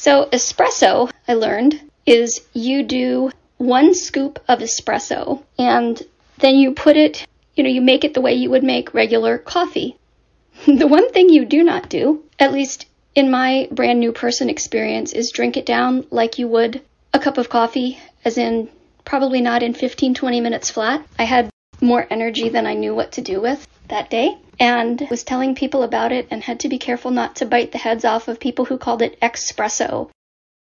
So, 0.00 0.28
espresso, 0.32 1.08
I 1.28 1.34
learned, 1.34 1.80
is 2.04 2.40
you 2.52 2.82
do 2.82 3.30
one 3.58 3.94
scoop 3.94 4.42
of 4.48 4.58
espresso 4.58 5.44
and 5.56 6.02
then 6.38 6.56
you 6.56 6.72
put 6.72 6.96
it, 6.96 7.28
you 7.54 7.62
know, 7.62 7.70
you 7.70 7.80
make 7.80 8.02
it 8.02 8.12
the 8.12 8.20
way 8.20 8.34
you 8.34 8.50
would 8.50 8.64
make 8.64 8.92
regular 8.92 9.38
coffee. 9.38 9.96
the 10.66 10.88
one 10.88 11.12
thing 11.12 11.28
you 11.28 11.44
do 11.44 11.62
not 11.62 11.88
do, 11.88 12.24
at 12.40 12.52
least 12.52 12.86
in 13.14 13.30
my 13.30 13.68
brand 13.70 14.00
new 14.00 14.12
person 14.12 14.50
experience 14.50 15.12
is 15.12 15.30
drink 15.30 15.56
it 15.56 15.66
down 15.66 16.06
like 16.10 16.38
you 16.38 16.48
would 16.48 16.82
a 17.12 17.18
cup 17.18 17.38
of 17.38 17.48
coffee, 17.48 17.98
as 18.24 18.38
in 18.38 18.68
probably 19.04 19.40
not 19.40 19.62
in 19.62 19.74
15, 19.74 20.14
20 20.14 20.40
minutes 20.40 20.70
flat. 20.70 21.06
I 21.18 21.24
had 21.24 21.50
more 21.80 22.06
energy 22.10 22.48
than 22.48 22.66
I 22.66 22.74
knew 22.74 22.94
what 22.94 23.12
to 23.12 23.20
do 23.20 23.40
with 23.40 23.66
that 23.88 24.10
day 24.10 24.36
and 24.58 25.06
was 25.10 25.22
telling 25.22 25.54
people 25.54 25.82
about 25.82 26.12
it 26.12 26.28
and 26.30 26.42
had 26.42 26.60
to 26.60 26.68
be 26.68 26.78
careful 26.78 27.10
not 27.10 27.36
to 27.36 27.46
bite 27.46 27.72
the 27.72 27.78
heads 27.78 28.04
off 28.04 28.28
of 28.28 28.40
people 28.40 28.64
who 28.64 28.78
called 28.78 29.02
it 29.02 29.20
espresso. 29.20 30.10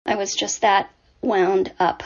I 0.06 0.16
was 0.16 0.36
just 0.36 0.62
that 0.62 0.90
wound 1.22 1.72
up. 1.80 2.04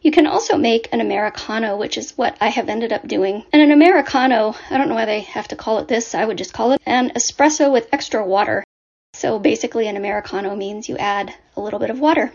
You 0.00 0.10
can 0.10 0.26
also 0.26 0.56
make 0.56 0.88
an 0.92 1.00
Americano, 1.02 1.76
which 1.76 1.98
is 1.98 2.16
what 2.16 2.36
I 2.40 2.48
have 2.48 2.70
ended 2.70 2.92
up 2.92 3.06
doing. 3.06 3.44
And 3.52 3.60
an 3.60 3.72
Americano, 3.72 4.54
I 4.70 4.78
don't 4.78 4.88
know 4.88 4.94
why 4.94 5.04
they 5.04 5.20
have 5.20 5.48
to 5.48 5.56
call 5.56 5.78
it 5.78 5.88
this, 5.88 6.14
I 6.14 6.24
would 6.24 6.38
just 6.38 6.54
call 6.54 6.72
it 6.72 6.80
an 6.86 7.10
espresso 7.10 7.70
with 7.70 7.88
extra 7.92 8.24
water. 8.24 8.64
So 9.14 9.38
basically, 9.38 9.88
an 9.88 9.96
Americano 9.96 10.56
means 10.56 10.88
you 10.88 10.96
add 10.96 11.34
a 11.56 11.60
little 11.60 11.78
bit 11.78 11.90
of 11.90 12.00
water. 12.00 12.32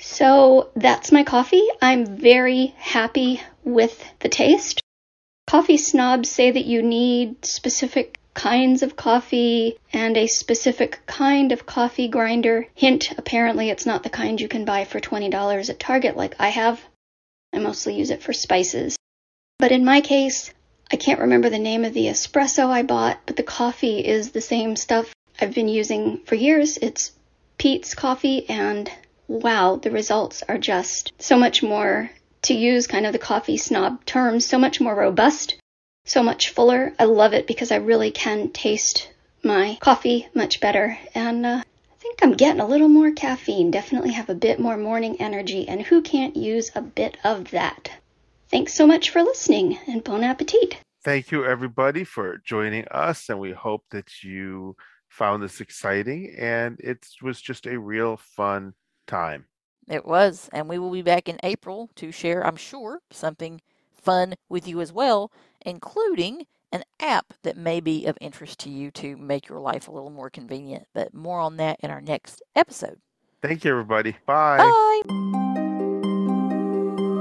So 0.00 0.70
that's 0.74 1.12
my 1.12 1.24
coffee. 1.24 1.66
I'm 1.82 2.06
very 2.16 2.74
happy 2.78 3.42
with 3.64 4.02
the 4.20 4.28
taste. 4.28 4.80
Coffee 5.46 5.76
snobs 5.76 6.30
say 6.30 6.50
that 6.50 6.64
you 6.64 6.82
need 6.82 7.44
specific 7.44 8.18
kinds 8.32 8.82
of 8.82 8.96
coffee 8.96 9.78
and 9.92 10.16
a 10.16 10.26
specific 10.26 11.00
kind 11.06 11.52
of 11.52 11.66
coffee 11.66 12.08
grinder. 12.08 12.66
Hint, 12.74 13.12
apparently 13.18 13.68
it's 13.68 13.84
not 13.84 14.02
the 14.02 14.10
kind 14.10 14.40
you 14.40 14.48
can 14.48 14.64
buy 14.64 14.84
for 14.84 15.00
$20 15.00 15.68
at 15.68 15.80
Target 15.80 16.16
like 16.16 16.34
I 16.38 16.48
have. 16.48 16.80
I 17.52 17.58
mostly 17.58 17.96
use 17.96 18.10
it 18.10 18.22
for 18.22 18.32
spices. 18.32 18.96
But 19.58 19.72
in 19.72 19.84
my 19.84 20.00
case, 20.00 20.54
I 20.90 20.96
can't 20.96 21.20
remember 21.20 21.50
the 21.50 21.58
name 21.58 21.84
of 21.84 21.92
the 21.92 22.06
espresso 22.06 22.68
I 22.68 22.82
bought, 22.82 23.20
but 23.26 23.36
the 23.36 23.42
coffee 23.42 23.98
is 23.98 24.30
the 24.30 24.40
same 24.40 24.76
stuff 24.76 25.12
I've 25.40 25.54
been 25.54 25.68
using 25.68 26.18
for 26.26 26.34
years. 26.34 26.76
It's 26.76 27.12
Peet's 27.56 27.94
coffee, 27.94 28.48
and 28.48 28.90
wow, 29.26 29.76
the 29.76 29.90
results 29.90 30.42
are 30.48 30.58
just 30.58 31.12
so 31.18 31.38
much 31.38 31.62
more, 31.62 32.10
to 32.42 32.54
use 32.54 32.86
kind 32.86 33.06
of 33.06 33.12
the 33.12 33.18
coffee 33.18 33.56
snob 33.56 34.04
terms, 34.04 34.46
so 34.46 34.58
much 34.58 34.80
more 34.80 34.94
robust, 34.94 35.56
so 36.04 36.22
much 36.22 36.50
fuller. 36.50 36.92
I 36.98 37.04
love 37.04 37.32
it 37.32 37.46
because 37.46 37.72
I 37.72 37.76
really 37.76 38.10
can 38.10 38.50
taste 38.50 39.10
my 39.42 39.78
coffee 39.80 40.28
much 40.34 40.60
better. 40.60 40.98
And 41.14 41.46
uh, 41.46 41.62
I 41.62 41.94
think 41.98 42.18
I'm 42.22 42.32
getting 42.32 42.60
a 42.60 42.66
little 42.66 42.88
more 42.88 43.12
caffeine, 43.12 43.70
definitely 43.70 44.12
have 44.12 44.28
a 44.28 44.34
bit 44.34 44.60
more 44.60 44.76
morning 44.76 45.20
energy, 45.20 45.68
and 45.68 45.80
who 45.80 46.02
can't 46.02 46.36
use 46.36 46.70
a 46.74 46.82
bit 46.82 47.16
of 47.24 47.50
that? 47.52 47.90
Thanks 48.50 48.74
so 48.74 48.86
much 48.86 49.10
for 49.10 49.22
listening, 49.22 49.78
and 49.86 50.04
bon 50.04 50.24
appetit. 50.24 50.76
Thank 51.02 51.30
you, 51.30 51.46
everybody, 51.46 52.04
for 52.04 52.42
joining 52.44 52.86
us, 52.88 53.30
and 53.30 53.38
we 53.38 53.52
hope 53.52 53.84
that 53.90 54.22
you 54.22 54.76
found 55.10 55.42
this 55.42 55.60
exciting 55.60 56.34
and 56.38 56.80
it 56.80 57.06
was 57.20 57.40
just 57.40 57.66
a 57.66 57.78
real 57.78 58.16
fun 58.16 58.72
time. 59.06 59.44
It 59.88 60.06
was. 60.06 60.48
And 60.52 60.68
we 60.68 60.78
will 60.78 60.90
be 60.90 61.02
back 61.02 61.28
in 61.28 61.38
April 61.42 61.90
to 61.96 62.12
share, 62.12 62.46
I'm 62.46 62.56
sure, 62.56 63.00
something 63.10 63.60
fun 63.92 64.34
with 64.48 64.66
you 64.66 64.80
as 64.80 64.92
well, 64.92 65.30
including 65.60 66.46
an 66.72 66.84
app 67.00 67.34
that 67.42 67.56
may 67.56 67.80
be 67.80 68.06
of 68.06 68.16
interest 68.20 68.60
to 68.60 68.70
you 68.70 68.92
to 68.92 69.16
make 69.16 69.48
your 69.48 69.58
life 69.58 69.88
a 69.88 69.90
little 69.90 70.10
more 70.10 70.30
convenient. 70.30 70.86
But 70.94 71.12
more 71.12 71.40
on 71.40 71.56
that 71.56 71.80
in 71.80 71.90
our 71.90 72.00
next 72.00 72.40
episode. 72.54 73.00
Thank 73.42 73.64
you, 73.64 73.72
everybody. 73.72 74.16
Bye. 74.26 74.58
Bye. 74.58 75.00